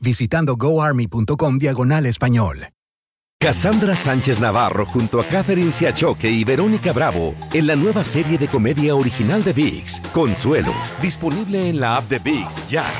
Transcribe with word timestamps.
visitando 0.00 0.56
goarmy.com 0.56 1.58
diagonal 1.58 2.06
español. 2.06 2.68
Cassandra 3.38 3.94
Sánchez 3.94 4.40
Navarro 4.40 4.86
junto 4.86 5.20
a 5.20 5.24
Catherine 5.24 5.70
Siachoque 5.70 6.30
y 6.30 6.42
Verónica 6.42 6.94
Bravo 6.94 7.34
en 7.52 7.66
la 7.66 7.76
nueva 7.76 8.02
serie 8.02 8.38
de 8.38 8.48
comedia 8.48 8.96
original 8.96 9.44
de 9.44 9.52
VIX, 9.52 10.00
Consuelo, 10.14 10.72
disponible 11.02 11.68
en 11.68 11.78
la 11.78 11.96
app 11.96 12.08
de 12.08 12.18
VIX 12.18 12.68
ya. 12.70 12.90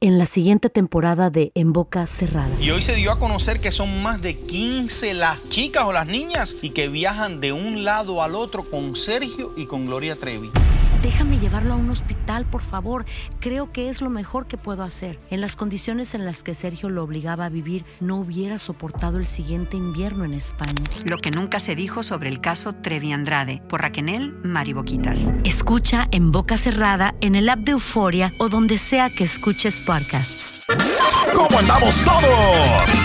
En 0.00 0.18
la 0.18 0.24
siguiente 0.24 0.70
temporada 0.70 1.28
de 1.28 1.52
En 1.54 1.74
Boca 1.74 2.06
Cerrada. 2.06 2.50
Y 2.60 2.70
hoy 2.70 2.80
se 2.80 2.94
dio 2.94 3.12
a 3.12 3.18
conocer 3.18 3.60
que 3.60 3.72
son 3.72 4.02
más 4.02 4.22
de 4.22 4.34
15 4.34 5.12
las 5.14 5.46
chicas 5.50 5.84
o 5.84 5.92
las 5.92 6.06
niñas 6.06 6.56
y 6.62 6.70
que 6.70 6.88
viajan 6.88 7.40
de 7.40 7.52
un 7.52 7.84
lado 7.84 8.22
al 8.22 8.34
otro 8.34 8.64
con 8.64 8.96
Sergio 8.96 9.52
y 9.56 9.66
con 9.66 9.86
Gloria 9.86 10.16
Trevi. 10.16 10.50
Déjame 11.04 11.38
llevarlo 11.38 11.74
a 11.74 11.76
un 11.76 11.90
hospital, 11.90 12.46
por 12.46 12.62
favor. 12.62 13.04
Creo 13.38 13.70
que 13.72 13.90
es 13.90 14.00
lo 14.00 14.08
mejor 14.08 14.46
que 14.46 14.56
puedo 14.56 14.82
hacer. 14.82 15.18
En 15.28 15.42
las 15.42 15.54
condiciones 15.54 16.14
en 16.14 16.24
las 16.24 16.42
que 16.42 16.54
Sergio 16.54 16.88
lo 16.88 17.04
obligaba 17.04 17.44
a 17.44 17.50
vivir, 17.50 17.84
no 18.00 18.16
hubiera 18.16 18.58
soportado 18.58 19.18
el 19.18 19.26
siguiente 19.26 19.76
invierno 19.76 20.24
en 20.24 20.32
España. 20.32 20.82
Lo 21.04 21.18
que 21.18 21.30
nunca 21.30 21.60
se 21.60 21.76
dijo 21.76 22.02
sobre 22.02 22.30
el 22.30 22.40
caso 22.40 22.72
Trevi 22.72 23.12
Andrade, 23.12 23.60
por 23.68 23.82
Raquel 23.82 24.32
Mariboquitas. 24.44 25.20
Escucha 25.44 26.08
en 26.10 26.32
boca 26.32 26.56
cerrada, 26.56 27.14
en 27.20 27.34
el 27.34 27.50
app 27.50 27.58
de 27.58 27.72
Euforia 27.72 28.32
o 28.38 28.48
donde 28.48 28.78
sea 28.78 29.10
que 29.10 29.24
escuches 29.24 29.82
podcasts. 29.82 30.64
¿Cómo 31.34 31.58
andamos 31.58 32.00
todos? 32.00 33.04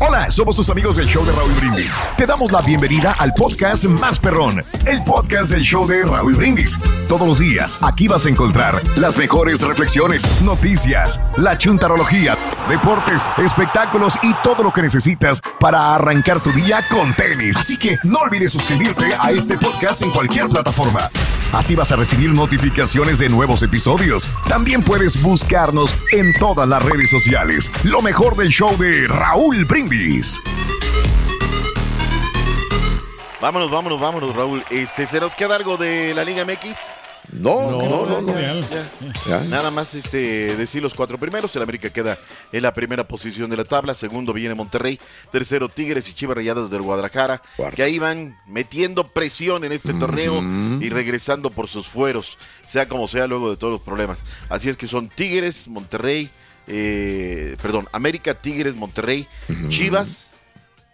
Hola, 0.00 0.30
somos 0.30 0.56
tus 0.56 0.70
amigos 0.70 0.96
del 0.96 1.06
show 1.06 1.24
de 1.24 1.32
Raúl 1.32 1.52
Brindis. 1.52 1.96
Te 2.16 2.26
damos 2.26 2.50
la 2.50 2.62
bienvenida 2.62 3.12
al 3.18 3.32
podcast 3.32 3.84
Más 3.84 4.18
Perrón, 4.18 4.64
el 4.86 5.02
podcast 5.04 5.50
del 5.50 5.62
show 5.62 5.86
de 5.86 6.04
Raúl 6.04 6.34
Brindis. 6.34 6.77
Todos 7.08 7.26
los 7.26 7.38
días 7.38 7.78
aquí 7.80 8.06
vas 8.06 8.26
a 8.26 8.28
encontrar 8.28 8.82
las 8.96 9.16
mejores 9.16 9.62
reflexiones, 9.62 10.24
noticias, 10.42 11.18
la 11.36 11.56
chuntarología, 11.56 12.36
deportes, 12.68 13.22
espectáculos 13.38 14.18
y 14.22 14.34
todo 14.42 14.62
lo 14.62 14.72
que 14.72 14.82
necesitas 14.82 15.40
para 15.58 15.94
arrancar 15.94 16.40
tu 16.40 16.52
día 16.52 16.84
con 16.90 17.14
tenis. 17.14 17.56
Así 17.56 17.78
que 17.78 17.98
no 18.04 18.18
olvides 18.18 18.52
suscribirte 18.52 19.14
a 19.18 19.30
este 19.30 19.56
podcast 19.56 20.02
en 20.02 20.10
cualquier 20.10 20.48
plataforma. 20.48 21.10
Así 21.52 21.74
vas 21.74 21.92
a 21.92 21.96
recibir 21.96 22.30
notificaciones 22.32 23.18
de 23.18 23.28
nuevos 23.28 23.62
episodios. 23.62 24.28
También 24.48 24.82
puedes 24.82 25.22
buscarnos 25.22 25.94
en 26.12 26.34
todas 26.34 26.68
las 26.68 26.82
redes 26.82 27.10
sociales. 27.10 27.70
Lo 27.84 28.02
mejor 28.02 28.36
del 28.36 28.48
show 28.48 28.76
de 28.76 29.08
Raúl 29.08 29.64
Brindis. 29.64 30.42
Vámonos, 33.40 33.70
vámonos, 33.70 34.00
vámonos, 34.00 34.34
Raúl. 34.34 34.64
Este, 34.68 35.06
¿Se 35.06 35.20
nos 35.20 35.34
queda 35.34 35.54
algo 35.54 35.76
de 35.76 36.12
la 36.12 36.24
Liga 36.24 36.44
MX? 36.44 36.76
No, 37.32 37.70
no, 37.70 38.06
no, 38.06 38.20
no. 38.20 38.34
Ya. 39.26 39.40
Nada 39.48 39.70
más 39.70 39.94
este, 39.94 40.56
decir 40.56 40.82
los 40.82 40.94
cuatro 40.94 41.18
primeros. 41.18 41.54
El 41.54 41.62
América 41.62 41.90
queda 41.90 42.18
en 42.52 42.62
la 42.62 42.74
primera 42.74 43.06
posición 43.06 43.50
de 43.50 43.56
la 43.56 43.64
tabla. 43.64 43.94
Segundo 43.94 44.32
viene 44.32 44.54
Monterrey. 44.54 44.98
Tercero 45.30 45.68
Tigres 45.68 46.08
y 46.08 46.14
Chivas 46.14 46.36
Rayadas 46.36 46.68
del 46.70 46.82
Guadalajara. 46.82 47.42
Que 47.76 47.82
ahí 47.82 47.98
van 47.98 48.36
metiendo 48.46 49.08
presión 49.08 49.62
en 49.64 49.72
este 49.72 49.92
torneo 49.94 50.42
y 50.80 50.88
regresando 50.88 51.50
por 51.50 51.68
sus 51.68 51.86
fueros. 51.86 52.38
Sea 52.66 52.88
como 52.88 53.06
sea 53.08 53.26
luego 53.26 53.50
de 53.50 53.56
todos 53.56 53.72
los 53.72 53.82
problemas. 53.82 54.18
Así 54.48 54.68
es 54.68 54.76
que 54.76 54.86
son 54.86 55.08
Tigres, 55.08 55.68
Monterrey, 55.68 56.30
eh, 56.66 57.56
perdón, 57.62 57.88
América, 57.92 58.34
Tigres, 58.34 58.74
Monterrey, 58.74 59.28
Chivas, 59.68 60.30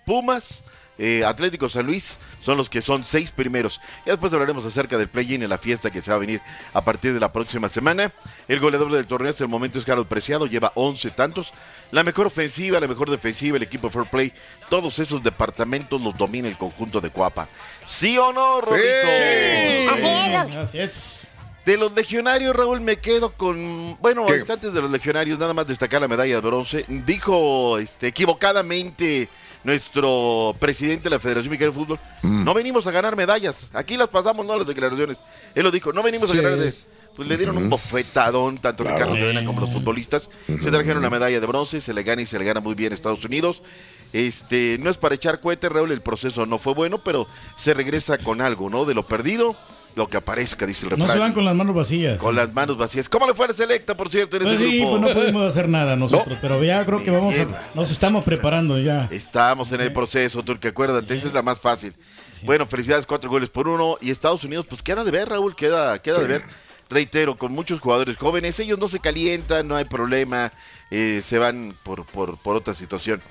Pumas, 0.04 0.62
eh, 0.98 1.24
Atlético 1.24 1.68
San 1.68 1.86
Luis 1.86 2.18
son 2.44 2.56
los 2.56 2.68
que 2.68 2.82
son 2.82 3.04
seis 3.04 3.30
primeros. 3.30 3.80
Ya 4.06 4.12
después 4.12 4.32
hablaremos 4.32 4.64
acerca 4.64 4.96
del 4.96 5.08
play-in 5.08 5.42
en 5.42 5.48
la 5.48 5.58
fiesta 5.58 5.90
que 5.90 6.00
se 6.00 6.10
va 6.10 6.16
a 6.16 6.20
venir 6.20 6.40
a 6.72 6.82
partir 6.82 7.12
de 7.12 7.20
la 7.20 7.32
próxima 7.32 7.68
semana. 7.68 8.12
El 8.48 8.60
goleador 8.60 8.92
del 8.92 9.06
torneo 9.06 9.30
hasta 9.30 9.44
el 9.44 9.50
momento 9.50 9.78
es 9.78 9.84
Carlos 9.84 10.06
Preciado, 10.06 10.46
lleva 10.46 10.72
11 10.74 11.10
tantos. 11.10 11.52
La 11.90 12.02
mejor 12.02 12.26
ofensiva, 12.26 12.80
la 12.80 12.88
mejor 12.88 13.10
defensiva, 13.10 13.56
el 13.56 13.62
equipo 13.62 13.90
Fair 13.90 14.06
Play, 14.10 14.32
todos 14.68 14.98
esos 14.98 15.22
departamentos 15.22 16.00
los 16.00 16.16
domina 16.16 16.48
el 16.48 16.56
conjunto 16.56 17.00
de 17.00 17.10
Cuapa. 17.10 17.48
¿Sí 17.84 18.16
o 18.18 18.32
no, 18.32 18.60
Rodito? 18.60 19.94
Así 19.94 20.06
es. 20.06 20.56
Así 20.56 20.78
es. 20.78 21.28
De 21.64 21.78
los 21.78 21.94
legionarios, 21.94 22.54
Raúl, 22.54 22.82
me 22.82 22.98
quedo 22.98 23.32
con. 23.32 23.96
Bueno, 24.00 24.26
¿Qué? 24.26 24.44
antes 24.52 24.72
de 24.72 24.82
los 24.82 24.90
legionarios, 24.90 25.38
nada 25.38 25.54
más 25.54 25.66
destacar 25.66 25.98
la 26.00 26.08
medalla 26.08 26.34
de 26.34 26.40
bronce. 26.40 26.84
Dijo 26.88 27.78
este, 27.78 28.08
equivocadamente 28.08 29.30
nuestro 29.64 30.54
presidente 30.58 31.04
de 31.04 31.10
la 31.10 31.18
Federación 31.18 31.50
Mexicana 31.50 31.72
de 31.72 31.78
Fútbol: 31.78 31.98
Mm. 32.22 32.44
No 32.44 32.54
venimos 32.54 32.86
a 32.86 32.90
ganar 32.90 33.16
medallas. 33.16 33.68
Aquí 33.72 33.96
las 33.96 34.08
pasamos, 34.08 34.46
no 34.46 34.56
las 34.56 34.66
declaraciones. 34.66 35.18
Él 35.54 35.64
lo 35.64 35.70
dijo: 35.70 35.92
No 35.92 36.02
venimos 36.02 36.30
Sí. 36.30 36.38
a 36.38 36.42
ganar. 36.42 36.58
De... 36.58 36.74
Pues 37.16 37.28
le 37.28 37.36
dieron 37.36 37.56
un 37.56 37.70
bofetadón, 37.70 38.58
tanto 38.58 38.82
Claro. 38.82 38.96
Ricardo 38.98 39.14
Cadena 39.14 39.44
como 39.44 39.60
los 39.60 39.70
futbolistas. 39.70 40.28
Se 40.46 40.70
trajeron 40.70 40.98
una 40.98 41.10
medalla 41.10 41.38
de 41.40 41.46
bronce, 41.46 41.80
se 41.80 41.94
le 41.94 42.02
gana 42.02 42.22
y 42.22 42.26
se 42.26 42.38
le 42.40 42.44
gana 42.44 42.58
muy 42.60 42.74
bien 42.74 42.92
a 42.92 42.96
Estados 42.96 43.24
Unidos. 43.24 43.62
Este, 44.12 44.78
no 44.80 44.90
es 44.90 44.96
para 44.96 45.14
echar 45.14 45.40
cohetes, 45.40 45.70
Raúl, 45.70 45.92
el 45.92 46.00
proceso 46.00 46.44
no 46.46 46.58
fue 46.58 46.74
bueno, 46.74 46.98
pero 46.98 47.26
se 47.56 47.72
regresa 47.74 48.18
con 48.18 48.40
algo, 48.40 48.68
¿no? 48.68 48.84
De 48.84 48.94
lo 48.94 49.06
perdido, 49.06 49.54
lo 49.96 50.08
que 50.08 50.16
aparezca, 50.16 50.66
dice 50.66 50.86
el 50.86 50.90
No 50.90 50.96
refrán. 50.96 51.12
se 51.16 51.18
van 51.20 51.32
con 51.32 51.44
las 51.44 51.54
manos 51.54 51.74
vacías. 51.74 52.18
Con 52.18 52.34
las 52.34 52.52
manos 52.52 52.76
vacías. 52.76 53.08
¿Cómo 53.08 53.26
le 53.26 53.34
fue 53.34 53.44
a 53.46 53.48
la 53.48 53.54
selecta, 53.54 53.94
por 53.96 54.08
cierto, 54.10 54.36
en 54.36 54.42
Pues 54.42 54.54
ese 54.56 54.68
sí, 54.70 54.78
grupo? 54.80 54.98
pues 54.98 55.02
no 55.02 55.14
podemos 55.14 55.46
hacer 55.46 55.68
nada 55.68 55.96
nosotros, 55.96 56.38
pero 56.40 56.62
ya 56.64 56.84
creo 56.84 57.02
que 57.02 57.10
vamos 57.10 57.34
a, 57.38 57.46
nos 57.74 57.90
estamos 57.90 58.24
preparando 58.24 58.78
ya. 58.78 59.08
Estamos 59.10 59.70
en 59.72 59.80
el 59.80 59.92
proceso, 59.92 60.42
Turque, 60.42 60.68
acuérdate, 60.68 61.14
esa 61.14 61.28
es 61.28 61.34
la 61.34 61.42
más 61.42 61.60
fácil. 61.60 61.94
Bueno, 62.42 62.66
felicidades, 62.66 63.06
cuatro 63.06 63.30
goles 63.30 63.48
por 63.50 63.68
uno. 63.68 63.96
Y 64.00 64.10
Estados 64.10 64.44
Unidos, 64.44 64.66
pues 64.68 64.82
queda 64.82 65.02
de 65.04 65.10
ver, 65.10 65.28
Raúl, 65.30 65.54
queda, 65.56 65.98
queda 66.00 66.18
de 66.18 66.26
ver. 66.26 66.42
Reitero, 66.90 67.36
con 67.38 67.52
muchos 67.52 67.80
jugadores 67.80 68.16
jóvenes, 68.18 68.60
ellos 68.60 68.78
no 68.78 68.88
se 68.88 69.00
calientan, 69.00 69.66
no 69.66 69.74
hay 69.76 69.86
problema, 69.86 70.52
eh, 70.90 71.22
se 71.24 71.38
van 71.38 71.74
por, 71.82 72.04
por, 72.04 72.36
por 72.36 72.56
otra 72.56 72.74
situación. 72.74 73.22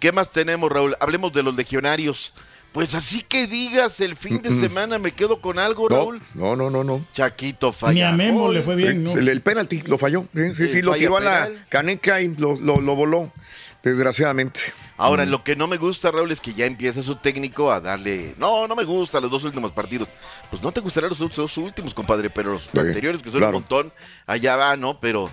¿Qué 0.00 0.12
más 0.12 0.30
tenemos, 0.30 0.72
Raúl? 0.72 0.96
Hablemos 0.98 1.32
de 1.32 1.42
los 1.42 1.54
legionarios. 1.54 2.32
Pues 2.72 2.94
así 2.94 3.22
que 3.22 3.46
digas, 3.46 4.00
el 4.00 4.16
fin 4.16 4.40
de 4.40 4.48
semana 4.58 4.98
me 4.98 5.12
quedo 5.12 5.40
con 5.40 5.58
algo, 5.58 5.88
Raúl. 5.90 6.22
no, 6.34 6.56
no, 6.56 6.70
no, 6.70 6.82
no. 6.82 7.04
Chaquito 7.12 7.70
falla. 7.72 7.92
Ni 7.92 8.02
a 8.02 8.12
Memo 8.12 8.50
le 8.50 8.62
fue 8.62 8.76
bien, 8.76 9.04
¿no? 9.04 9.12
El, 9.12 9.28
el 9.28 9.40
penalti 9.42 9.82
lo 9.82 9.98
falló. 9.98 10.24
Sí, 10.34 10.54
sí, 10.54 10.68
Sí, 10.68 10.82
lo 10.82 10.94
tiró 10.94 11.18
a 11.18 11.20
la 11.20 11.50
caneca 11.68 12.20
y 12.22 12.28
lo, 12.34 12.58
lo, 12.58 12.80
lo 12.80 12.96
voló, 12.96 13.30
desgraciadamente. 13.82 14.60
Ahora, 14.96 15.26
lo 15.26 15.42
que 15.42 15.56
no 15.56 15.66
me 15.66 15.76
gusta, 15.78 16.10
Raúl, 16.12 16.30
es 16.30 16.40
que 16.40 16.54
ya 16.54 16.64
empieza 16.64 17.02
su 17.02 17.16
técnico 17.16 17.72
a 17.72 17.80
darle. 17.80 18.34
No, 18.38 18.68
no 18.68 18.76
me 18.76 18.84
gusta 18.84 19.20
los 19.20 19.30
dos 19.30 19.42
últimos 19.44 19.72
partidos. 19.72 20.08
Pues 20.50 20.62
no 20.62 20.70
te 20.72 20.80
gustarán 20.80 21.10
los 21.10 21.18
dos, 21.18 21.56
últimos, 21.58 21.92
compadre, 21.92 22.30
pero 22.30 22.52
los 22.52 22.68
Sí, 22.72 22.78
anteriores, 22.78 23.20
que 23.22 23.30
son 23.30 23.40
claro. 23.40 23.56
un 23.56 23.62
montón, 23.62 23.92
allá 24.26 24.54
va, 24.56 24.76
¿no? 24.76 25.00
Pero, 25.00 25.28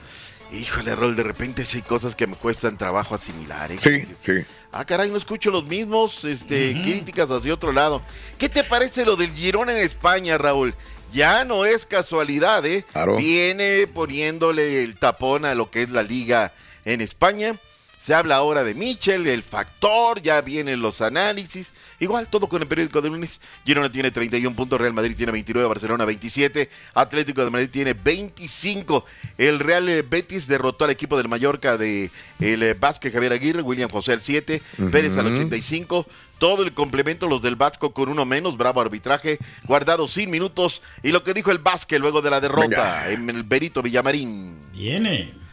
híjole, 0.51 0.95
Raúl, 0.95 1.15
de 1.15 1.23
repente 1.23 1.65
sí 1.65 1.77
hay 1.77 1.83
cosas 1.83 2.15
que 2.15 2.25
me 2.25 2.35
cuestan 2.35 2.77
trabajo 2.77 3.13
asimilar. 3.15 3.71
¿eh? 3.71 3.77
Sí, 3.79 4.03
sí. 4.19 4.33
Ah, 4.71 4.85
caray, 4.85 5.09
no 5.09 5.17
escucho 5.17 5.49
los 5.49 5.65
mismos 5.65 6.23
este, 6.25 6.73
críticas 6.73 7.31
hacia 7.31 7.53
otro 7.53 7.71
lado. 7.71 8.03
¿Qué 8.37 8.49
te 8.49 8.63
parece 8.63 9.03
lo 9.03 9.15
del 9.15 9.33
Girón 9.33 9.69
en 9.69 9.77
España, 9.77 10.37
Raúl? 10.37 10.75
Ya 11.11 11.43
no 11.43 11.65
es 11.65 11.87
casualidad, 11.87 12.63
¿eh? 12.67 12.85
Claro. 12.91 13.15
Viene 13.15 13.87
poniéndole 13.87 14.83
el 14.83 14.95
tapón 14.95 15.45
a 15.45 15.55
lo 15.55 15.71
que 15.71 15.81
es 15.81 15.89
la 15.89 16.03
liga 16.03 16.53
en 16.85 17.01
España. 17.01 17.55
Se 17.99 18.13
habla 18.13 18.37
ahora 18.37 18.63
de 18.63 18.73
Mitchell, 18.75 19.27
el 19.27 19.43
factor, 19.43 20.21
ya 20.21 20.39
vienen 20.39 20.81
los 20.81 21.01
análisis. 21.01 21.73
Igual, 21.99 22.29
todo 22.29 22.47
con 22.47 22.61
el 22.61 22.67
periódico 22.67 23.01
de 23.01 23.09
lunes. 23.09 23.41
Girona 23.65 23.91
tiene 23.91 24.09
31 24.09 24.55
puntos, 24.55 24.79
Real 24.79 24.93
Madrid 24.93 25.17
tiene 25.17 25.33
29, 25.33 25.67
Barcelona 25.67 26.05
27, 26.05 26.69
Atlético 26.93 27.43
de 27.43 27.49
Madrid 27.49 27.69
tiene 27.69 27.93
25. 27.93 29.05
El 29.37 29.59
Real 29.59 29.89
eh, 29.89 30.01
Betis 30.01 30.47
derrotó 30.47 30.85
al 30.85 30.91
equipo 30.91 31.17
del 31.17 31.27
Mallorca 31.27 31.75
de 31.77 32.09
el 32.39 32.63
eh, 32.63 32.73
Vázquez 32.73 33.11
Javier 33.11 33.33
Aguirre, 33.33 33.61
William 33.61 33.89
José 33.89 34.13
al 34.13 34.21
7, 34.21 34.61
Pérez 34.91 35.17
al 35.17 35.33
85. 35.33 36.05
Todo 36.37 36.63
el 36.63 36.73
complemento, 36.73 37.27
los 37.27 37.41
del 37.41 37.57
Vasco 37.57 37.93
con 37.93 38.07
uno 38.07 38.23
menos, 38.23 38.55
bravo 38.55 38.79
arbitraje, 38.79 39.39
guardado 39.65 40.07
sin 40.07 40.29
minutos. 40.29 40.81
Y 41.03 41.11
lo 41.11 41.25
que 41.25 41.33
dijo 41.33 41.51
el 41.51 41.57
Vázquez 41.57 41.99
luego 41.99 42.21
de 42.21 42.29
la 42.29 42.39
derrota 42.39 43.03
Venga. 43.07 43.11
en 43.11 43.29
el 43.29 43.43
Berito 43.43 43.81
Villamarín. 43.81 44.55
Viene. 44.71 45.48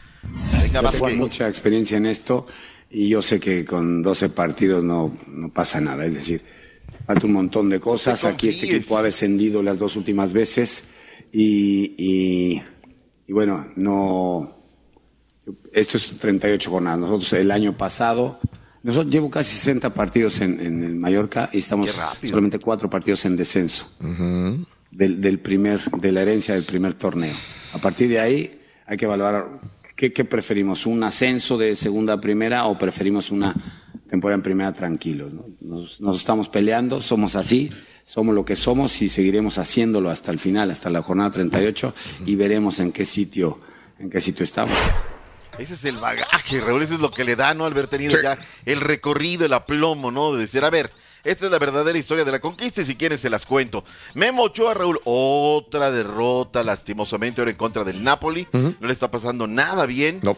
Tengo 0.71 1.09
mucha 1.15 1.47
experiencia 1.47 1.97
en 1.97 2.05
esto 2.05 2.47
y 2.89 3.09
yo 3.09 3.21
sé 3.21 3.39
que 3.39 3.65
con 3.65 4.01
12 4.01 4.29
partidos 4.29 4.83
no, 4.83 5.13
no 5.27 5.49
pasa 5.49 5.81
nada. 5.81 6.05
Es 6.05 6.13
decir, 6.13 6.41
falta 7.05 7.25
un 7.25 7.33
montón 7.33 7.69
de 7.69 7.79
cosas. 7.79 8.25
Aquí 8.25 8.49
este 8.49 8.65
equipo 8.65 8.97
ha 8.97 9.03
descendido 9.03 9.63
las 9.63 9.79
dos 9.79 9.95
últimas 9.95 10.33
veces 10.33 10.85
y, 11.31 11.95
y, 11.97 12.63
y 13.27 13.33
bueno, 13.33 13.67
no. 13.75 14.55
Esto 15.71 15.97
es 15.97 16.13
38 16.19 16.69
jornadas. 16.69 16.99
Nosotros 16.99 17.33
el 17.33 17.51
año 17.51 17.77
pasado, 17.77 18.39
nosotros 18.83 19.11
llevo 19.11 19.29
casi 19.29 19.55
60 19.55 19.93
partidos 19.93 20.41
en, 20.41 20.59
en 20.59 20.83
el 20.83 20.95
Mallorca 20.95 21.49
y 21.53 21.59
estamos 21.59 21.95
solamente 22.21 22.59
cuatro 22.59 22.89
partidos 22.89 23.23
en 23.25 23.37
descenso 23.37 23.89
del, 24.91 25.21
del 25.21 25.39
primer, 25.39 25.79
de 25.91 26.11
la 26.11 26.21
herencia 26.21 26.53
del 26.55 26.63
primer 26.63 26.95
torneo. 26.95 27.35
A 27.73 27.77
partir 27.77 28.09
de 28.09 28.19
ahí 28.19 28.61
hay 28.85 28.97
que 28.97 29.05
evaluar 29.05 29.47
qué, 29.97 30.13
qué 30.13 30.23
preferimos, 30.23 30.85
un 30.85 31.03
ascenso 31.03 31.57
de 31.57 31.75
segunda 31.75 32.13
a 32.13 32.21
primera 32.21 32.65
o 32.67 32.77
preferimos 32.77 33.31
una 33.31 33.53
temporada 34.09 34.35
en 34.37 34.43
primera 34.43 34.71
tranquilos. 34.71 35.33
¿no? 35.33 35.45
Nos, 35.59 35.99
nos 35.99 36.17
estamos 36.21 36.47
peleando, 36.47 37.01
somos 37.01 37.35
así, 37.35 37.69
somos 38.05 38.33
lo 38.33 38.45
que 38.45 38.55
somos 38.55 39.01
y 39.01 39.09
seguiremos 39.09 39.57
haciéndolo 39.57 40.09
hasta 40.09 40.31
el 40.31 40.39
final, 40.39 40.71
hasta 40.71 40.89
la 40.89 41.01
jornada 41.01 41.31
38 41.31 41.93
y 42.25 42.35
veremos 42.35 42.79
en 42.79 42.93
qué 42.93 43.03
sitio, 43.03 43.59
en 43.99 44.09
qué 44.09 44.21
sitio 44.21 44.45
estamos. 44.45 44.77
Ese 45.59 45.73
es 45.73 45.83
el 45.85 45.97
bagaje, 45.97 46.61
Raúl, 46.61 46.83
eso 46.83 46.93
es 46.93 47.01
lo 47.01 47.09
que 47.09 47.23
le 47.23 47.35
da, 47.35 47.53
¿no? 47.55 47.65
Haber 47.65 47.87
tenido 47.87 48.11
Sí. 48.11 48.17
ya 48.21 48.37
el 48.65 48.79
recorrido, 48.79 49.45
el 49.45 49.53
aplomo, 49.53 50.11
¿no? 50.11 50.33
De 50.33 50.41
decir, 50.41 50.63
a 50.63 50.69
ver, 50.69 50.91
esta 51.27 51.45
es 51.45 51.51
la 51.51 51.59
verdadera 51.59 51.97
historia 51.97 52.23
de 52.23 52.31
la 52.31 52.39
conquista 52.39 52.81
y 52.81 52.85
si 52.85 52.95
quieren 52.95 53.17
se 53.17 53.29
las 53.29 53.45
cuento. 53.45 53.83
Memo 54.13 54.43
Ochoa, 54.43 54.73
Raúl, 54.73 55.01
otra 55.03 55.91
derrota 55.91 56.63
lastimosamente 56.63 57.41
ahora 57.41 57.51
en 57.51 57.57
contra 57.57 57.83
del 57.83 58.01
Napoli. 58.01 58.47
No 58.53 58.87
le 58.87 58.93
está 58.93 59.11
pasando 59.11 59.45
nada 59.45 59.85
bien. 59.85 60.21
No. 60.23 60.37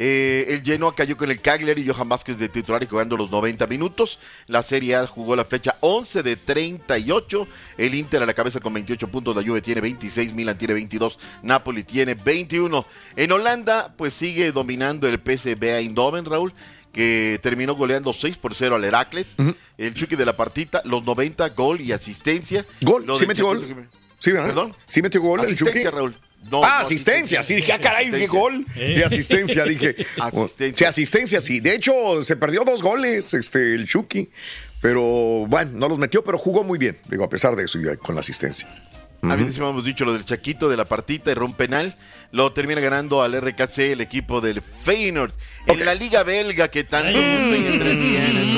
Eh, 0.00 0.44
el 0.54 0.62
Genoa 0.62 0.94
cayó 0.94 1.16
con 1.16 1.28
el 1.28 1.40
Cagliari 1.40 1.82
y 1.82 1.88
Johan 1.88 2.08
Vázquez 2.08 2.38
de 2.38 2.48
titular 2.48 2.80
y 2.84 2.86
jugando 2.86 3.16
los 3.16 3.32
90 3.32 3.66
minutos. 3.66 4.20
La 4.46 4.62
Serie 4.62 4.94
A 4.94 5.06
jugó 5.08 5.34
la 5.34 5.44
fecha 5.44 5.76
11 5.80 6.22
de 6.22 6.36
38. 6.36 7.48
El 7.76 7.94
Inter 7.96 8.22
a 8.22 8.26
la 8.26 8.32
cabeza 8.32 8.60
con 8.60 8.72
28 8.74 9.08
puntos. 9.08 9.34
La 9.34 9.42
Juve 9.42 9.60
tiene 9.60 9.80
26, 9.80 10.34
Milan 10.34 10.56
tiene 10.56 10.74
22, 10.74 11.18
Napoli 11.42 11.82
tiene 11.82 12.14
21. 12.14 12.86
En 13.16 13.32
Holanda, 13.32 13.92
pues 13.96 14.14
sigue 14.14 14.52
dominando 14.52 15.08
el 15.08 15.18
PSV 15.18 15.64
Eindhoven, 15.64 16.26
Raúl, 16.26 16.54
que 16.92 17.38
terminó 17.42 17.74
goleando 17.74 18.12
6 18.12 18.38
por 18.38 18.54
0 18.54 18.76
al 18.76 18.84
Heracles. 18.84 19.28
El 19.76 19.94
Chucky 19.94 20.16
de 20.16 20.26
la 20.26 20.36
partita, 20.36 20.82
los 20.84 21.04
90, 21.04 21.48
gol 21.50 21.80
y 21.80 21.92
asistencia. 21.92 22.66
Gol, 22.82 23.06
Lo 23.06 23.18
sí 23.18 23.26
metió 23.26 23.46
gol. 23.46 23.64
Sí, 24.18 24.32
¿verdad? 24.32 24.48
¿Perdón? 24.48 24.74
Sí 24.86 25.02
metió 25.02 25.20
gol 25.20 25.40
el 25.40 25.56
Chucky. 25.56 25.70
Asistencia, 25.70 25.90
Raúl. 25.90 26.14
No, 26.50 26.62
ah, 26.64 26.78
no, 26.78 26.86
asistencia, 26.86 27.42
sí, 27.42 27.56
dije, 27.56 27.72
ah, 27.72 27.80
caray, 27.80 28.10
qué 28.10 28.26
gol. 28.26 28.64
Y 28.76 29.02
asistencia, 29.02 29.64
dije. 29.64 29.96
Asistencia. 30.20 30.76
Sí, 30.76 30.84
asistencia, 30.84 31.40
sí. 31.40 31.60
De 31.60 31.74
hecho, 31.74 32.24
se 32.24 32.36
perdió 32.36 32.62
dos 32.64 32.80
goles, 32.80 33.34
este, 33.34 33.74
el 33.74 33.88
Chucky. 33.88 34.30
Pero 34.80 35.02
bueno, 35.48 35.72
no 35.74 35.88
los 35.88 35.98
metió, 35.98 36.22
pero 36.22 36.38
jugó 36.38 36.62
muy 36.62 36.78
bien, 36.78 36.96
digo, 37.08 37.24
a 37.24 37.28
pesar 37.28 37.56
de 37.56 37.64
eso, 37.64 37.78
con 38.00 38.14
la 38.14 38.20
asistencia. 38.20 38.68
Habíamos 39.22 39.56
hemos 39.56 39.84
dicho 39.84 40.04
lo 40.04 40.12
del 40.12 40.24
Chaquito 40.24 40.68
de 40.68 40.76
la 40.76 40.84
partita, 40.84 41.30
erró 41.32 41.44
un 41.44 41.54
penal. 41.54 41.96
Lo 42.30 42.52
termina 42.52 42.80
ganando 42.80 43.22
al 43.22 43.40
RKC 43.40 43.78
el 43.92 44.00
equipo 44.00 44.40
del 44.40 44.62
Feyenoord. 44.62 45.32
En 45.66 45.84
la 45.84 45.94
Liga 45.94 46.22
Belga, 46.22 46.68
que 46.68 46.84
tanto 46.84 47.18
gusta 47.18 47.56
y 47.56 47.66
entretiene. 47.66 48.48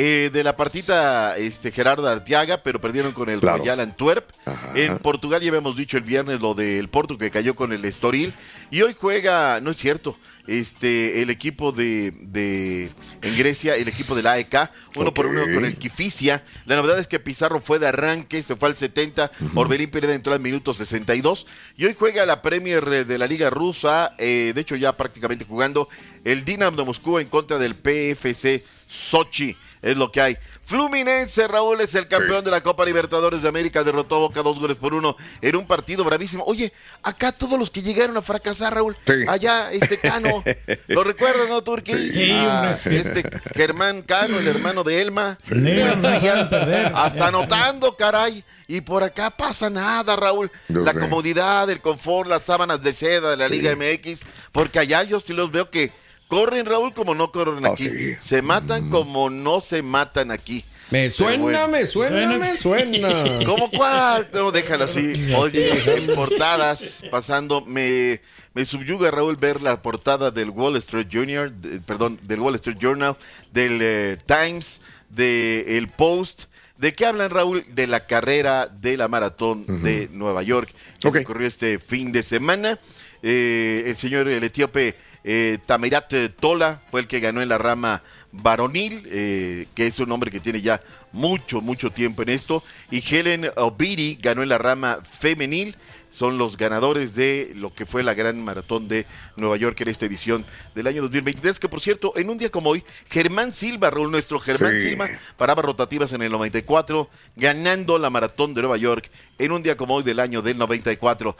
Eh, 0.00 0.30
de 0.32 0.44
la 0.44 0.56
partita 0.56 1.36
este, 1.36 1.72
Gerardo 1.72 2.06
Arteaga, 2.06 2.62
pero 2.62 2.80
perdieron 2.80 3.10
con 3.12 3.28
el 3.28 3.40
Claro. 3.40 3.58
Royal 3.58 3.80
Antwerp. 3.80 4.30
Ajá. 4.46 4.72
En 4.76 4.98
Portugal 4.98 5.40
ya 5.42 5.48
habíamos 5.48 5.76
dicho 5.76 5.96
el 5.96 6.04
viernes 6.04 6.40
lo 6.40 6.54
del 6.54 6.88
Porto 6.88 7.18
que 7.18 7.32
cayó 7.32 7.56
con 7.56 7.72
el 7.72 7.84
Estoril. 7.84 8.32
Y 8.70 8.82
hoy 8.82 8.94
juega, 8.98 9.58
no 9.60 9.72
es 9.72 9.76
cierto, 9.76 10.16
este 10.48 11.20
el 11.20 11.28
equipo 11.28 11.72
de, 11.72 12.12
de 12.22 12.90
en 13.22 13.36
Grecia, 13.36 13.76
el 13.76 13.86
equipo 13.86 14.14
del 14.16 14.26
AEK, 14.26 14.70
uno 14.96 15.12
por 15.12 15.26
uno 15.26 15.42
con 15.42 15.64
el 15.64 15.76
Kifisia. 15.76 16.42
La 16.64 16.74
novedad 16.74 16.98
es 16.98 17.06
que 17.06 17.20
Pizarro 17.20 17.60
fue 17.60 17.78
de 17.78 17.86
arranque, 17.86 18.42
se 18.42 18.56
fue 18.56 18.70
al 18.70 18.76
70, 18.76 19.30
Orbelín 19.54 19.90
Pérez 19.90 20.10
entró 20.10 20.32
al 20.32 20.40
minuto 20.40 20.72
62 20.72 21.46
y 21.76 21.84
hoy 21.84 21.94
juega 21.96 22.24
la 22.24 22.40
Premier 22.40 23.06
de 23.06 23.18
la 23.18 23.26
Liga 23.26 23.50
Rusa, 23.50 24.14
eh, 24.18 24.52
de 24.54 24.60
hecho 24.60 24.74
ya 24.74 24.96
prácticamente 24.96 25.44
jugando 25.44 25.88
el 26.24 26.44
Dinamo 26.44 26.76
de 26.76 26.84
Moscú 26.84 27.18
en 27.18 27.28
contra 27.28 27.58
del 27.58 27.74
PFC 27.74 28.64
Sochi, 28.88 29.56
es 29.82 29.96
lo 29.96 30.10
que 30.10 30.20
hay. 30.20 30.36
Fluminense, 30.64 31.48
Raúl, 31.48 31.80
es 31.80 31.94
el 31.94 32.08
campeón 32.08 32.40
Sí. 32.40 32.44
de 32.46 32.50
la 32.50 32.62
Copa 32.62 32.84
Libertadores 32.84 33.40
de 33.40 33.48
América, 33.48 33.82
derrotó 33.84 34.16
a 34.16 34.18
Boca 34.18 34.42
dos 34.42 34.58
goles 34.60 34.76
por 34.76 34.92
uno 34.92 35.16
en 35.40 35.56
un 35.56 35.66
partido 35.66 36.04
bravísimo. 36.04 36.44
Oye, 36.44 36.74
acá 37.02 37.32
todos 37.32 37.58
los 37.58 37.70
que 37.70 37.80
llegaron 37.80 38.16
a 38.18 38.22
fracasar, 38.22 38.74
Raúl, 38.74 38.94
Sí. 39.06 39.14
allá, 39.26 39.72
este 39.72 39.98
Cano, 39.98 40.44
¿lo 40.88 41.04
recuerdas, 41.04 41.48
no, 41.48 41.62
Turquí? 41.62 42.12
Sí, 42.12 42.30
Ah, 42.34 42.74
sí. 42.78 42.96
Este 42.96 43.24
Germán 43.54 44.02
Cano, 44.02 44.38
el 44.38 44.46
hermano 44.48 44.84
de 44.84 45.00
Elma. 45.00 45.38
Perder. 45.48 46.92
Hasta 46.94 47.28
anotando, 47.28 47.96
caray. 47.96 48.44
Y 48.66 48.82
por 48.82 49.02
acá 49.02 49.30
pasa 49.30 49.70
nada, 49.70 50.16
Raúl. 50.16 50.50
Yo 50.68 50.80
la 50.80 50.92
sé. 50.92 50.98
comodidad, 50.98 51.70
el 51.70 51.80
confort, 51.80 52.28
las 52.28 52.42
sábanas 52.42 52.82
de 52.82 52.92
seda 52.92 53.30
de 53.30 53.36
la 53.38 53.48
Liga 53.48 53.74
MX. 53.74 54.20
Porque 54.52 54.78
allá 54.78 55.02
yo 55.04 55.20
sí 55.20 55.32
los 55.32 55.50
veo 55.50 55.70
que 55.70 55.90
corren, 56.28 56.66
Raúl, 56.66 56.94
como 56.94 57.14
no 57.14 57.32
corren 57.32 57.64
Ah, 57.66 57.70
aquí. 57.70 57.88
sí. 57.88 58.14
Se 58.20 58.42
matan 58.42 58.90
como 58.90 59.30
no 59.30 59.60
se 59.60 59.82
matan 59.82 60.30
aquí. 60.30 60.64
Me 60.90 61.10
suena, 61.10 61.42
bueno. 61.42 61.68
me 61.68 61.84
suena, 61.84 62.38
me 62.38 62.56
suena. 62.56 63.08
¿Cómo 63.44 63.70
cuál? 63.70 64.28
No, 64.32 64.50
déjalo 64.50 64.84
así. 64.84 65.34
Oye, 65.36 65.70
en 65.96 66.14
portadas, 66.14 67.02
pasando, 67.10 67.60
me, 67.60 68.20
me 68.54 68.64
subyuga, 68.64 69.10
Raúl, 69.10 69.36
ver 69.36 69.60
la 69.60 69.82
portada 69.82 70.30
del 70.30 70.48
Wall 70.48 70.76
Street 70.76 71.08
Junior, 71.12 71.52
de- 71.52 71.80
perdón, 71.80 72.18
del 72.22 72.40
Wall 72.40 72.54
Street 72.54 72.78
Journal, 72.80 73.16
del 73.52 73.78
eh, 73.82 74.16
Times, 74.24 74.80
del 75.10 75.64
el 75.68 75.88
Post. 75.88 76.44
¿De 76.78 76.94
qué 76.94 77.04
hablan, 77.06 77.30
Raúl? 77.30 77.64
De 77.74 77.86
la 77.86 78.06
carrera 78.06 78.66
de 78.68 78.96
la 78.96 79.08
maratón 79.08 79.66
de 79.82 80.08
Nueva 80.12 80.42
York, 80.42 80.70
que 81.12 81.24
corrió 81.24 81.48
este 81.48 81.78
fin 81.80 82.12
de 82.12 82.22
semana. 82.22 82.78
Eh, 83.22 83.82
el 83.86 83.96
señor, 83.96 84.28
el 84.28 84.44
etíope 84.44 84.94
eh, 85.30 85.58
Tamirat 85.66 86.10
Tola, 86.40 86.80
fue 86.90 87.02
el 87.02 87.06
que 87.06 87.20
ganó 87.20 87.42
en 87.42 87.50
la 87.50 87.58
rama 87.58 88.02
varonil, 88.32 89.06
eh, 89.10 89.66
que 89.74 89.86
es 89.86 89.98
un 89.98 90.10
hombre 90.10 90.30
que 90.30 90.40
tiene 90.40 90.62
ya 90.62 90.80
mucho, 91.12 91.60
mucho 91.60 91.90
tiempo 91.90 92.22
en 92.22 92.30
esto. 92.30 92.62
Y 92.90 93.04
Helen 93.06 93.50
Obiri 93.56 94.18
ganó 94.22 94.42
en 94.42 94.48
la 94.48 94.56
rama 94.56 95.00
femenil. 95.02 95.76
Son 96.18 96.36
los 96.36 96.56
ganadores 96.56 97.14
de 97.14 97.52
lo 97.54 97.72
que 97.72 97.86
fue 97.86 98.02
la 98.02 98.12
gran 98.12 98.42
maratón 98.42 98.88
de 98.88 99.06
Nueva 99.36 99.56
York 99.56 99.80
en 99.82 99.86
esta 99.88 100.06
edición 100.06 100.44
del 100.74 100.88
año 100.88 101.02
2023. 101.02 101.60
Que 101.60 101.68
por 101.68 101.80
cierto, 101.80 102.12
en 102.16 102.28
un 102.28 102.38
día 102.38 102.50
como 102.50 102.70
hoy, 102.70 102.82
Germán 103.08 103.54
Silva, 103.54 103.88
Raúl, 103.88 104.10
nuestro 104.10 104.40
Germán 104.40 104.76
Sí. 104.78 104.82
Silva, 104.90 105.08
paraba 105.36 105.62
rotativas 105.62 106.12
en 106.12 106.22
el 106.22 106.32
94, 106.32 107.08
ganando 107.36 107.98
la 108.00 108.10
maratón 108.10 108.52
de 108.52 108.62
Nueva 108.62 108.76
York 108.78 109.08
en 109.38 109.52
un 109.52 109.62
día 109.62 109.76
como 109.76 109.94
hoy 109.94 110.02
del 110.02 110.18
año 110.18 110.42
del 110.42 110.58
94. 110.58 111.36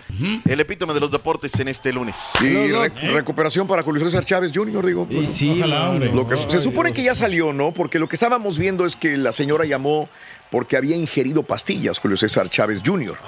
El 0.49 0.61
epítome 0.61 0.95
de 0.95 1.01
los 1.01 1.11
deportes 1.11 1.59
en 1.59 1.67
este 1.67 1.93
lunes. 1.93 2.15
Y 2.41 2.45
No, 2.45 2.69
no. 2.69 2.83
re- 2.85 2.91
recuperación 3.15 3.67
para 3.67 3.83
Julio 3.83 4.05
César 4.05 4.25
Chávez 4.25 4.53
Jr., 4.55 4.87
digo. 4.87 5.09
Y 5.11 5.17
pues, 5.17 5.31
sí, 5.31 5.57
Ojalá, 5.59 5.91
hombre. 5.91 6.13
Lo 6.15 6.29
que- 6.29 6.37
se 6.37 6.57
Ay, 6.57 6.63
supone 6.63 6.91
Dios. 6.91 6.97
que 6.99 7.03
ya 7.03 7.17
salió, 7.17 7.53
¿no? 7.53 7.75
Porque 7.75 7.99
lo 7.99 8.09
que 8.09 8.15
estábamos 8.15 8.57
viendo 8.59 8.85
es 8.87 8.95
que 8.95 9.17
la 9.17 9.33
señora 9.33 9.65
llamó 9.65 10.09
porque 10.53 10.77
había 10.77 10.95
ingerido 10.95 11.43
pastillas, 11.43 11.99
Julio 11.99 12.17
César 12.17 12.49
Chávez 12.49 12.81
Jr. 12.87 13.19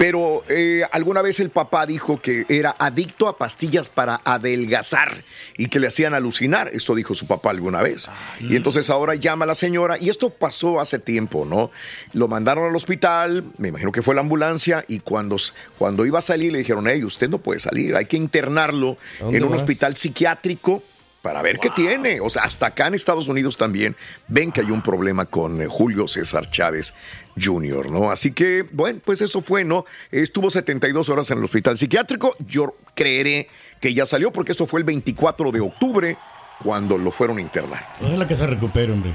Pero 0.00 0.44
eh, 0.48 0.84
alguna 0.92 1.20
vez 1.20 1.40
el 1.40 1.50
papá 1.50 1.84
dijo 1.84 2.22
que 2.22 2.46
era 2.48 2.74
adicto 2.78 3.28
a 3.28 3.36
pastillas 3.36 3.90
para 3.90 4.22
adelgazar 4.24 5.24
y 5.58 5.68
que 5.68 5.78
le 5.78 5.88
hacían 5.88 6.14
alucinar. 6.14 6.70
Esto 6.72 6.94
dijo 6.94 7.12
su 7.12 7.26
papá 7.26 7.50
alguna 7.50 7.82
vez. 7.82 8.08
Y 8.40 8.56
entonces 8.56 8.88
ahora 8.88 9.14
llama 9.16 9.44
a 9.44 9.48
la 9.48 9.54
señora 9.54 9.98
y 10.00 10.08
esto 10.08 10.30
pasó 10.30 10.80
hace 10.80 11.00
tiempo, 11.00 11.44
¿no? 11.44 11.70
Lo 12.14 12.28
mandaron 12.28 12.66
al 12.66 12.74
hospital, 12.74 13.44
me 13.58 13.68
imagino 13.68 13.92
que 13.92 14.00
fue 14.00 14.14
la 14.14 14.22
ambulancia 14.22 14.86
y 14.88 15.00
cuando, 15.00 15.36
cuando 15.76 16.06
iba 16.06 16.20
a 16.20 16.22
salir 16.22 16.52
le 16.52 16.60
dijeron, 16.60 16.88
hey, 16.88 17.04
usted 17.04 17.28
no 17.28 17.36
puede 17.36 17.60
salir, 17.60 17.94
hay 17.94 18.06
que 18.06 18.16
internarlo 18.16 18.96
¿A 19.18 19.24
dónde 19.24 19.36
en 19.36 19.44
un 19.44 19.50
vas? 19.50 19.60
hospital 19.60 19.96
psiquiátrico 19.96 20.82
para 21.22 21.42
ver 21.42 21.58
qué 21.58 21.70
tiene. 21.70 22.20
O 22.20 22.30
sea, 22.30 22.42
hasta 22.44 22.66
acá 22.66 22.86
en 22.86 22.94
Estados 22.94 23.28
Unidos 23.28 23.56
también 23.56 23.96
ven 24.28 24.52
que 24.52 24.60
hay 24.60 24.70
un 24.70 24.82
problema 24.82 25.26
con 25.26 25.60
eh, 25.60 25.66
Julio 25.68 26.08
César 26.08 26.50
Chávez 26.50 26.94
Jr., 27.40 27.90
¿no? 27.90 28.10
Así 28.10 28.32
que, 28.32 28.66
bueno, 28.72 29.00
pues 29.04 29.20
eso 29.20 29.42
fue, 29.42 29.64
¿no? 29.64 29.84
Estuvo 30.10 30.50
72 30.50 31.08
horas 31.08 31.30
en 31.30 31.38
el 31.38 31.44
hospital 31.44 31.76
psiquiátrico. 31.76 32.36
Yo 32.46 32.74
creeré 32.94 33.48
que 33.80 33.94
ya 33.94 34.06
salió 34.06 34.32
porque 34.32 34.52
esto 34.52 34.66
fue 34.66 34.80
el 34.80 34.84
24 34.84 35.50
de 35.52 35.60
octubre 35.60 36.18
cuando 36.62 36.98
lo 36.98 37.10
fueron 37.10 37.38
a 37.38 37.40
internar. 37.40 37.86
Ojalá 38.02 38.26
que 38.26 38.36
se 38.36 38.46
recupere, 38.46 38.92
hombre. 38.92 39.12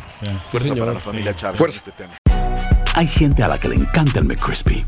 Fuerza 0.51 0.75
para 0.75 0.93
la 0.93 0.99
familia 0.99 1.35
Chávez. 1.35 1.59
Fuerza. 1.59 1.79
este 1.79 1.91
tema. 1.91 2.17
Hay 2.93 3.07
gente 3.07 3.43
a 3.43 3.47
la 3.47 3.59
que 3.59 3.67
le 3.67 3.75
encanta 3.75 4.19
el 4.19 4.25
McCrispy 4.25 4.85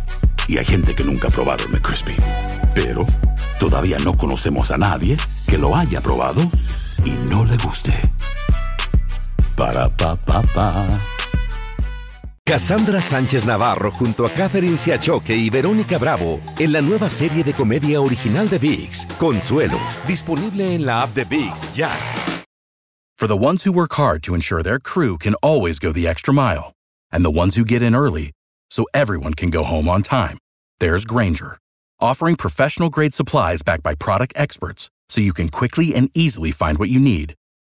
y 0.48 0.58
hay 0.58 0.66
gente 0.66 0.96
que 0.96 1.04
nunca 1.04 1.28
ha 1.28 1.32
probado 1.32 1.66
el 1.66 1.72
McCrispy. 1.72 2.16
Pero 2.74 3.06
todavía 3.60 3.98
no 4.04 4.18
conocemos 4.18 4.72
a 4.72 4.78
nadie 4.78 5.18
que 5.48 5.58
lo 5.58 5.76
haya 5.76 6.00
probado 6.02 6.42
y 7.06 7.12
no 7.30 7.44
le 7.44 7.58
guste. 7.58 7.94
Para 9.56 9.90
pa 9.90 10.16
pa 10.16 10.42
pa. 10.54 11.02
Cassandra 12.46 13.02
Sánchez 13.02 13.46
Navarro 13.46 13.92
junto 13.92 14.26
a 14.26 14.30
Catherine 14.30 14.78
Siachoque 14.78 15.36
y 15.36 15.50
Verónica 15.50 15.98
Bravo 15.98 16.40
en 16.60 16.72
la 16.72 16.82
nueva 16.82 17.10
serie 17.10 17.44
de 17.44 17.52
comedia 17.52 18.00
original 18.00 18.48
de 18.48 18.58
VIX, 18.58 19.06
Consuelo, 19.20 19.78
disponible 20.08 20.74
en 20.74 20.86
la 20.86 21.02
app 21.02 21.14
de 21.14 21.26
VIX 21.26 21.76
ya. 21.76 21.92
For 23.18 23.28
the 23.28 23.36
ones 23.36 23.64
who 23.64 23.74
work 23.74 23.96
hard 23.96 24.24
to 24.24 24.34
ensure 24.36 24.64
their 24.64 24.80
crew 24.80 25.18
can 25.18 25.34
always 25.42 25.80
go 25.80 25.92
the 25.92 26.08
extra 26.08 26.34
mile, 26.34 26.72
and 27.12 27.26
the 27.26 27.32
ones 27.32 27.56
who 27.56 27.66
get 27.66 27.82
in 27.82 27.96
early 27.96 28.32
so 28.70 28.86
everyone 28.94 29.34
can 29.34 29.50
go 29.50 29.64
home 29.64 29.90
on 29.90 30.02
time, 30.02 30.38
there's 30.80 31.04
Granger, 31.04 31.58
offering 32.00 32.36
professional 32.36 32.90
grade 32.90 33.14
supplies 33.14 33.62
backed 33.62 33.84
by 33.84 33.96
product 33.96 34.34
experts 34.36 34.90
so 35.10 35.22
you 35.22 35.34
can 35.34 35.50
quickly 35.50 35.96
and 35.96 36.10
easily 36.14 36.52
find 36.52 36.78
what 36.78 36.90
you 36.90 37.00
need. 37.00 37.34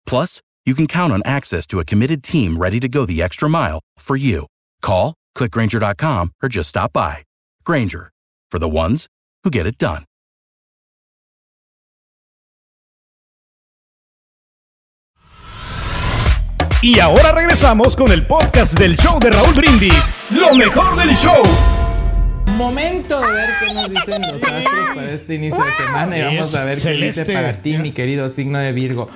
Plus, 0.07 0.41
you 0.67 0.75
can 0.75 0.87
count 0.87 1.13
on 1.13 1.23
access 1.25 1.67
to 1.69 1.81
a 1.81 1.85
committed 1.85 2.23
team 2.23 2.57
ready 2.59 2.79
to 2.81 2.89
go 2.89 3.07
the 3.07 3.23
extra 3.23 3.49
mile 3.49 3.81
for 3.97 4.17
you. 4.17 4.47
Call, 4.83 5.15
clickgranger.com, 5.37 6.33
or 6.43 6.49
just 6.49 6.69
stop 6.69 6.93
by. 6.93 7.25
Granger, 7.65 8.11
for 8.51 8.59
the 8.59 8.69
ones 8.69 9.07
who 9.45 9.51
get 9.51 9.67
it 9.67 9.79
done. 9.79 10.05
Y 16.83 16.99
ahora 16.99 17.33
regresamos 17.33 17.95
con 17.95 18.11
el 18.11 18.27
podcast 18.27 18.79
del 18.79 18.97
show 18.97 19.21
de 19.21 19.31
Raúl 19.31 19.53
Brindis, 19.55 20.13
lo 20.31 20.55
mejor 20.55 20.97
del 20.97 21.15
show. 21.15 21.43
Momento 22.61 23.19
de 23.19 23.33
ver 23.33 23.49
qué 23.59 23.75
nos 23.75 23.89
dicen 23.89 24.21
los 24.21 24.43
astros 24.43 24.95
para 24.95 25.13
este 25.13 25.35
inicio 25.37 25.65
de 25.65 25.73
semana 25.87 26.19
y 26.19 26.23
vamos 26.23 26.55
a 26.55 26.65
ver 26.67 26.79
qué 26.79 26.93
dice 26.93 27.25
para 27.25 27.55
ti, 27.55 27.79
mi 27.79 27.93
querido 27.93 28.29
signo 28.29 28.59
de 28.59 28.73
Virgo. 28.73 29.09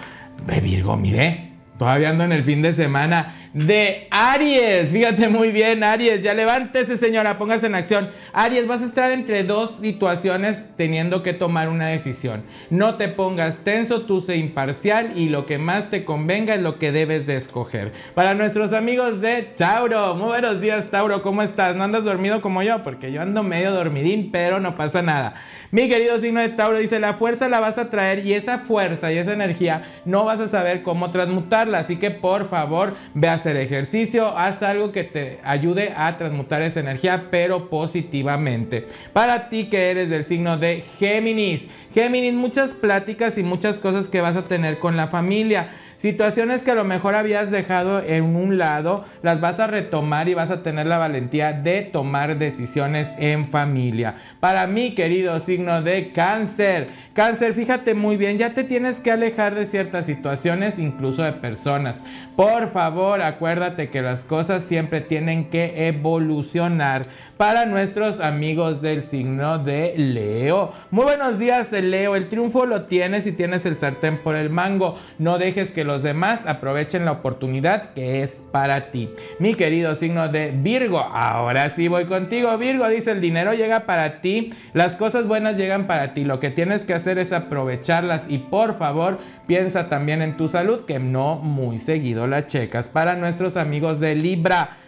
De 0.46 0.60
Virgo, 0.60 0.96
mire, 0.96 1.50
todavía 1.78 2.08
ando 2.08 2.24
en 2.24 2.32
el 2.32 2.42
fin 2.44 2.62
de 2.62 2.74
semana 2.74 3.43
de 3.54 4.08
Aries. 4.11 4.90
Fíjate 4.90 5.28
muy 5.28 5.52
bien, 5.52 5.84
Aries. 5.84 6.23
Ya 6.23 6.34
levántese, 6.34 6.96
señora, 6.96 7.38
póngase 7.38 7.66
en 7.66 7.76
acción. 7.76 8.11
Aries, 8.32 8.66
vas 8.66 8.82
a 8.82 8.87
estar 8.87 9.12
entre 9.12 9.44
dos 9.44 9.78
situaciones 9.80 10.64
teniendo 10.76 11.23
que 11.23 11.32
tomar 11.32 11.68
una 11.68 11.87
decisión. 11.87 12.42
No 12.68 12.96
te 12.96 13.08
pongas 13.08 13.58
tenso, 13.58 14.02
tú 14.02 14.20
sé 14.20 14.37
imparcial 14.37 15.16
y 15.16 15.28
lo 15.28 15.46
que 15.46 15.58
más 15.58 15.88
te 15.88 16.04
convenga 16.04 16.56
es 16.56 16.62
lo 16.62 16.78
que 16.78 16.90
debes 16.90 17.26
de 17.26 17.37
escoger. 17.37 17.92
Para 18.14 18.34
nuestros 18.34 18.73
amigos 18.73 19.20
de 19.20 19.42
Tauro, 19.42 20.16
muy 20.16 20.26
buenos 20.26 20.61
días, 20.61 20.90
Tauro, 20.90 21.23
¿cómo 21.23 21.42
estás? 21.42 21.76
¿No 21.76 21.84
andas 21.84 22.02
dormido 22.02 22.40
como 22.40 22.62
yo? 22.62 22.82
Porque 22.82 23.12
yo 23.12 23.23
ando 23.23 23.44
medio 23.44 23.70
dormidín, 23.70 24.30
pero 24.32 24.58
no 24.58 24.76
pasa 24.76 25.00
nada. 25.00 25.34
Mi 25.70 25.88
querido 25.88 26.20
signo 26.20 26.40
de 26.40 26.50
Tauro 26.50 26.78
dice, 26.78 26.99
la 27.00 27.14
fuerza 27.14 27.49
la 27.49 27.61
vas 27.61 27.78
a 27.78 27.90
traer 27.90 28.25
y 28.26 28.34
esa 28.34 28.58
fuerza 28.61 29.12
y 29.12 29.18
esa 29.18 29.32
energía 29.32 29.82
no 30.04 30.25
vas 30.25 30.40
a 30.40 30.49
saber 30.49 30.82
cómo 30.82 31.11
transmutarla. 31.11 31.78
Así 31.78 31.96
que 31.96 32.11
por 32.11 32.49
favor, 32.49 32.94
ve 33.14 33.28
a 33.28 33.38
hacer 33.44 33.56
ejercicio, 33.58 34.38
haz 34.38 34.62
algo 34.62 34.90
que 34.90 35.04
te 35.04 35.38
ayude 35.44 35.92
a 35.94 36.16
transmutar 36.16 36.62
esa 36.62 36.80
energía, 36.80 37.26
pero 37.30 37.68
positivamente. 37.68 38.86
Para 39.12 39.50
ti 39.50 39.66
que 39.66 39.90
eres 39.90 40.08
del 40.08 40.24
signo 40.24 40.56
de 40.56 40.82
Géminis, 40.98 41.68
Géminis, 41.92 42.32
muchas 42.32 42.72
pláticas 42.72 43.36
y 43.36 43.42
muchas 43.42 43.78
cosas 43.78 44.08
que 44.08 44.22
vas 44.22 44.36
a 44.36 44.48
tener 44.48 44.78
con 44.78 44.96
la 44.96 45.08
familia. 45.08 45.68
Situaciones 46.04 46.62
que 46.62 46.70
a 46.70 46.75
lo 46.75 46.84
mejor 46.84 47.14
habías 47.14 47.50
dejado 47.50 48.02
en 48.06 48.37
un 48.37 48.58
lado, 48.58 49.06
las 49.23 49.40
vas 49.40 49.58
a 49.58 49.66
retomar 49.68 50.28
y 50.28 50.34
vas 50.34 50.50
a 50.50 50.62
tener 50.62 50.87
la 50.87 50.99
valentía 50.99 51.54
de 51.54 51.80
tomar 51.80 52.37
decisiones 52.37 53.14
en 53.18 53.46
familia. 53.46 54.16
Para 54.38 54.66
mí, 54.66 54.94
querido 54.94 55.40
signo 55.40 55.80
de 55.80 56.11
cáncer, 56.11 56.88
cáncer, 57.14 57.54
fíjate 57.54 57.94
muy 57.94 58.18
bien, 58.18 58.37
ya 58.37 58.52
te 58.52 58.64
tienes 58.64 59.00
que 59.00 59.12
alejar 59.12 59.54
de 59.54 59.64
ciertas 59.64 60.04
situaciones, 60.04 60.78
incluso 60.78 61.23
de 61.23 61.32
personas. 61.32 62.04
Por 62.37 62.70
favor, 62.73 63.23
acuérdate 63.23 63.88
que 63.88 64.02
las 64.02 64.25
cosas 64.25 64.62
siempre 64.62 65.00
tienen 65.00 65.49
que 65.49 65.88
evolucionar. 65.88 67.06
Para 67.38 67.66
nuestros 67.66 68.20
amigos 68.20 68.80
del 68.80 69.02
signo 69.02 69.58
de 69.58 69.94
Leo. 69.96 70.73
Muy 70.90 71.04
buenos 71.04 71.38
días, 71.38 71.73
Leo. 71.73 72.14
El 72.14 72.28
triunfo 72.28 72.64
lo 72.64 72.82
tienes 72.82 73.26
y 73.26 73.32
tienes 73.32 73.66
el 73.66 73.75
sartén 73.75 74.18
por 74.18 74.37
el 74.37 74.50
mango. 74.50 74.96
No 75.18 75.38
dejes 75.38 75.73
que 75.73 75.82
los 75.82 75.93
demás 76.02 76.46
aprovechen 76.46 77.04
la 77.04 77.12
oportunidad 77.12 77.92
que 77.94 78.22
es 78.22 78.42
para 78.52 78.90
ti. 78.90 79.10
Mi 79.38 79.54
querido 79.54 79.94
signo 79.94 80.28
de 80.28 80.50
Virgo. 80.50 80.98
Ahora 80.98 81.70
sí 81.70 81.88
voy 81.88 82.06
contigo, 82.06 82.56
Virgo. 82.58 82.88
Dice, 82.88 83.12
el 83.12 83.20
dinero 83.20 83.54
llega 83.54 83.80
para 83.80 84.20
ti. 84.20 84.50
Las 84.72 84.96
cosas 84.96 85.26
buenas 85.26 85.56
llegan 85.56 85.86
para 85.86 86.14
ti. 86.14 86.24
Lo 86.24 86.40
que 86.40 86.50
tienes 86.50 86.84
que 86.84 86.94
hacer 86.94 87.18
es 87.18 87.32
aprovecharlas 87.32 88.26
y 88.28 88.38
por 88.38 88.78
favor 88.78 89.18
piensa 89.46 89.88
también 89.88 90.22
en 90.22 90.36
tu 90.36 90.48
salud 90.48 90.84
que 90.84 90.98
no 90.98 91.36
muy 91.36 91.78
seguido 91.78 92.26
la 92.26 92.46
checas. 92.46 92.88
Para 92.88 93.16
nuestros 93.16 93.56
amigos 93.56 94.00
de 94.00 94.14
Libra. 94.14 94.78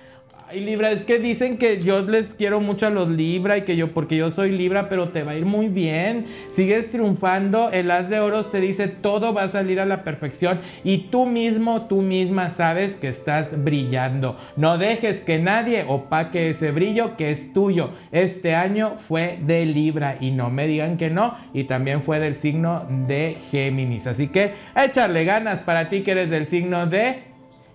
Ay, 0.48 0.60
Libra, 0.60 0.92
es 0.92 1.02
que 1.02 1.18
dicen 1.18 1.58
que 1.58 1.80
yo 1.80 2.02
les 2.02 2.32
quiero 2.32 2.60
mucho 2.60 2.86
a 2.86 2.90
los 2.90 3.10
Libra 3.10 3.58
y 3.58 3.62
que 3.62 3.74
yo, 3.74 3.92
porque 3.92 4.16
yo 4.16 4.30
soy 4.30 4.52
Libra, 4.52 4.88
pero 4.88 5.08
te 5.08 5.24
va 5.24 5.32
a 5.32 5.36
ir 5.36 5.44
muy 5.44 5.66
bien. 5.66 6.26
Sigues 6.52 6.92
triunfando, 6.92 7.72
el 7.72 7.90
As 7.90 8.08
de 8.10 8.20
Oros 8.20 8.52
te 8.52 8.60
dice 8.60 8.86
todo 8.86 9.34
va 9.34 9.42
a 9.42 9.48
salir 9.48 9.80
a 9.80 9.86
la 9.86 10.04
perfección 10.04 10.60
y 10.84 10.98
tú 11.10 11.26
mismo, 11.26 11.88
tú 11.88 12.00
misma 12.00 12.50
sabes 12.50 12.94
que 12.94 13.08
estás 13.08 13.64
brillando. 13.64 14.36
No 14.54 14.78
dejes 14.78 15.18
que 15.18 15.40
nadie 15.40 15.84
opaque 15.88 16.50
ese 16.50 16.70
brillo 16.70 17.16
que 17.16 17.32
es 17.32 17.52
tuyo. 17.52 17.90
Este 18.12 18.54
año 18.54 18.98
fue 19.08 19.40
de 19.42 19.66
Libra 19.66 20.16
y 20.20 20.30
no 20.30 20.48
me 20.50 20.68
digan 20.68 20.96
que 20.96 21.10
no, 21.10 21.34
y 21.54 21.64
también 21.64 22.02
fue 22.02 22.20
del 22.20 22.36
signo 22.36 22.86
de 23.08 23.36
Géminis. 23.50 24.06
Así 24.06 24.28
que 24.28 24.52
a 24.74 24.84
echarle 24.84 25.24
ganas 25.24 25.62
para 25.62 25.88
ti 25.88 26.02
que 26.02 26.12
eres 26.12 26.30
del 26.30 26.46
signo 26.46 26.86
de 26.86 27.25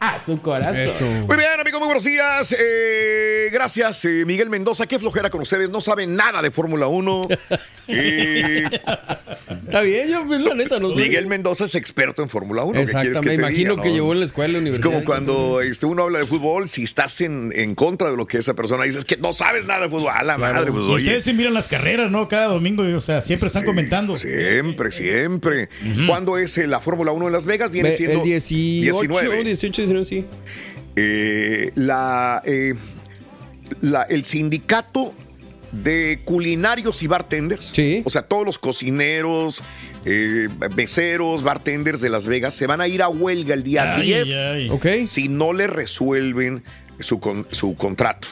a 0.15 0.25
su 0.25 0.41
corazón. 0.41 1.27
Muy 1.27 1.37
bien, 1.37 1.61
amigos, 1.61 1.81
muy 1.81 1.87
buenos 1.87 2.05
días. 2.05 2.55
Eh, 2.59 3.49
gracias, 3.53 4.05
eh, 4.05 4.25
Miguel 4.27 4.49
Mendoza. 4.51 4.87
Qué 4.87 4.99
flojera 4.99 5.31
con 5.31 5.41
ustedes. 5.43 5.69
No 5.71 5.81
saben 5.81 6.15
nada 6.15 6.43
de 6.43 6.51
Fórmula 6.51 6.87
1. 6.87 7.29
Eh, 7.89 8.65
Está 9.65 9.81
bien, 9.83 10.09
yo, 10.09 10.27
pues, 10.27 10.41
la 10.41 10.57
neta, 10.57 10.81
no 10.81 10.89
sé. 10.93 10.97
Miguel 11.03 11.29
Mendoza 11.29 11.67
es 11.67 11.77
experto 11.77 12.21
en 12.21 12.29
Fórmula 12.29 12.65
1. 12.65 12.73
¿Qué 12.73 12.85
quieres 12.87 12.91
Exacto, 12.91 13.21
que 13.21 13.27
me 13.29 13.35
te 13.37 13.41
imagino 13.43 13.71
diga, 13.75 13.83
que 13.85 13.89
no? 13.91 13.95
llevó 13.95 14.13
en 14.13 14.19
la 14.19 14.27
escuela, 14.27 14.55
Es 14.55 14.61
universidad. 14.61 14.85
como 14.91 15.05
cuando 15.05 15.61
este, 15.61 15.87
uno 15.87 16.03
habla 16.03 16.19
de 16.19 16.27
fútbol, 16.27 16.69
si 16.69 16.83
estás 16.83 17.21
en, 17.21 17.53
en 17.55 17.77
contra 17.77 18.11
de 18.11 18.17
lo 18.17 18.27
que 18.27 18.39
esa 18.39 18.55
persona 18.55 18.83
dice, 18.83 18.99
es 18.99 19.05
que 19.05 19.17
no 19.19 19.33
sabes 19.33 19.67
nada 19.67 19.83
de 19.85 19.89
fútbol. 19.91 20.11
A 20.13 20.25
la 20.25 20.37
madre, 20.37 20.73
pues 20.73 20.83
oye. 20.83 21.05
ustedes 21.05 21.23
sí 21.23 21.33
miran 21.33 21.55
las 21.55 21.69
carreras, 21.69 22.11
¿no? 22.11 22.27
Cada 22.29 22.47
domingo, 22.47 22.83
o 22.83 23.01
sea, 23.01 23.23
siempre 23.23 23.47
están 23.47 23.65
comentando. 23.65 24.19
Siempre, 24.19 24.91
siempre. 24.91 25.69
¿Cuándo 26.09 26.39
es 26.39 26.59
eh, 26.59 26.67
la 26.67 26.81
Fórmula 26.81 27.13
1 27.13 27.27
en 27.29 27.33
Las 27.33 27.45
Vegas? 27.45 27.71
Viene 27.71 27.91
Ve- 27.91 27.97
siendo 27.97 28.19
el 28.19 28.25
18, 28.25 29.01
19. 29.01 29.45
18, 29.45 29.83
19, 29.83 29.96
sí. 30.05 30.25
Eh, 30.97 31.73
la, 31.75 32.43
eh, 32.45 32.75
la- 33.81 34.03
el 34.03 34.25
sindicato 34.25 35.15
de 35.73 36.21
culinarios 36.25 37.03
y 37.03 37.07
bartenders, 37.07 37.73
o 38.05 38.11
sea, 38.11 38.23
todos 38.23 38.47
los 38.47 38.59
cocineros, 38.59 39.63
eh, 40.05 40.49
meseros, 40.77 41.43
bartenders 41.43 42.01
de 42.01 42.09
Las 42.09 42.27
Vegas 42.27 42.55
se 42.55 42.67
van 42.67 42.81
a 42.81 42.89
ir 42.89 43.03
a 43.03 43.09
huelga 43.09 43.53
el 43.55 43.63
día 43.63 43.97
Ay, 43.97 44.03
10 44.07 44.29
ay. 44.37 44.71
si 45.07 45.29
no 45.29 45.53
le 45.53 45.67
resuelven 45.67 46.63
su, 47.01 47.21
con- 47.21 47.47
su 47.51 47.75
contrato 47.75 48.29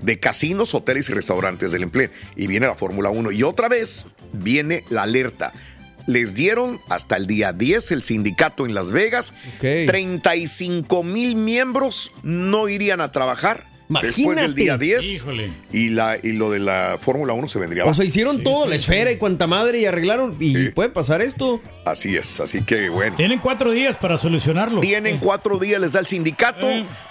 de 0.00 0.18
casinos, 0.18 0.74
hoteles 0.74 1.10
y 1.10 1.12
restaurantes 1.12 1.70
del 1.72 1.82
empleo. 1.82 2.08
Y 2.34 2.46
viene 2.46 2.66
la 2.66 2.74
Fórmula 2.74 3.10
1. 3.10 3.30
Y 3.32 3.42
otra 3.42 3.68
vez 3.68 4.06
viene 4.32 4.82
la 4.88 5.02
alerta. 5.02 5.52
Les 6.06 6.34
dieron 6.34 6.80
hasta 6.88 7.16
el 7.16 7.26
día 7.26 7.52
10 7.52 7.90
el 7.92 8.02
sindicato 8.02 8.66
en 8.66 8.74
Las 8.74 8.90
Vegas. 8.90 9.32
35 9.60 11.02
mil 11.02 11.36
miembros 11.36 12.12
no 12.22 12.68
irían 12.68 13.00
a 13.00 13.12
trabajar 13.12 13.64
después 14.02 14.40
del 14.40 14.54
día 14.54 14.78
10. 14.78 15.04
Híjole. 15.04 15.50
Y, 15.72 15.88
la, 15.90 16.18
y 16.22 16.32
lo 16.32 16.50
de 16.50 16.60
la 16.60 16.98
Fórmula 17.00 17.32
1 17.32 17.48
se 17.48 17.58
vendría 17.58 17.84
O 17.84 17.94
sea, 17.94 18.04
hicieron 18.04 18.42
todo, 18.42 18.66
la 18.66 18.76
esfera 18.76 19.10
y 19.10 19.16
cuanta 19.16 19.46
madre 19.46 19.80
y 19.80 19.86
arreglaron. 19.86 20.36
Y 20.38 20.68
puede 20.70 20.90
pasar 20.90 21.22
esto. 21.22 21.60
Así 21.84 22.14
es, 22.16 22.40
así 22.40 22.62
que 22.62 22.88
bueno. 22.90 23.16
Tienen 23.16 23.38
cuatro 23.38 23.70
días 23.70 23.96
para 23.96 24.18
solucionarlo. 24.18 24.80
Tienen 24.80 25.18
cuatro 25.18 25.58
días, 25.58 25.80
les 25.80 25.92
da 25.92 26.00
el 26.00 26.06
sindicato 26.06 26.66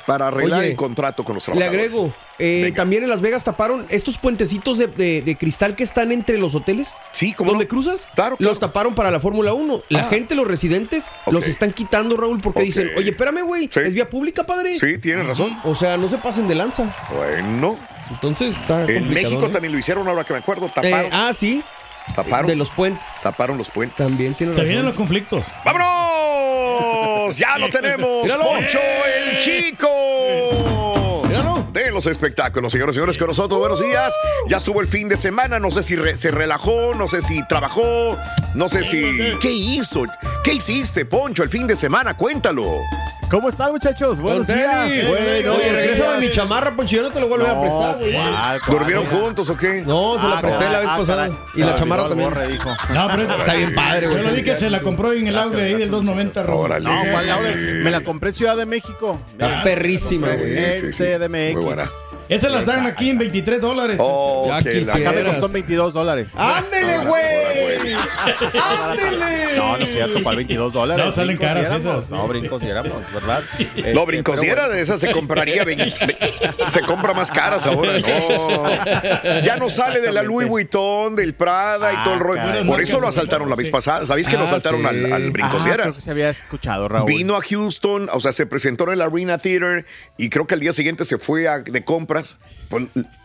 para 0.05 0.27
arreglar 0.27 0.59
Oye, 0.61 0.69
el 0.71 0.75
contrato 0.75 1.23
con 1.23 1.35
los 1.35 1.47
Le 1.47 1.53
trabajadores. 1.55 1.85
agrego, 1.88 2.13
eh, 2.38 2.71
también 2.75 3.03
en 3.03 3.09
Las 3.09 3.19
Vegas 3.19 3.43
taparon 3.43 3.85
estos 3.89 4.17
puentecitos 4.19 4.77
de, 4.77 4.88
de- 4.88 5.21
de 5.23 5.35
cristal 5.38 5.75
que 5.75 5.83
están 5.83 6.11
entre 6.11 6.38
los 6.38 6.53
hoteles. 6.55 6.93
Sí, 7.11 7.33
como 7.33 7.51
¿Dónde 7.51 7.67
cruzas? 7.67 8.07
Claro, 8.13 8.35
Los 8.39 8.59
taparon 8.59 8.93
para 8.93 9.09
la 9.11 9.19
Fórmula 9.19 9.53
1. 9.53 9.81
La 9.89 10.01
Ah. 10.01 10.09
gente, 10.09 10.35
los 10.35 10.47
residentes, 10.47 11.11
los 11.31 11.47
están 11.47 11.73
quitando, 11.73 12.15
Raúl, 12.15 12.39
porque 12.39 12.61
dicen, 12.61 12.91
oye, 12.95 13.09
espérame, 13.09 13.41
güey, 13.45 13.69
es 13.73 13.93
vía 13.95 14.07
pública, 14.09 14.43
padre. 14.45 14.77
Sí, 14.79 14.99
tienes 14.99 15.25
razón. 15.25 15.57
O 15.63 15.73
sea, 15.73 15.97
no 15.97 16.07
se 16.07 16.17
pasen 16.19 16.47
de 16.47 16.53
lanza. 16.55 16.95
Bueno. 17.15 17.75
Entonces 18.11 18.55
está 18.55 18.85
En 18.85 19.11
México 19.13 19.45
¿eh? 19.45 19.49
también 19.49 19.71
lo 19.71 19.77
hicieron, 19.79 20.07
ahora 20.07 20.23
que 20.23 20.33
me 20.33 20.39
acuerdo, 20.39 20.65
Eh, 20.67 20.71
taparon. 20.73 21.09
ah, 21.11 21.31
sí. 21.33 21.63
Taparon. 22.15 22.47
De 22.47 22.55
los 22.55 22.69
puentes. 22.71 23.05
Taparon 23.23 23.57
los 23.57 23.69
puentes. 23.69 23.97
También 23.97 24.33
tiene 24.35 24.53
Se 24.53 24.63
vienen 24.63 24.85
los 24.85 24.95
conflictos. 24.95 25.45
¡Vámonos! 25.65 27.35
¡Ya 27.35 27.57
lo 27.57 27.69
tenemos! 27.71 28.23
Míralo. 28.23 28.43
¡Poncho 28.43 28.79
el 28.79 29.39
Chico! 29.39 29.87
De 31.73 31.91
los 31.91 32.07
espectáculos, 32.07 32.71
señores 32.71 32.93
y 32.93 32.97
señores, 32.97 33.17
con 33.19 33.27
nosotros. 33.27 33.59
Buenos 33.59 33.79
días. 33.79 34.11
Ya 34.47 34.57
estuvo 34.57 34.81
el 34.81 34.87
fin 34.87 35.07
de 35.07 35.15
semana. 35.17 35.59
No 35.59 35.69
sé 35.69 35.83
si 35.83 35.95
re- 35.95 36.17
se 36.17 36.31
relajó, 36.31 36.95
no 36.95 37.07
sé 37.07 37.21
si 37.21 37.45
trabajó, 37.47 38.17
no 38.55 38.67
sé 38.69 38.83
si. 38.83 39.35
¿Qué 39.39 39.51
hizo? 39.51 40.03
¿Qué 40.43 40.53
hiciste, 40.53 41.05
Poncho, 41.05 41.43
el 41.43 41.50
fin 41.50 41.67
de 41.67 41.75
semana? 41.75 42.15
Cuéntalo. 42.15 42.65
¿Cómo 43.29 43.50
están, 43.50 43.72
muchachos? 43.72 44.19
Buenos 44.19 44.48
días. 44.48 45.08
Bueno, 45.08 45.53
Oye, 45.53 45.72
regrésame 45.72 46.19
mi 46.25 46.31
chamarra, 46.31 46.72
Poncho. 46.75 46.96
Yo 46.96 47.03
no 47.03 47.12
te 47.12 47.19
lo 47.19 47.27
vuelvo 47.27 47.46
a 47.46 47.62
prestar, 47.62 47.98
güey. 48.00 48.13
¿cuál, 48.13 48.62
cuál? 48.65 48.77
¿Durmieron 48.79 49.05
juntos 49.05 49.50
o 49.50 49.58
qué? 49.58 49.84
No, 49.86 50.19
se 50.19 50.27
la 50.27 50.39
Ah, 50.39 50.41
presté 50.41 50.69
la 50.69 50.79
vez 50.79 50.88
ah, 50.89 50.98
pasada. 50.98 51.27
caray. 51.27 51.38
Y 51.55 51.60
la 51.62 51.75
chamarra 51.75 52.08
también. 52.10 52.29
borre, 52.29 52.48
dijo. 52.48 52.69
No, 52.91 53.08
pero 53.12 53.38
Está 53.38 53.53
bien 53.53 53.75
padre, 53.75 54.08
güey. 54.08 54.24
Yo 54.24 54.29
lo 54.29 54.36
vi 54.36 54.43
que 54.43 54.55
se 54.55 54.69
la 54.72 54.79
compró 54.79 55.13
en 55.13 55.27
el 55.27 55.38
outlet 55.38 55.63
ahí 55.65 55.74
del 55.75 55.91
290, 55.91 56.43
Raúl. 56.43 56.65
Órale. 56.65 56.86
No, 56.86 57.12
¿cuál 57.12 57.27
Laura? 57.27 57.51
Me 57.55 57.91
la 57.91 58.01
compré 58.01 58.29
en 58.29 58.36
Ciudad 58.36 58.58
de 58.58 58.65
México. 58.65 59.19
Está 59.34 59.62
perrísima, 59.63 60.29
güey. 60.29 60.55
CDMX. 60.91 61.53
Muy 61.55 61.63
buena. 61.63 61.84
Esas 62.29 62.51
las 62.51 62.65
dan 62.65 62.86
aquí 62.86 63.09
en 63.09 63.17
23 63.17 63.59
dólares. 63.59 63.98
Oh, 64.00 64.45
Ya 64.48 64.62
que 64.62 64.81
la- 64.81 64.93
Acá 64.93 65.12
me 65.12 65.24
costó 65.24 65.50
22 65.50 65.93
dólares. 65.93 66.32
¡Ándele, 66.38 66.99
güey! 66.99 67.93
¡Ándele! 68.62 69.58
No, 69.58 69.77
no 69.77 69.84
es 69.84 69.91
cierto, 69.91 70.23
¿cuál 70.23 70.36
22 70.38 70.71
dólares? 70.73 71.03
No, 71.06 71.12
salen 71.12 71.38
caras 71.38 71.65
esas. 71.80 72.10
No, 72.10 72.27
brincos 72.27 72.62
y 72.63 72.67
éramos, 72.67 73.12
¿verdad? 73.13 73.43
Este, 73.58 73.93
No, 73.93 74.06
brincosiera 74.06 74.63
pero 74.63 74.73
de 74.75 74.82
esas 74.82 74.99
se 74.99 75.12
compraría. 75.12 75.65
se 76.71 76.82
compra 76.82 77.13
más 77.13 77.32
caras 77.32 77.65
ahora. 77.65 77.93
No. 77.99 79.43
Ya 79.43 79.58
no 79.58 79.69
sale 79.69 79.99
de 80.01 80.12
la 80.12 80.23
Louis 80.23 80.47
Vuitton, 80.47 81.15
del 81.15 81.34
Prada 81.34 81.91
y 81.91 81.95
Ah, 81.97 82.01
todo 82.03 82.13
el 82.13 82.19
rollo. 82.19 82.65
Por 82.67 82.82
eso 82.82 82.99
lo 82.99 83.08
asaltaron 83.08 83.49
la 83.49 83.56
vez 83.56 83.69
pasada. 83.69 84.06
¿Sabéis 84.06 84.27
que 84.27 84.36
lo 84.38 84.43
Ah, 84.43 84.45
asaltaron 84.45 84.82
sí. 84.82 84.88
al, 84.88 84.95
al 84.95 85.10
bueno. 85.10 85.25
Ah, 85.25 85.30
brincosiera? 85.32 85.84
creo 85.84 85.93
que 85.95 86.01
se 86.01 86.12
había 86.12 86.30
escuchado, 86.30 86.88
Raúl. 86.88 87.06
Vino 87.08 87.36
a 87.36 87.41
Houston, 87.41 88.10
o 88.13 88.21
sea, 88.21 88.34
se 88.34 88.45
presentó 88.45 88.84
en 88.86 88.91
el 88.93 89.01
Arena 89.01 89.38
Theater 89.39 89.86
y 90.17 90.30
creo 90.30 90.45
que 90.47 90.53
al 90.53 90.60
día 90.60 90.73
siguiente 90.73 91.06
se 91.06 91.17
fue 91.17 91.47
a- 91.47 91.60
de 91.60 91.84
compras. 91.84 92.18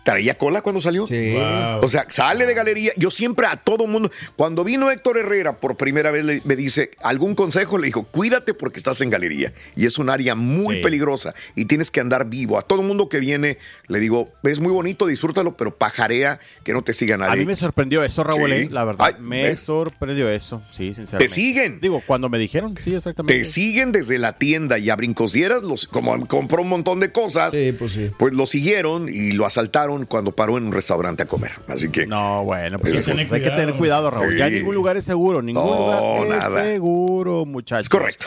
¿Traía 0.04 0.34
cola 0.36 0.60
cuando 0.62 0.80
salió? 0.80 1.06
Sí. 1.06 1.32
Wow. 1.32 1.80
O 1.82 1.88
sea, 1.88 2.06
sale 2.10 2.44
de 2.46 2.54
galería. 2.54 2.92
Yo 2.96 3.10
siempre 3.10 3.46
a 3.46 3.56
todo 3.56 3.86
mundo, 3.86 4.10
cuando 4.36 4.62
vino 4.64 4.90
Héctor 4.90 5.18
Herrera 5.18 5.60
por 5.60 5.76
primera 5.76 6.10
vez, 6.10 6.24
le- 6.24 6.42
me 6.44 6.56
dice, 6.56 6.90
¿algún 7.02 7.34
consejo? 7.34 7.78
Le 7.78 7.86
dijo, 7.86 8.04
cuídate 8.04 8.52
porque 8.54 8.78
estás 8.78 9.00
en 9.00 9.08
galería. 9.10 9.52
Y 9.76 9.86
es 9.86 9.98
un 9.98 10.08
área 10.10 10.34
muy 10.34 10.76
Sí. 10.76 10.82
peligrosa 10.82 11.34
y 11.54 11.64
tienes 11.66 11.90
que 11.90 12.00
andar 12.00 12.28
vivo. 12.28 12.58
A 12.58 12.62
todo 12.62 12.82
mundo 12.82 13.08
que 13.08 13.18
viene, 13.18 13.58
le 13.88 13.98
digo, 14.00 14.30
es 14.44 14.60
muy 14.60 14.72
bonito, 14.72 15.06
disfrútalo, 15.06 15.56
pero 15.56 15.74
pajarea, 15.76 16.38
que 16.64 16.72
no 16.72 16.82
te 16.82 16.92
siga 16.92 17.16
nadie. 17.16 17.32
A 17.32 17.36
mí 17.36 17.44
me 17.46 17.56
sorprendió 17.56 18.02
eso, 18.04 18.24
Raúl, 18.24 18.50
Sí. 18.50 18.56
eh, 18.56 18.68
la 18.70 18.84
verdad. 18.84 19.06
Ay, 19.06 19.14
me 19.20 19.42
¿ves? 19.44 19.60
sorprendió 19.60 20.28
eso, 20.28 20.62
sí, 20.70 20.92
sinceramente. 20.94 21.24
Te 21.24 21.28
siguen. 21.28 21.80
Digo, 21.80 22.02
cuando 22.06 22.28
me 22.28 22.38
dijeron, 22.38 22.74
sí, 22.78 22.94
exactamente. 22.94 23.38
Te 23.38 23.44
siguen 23.46 23.92
desde 23.92 24.18
la 24.18 24.38
tienda 24.38 24.78
y 24.78 24.90
a 24.90 24.96
brincosieras, 24.96 25.62
los, 25.62 25.86
como 25.86 26.26
compró 26.26 26.60
un 26.62 26.68
montón 26.68 27.00
de 27.00 27.10
cosas, 27.10 27.54
Sí, 27.54 27.72
pues 27.78 27.92
sí. 27.92 28.10
pues 28.18 28.34
lo 28.34 28.46
siguieron 28.46 28.83
y 29.08 29.32
lo 29.32 29.46
asaltaron 29.46 30.06
cuando 30.06 30.32
paró 30.32 30.58
en 30.58 30.66
un 30.66 30.72
restaurante 30.72 31.22
a 31.22 31.26
comer. 31.26 31.52
Así 31.68 31.88
que 31.90 32.06
No, 32.06 32.44
bueno, 32.44 32.78
pues 32.78 33.08
hay 33.08 33.26
que 33.42 33.50
tener 33.50 33.74
cuidado. 33.74 34.10
Raúl. 34.10 34.32
Sí. 34.32 34.38
Ya 34.38 34.48
ningún 34.50 34.74
lugar 34.74 34.96
es 34.96 35.04
seguro, 35.04 35.42
ningún 35.42 35.64
No, 35.64 36.24
lugar 36.24 36.38
nada. 36.38 36.60
es 36.66 36.72
seguro, 36.74 37.44
muchachos. 37.44 37.86
es 37.86 37.88
correcto. 37.88 38.26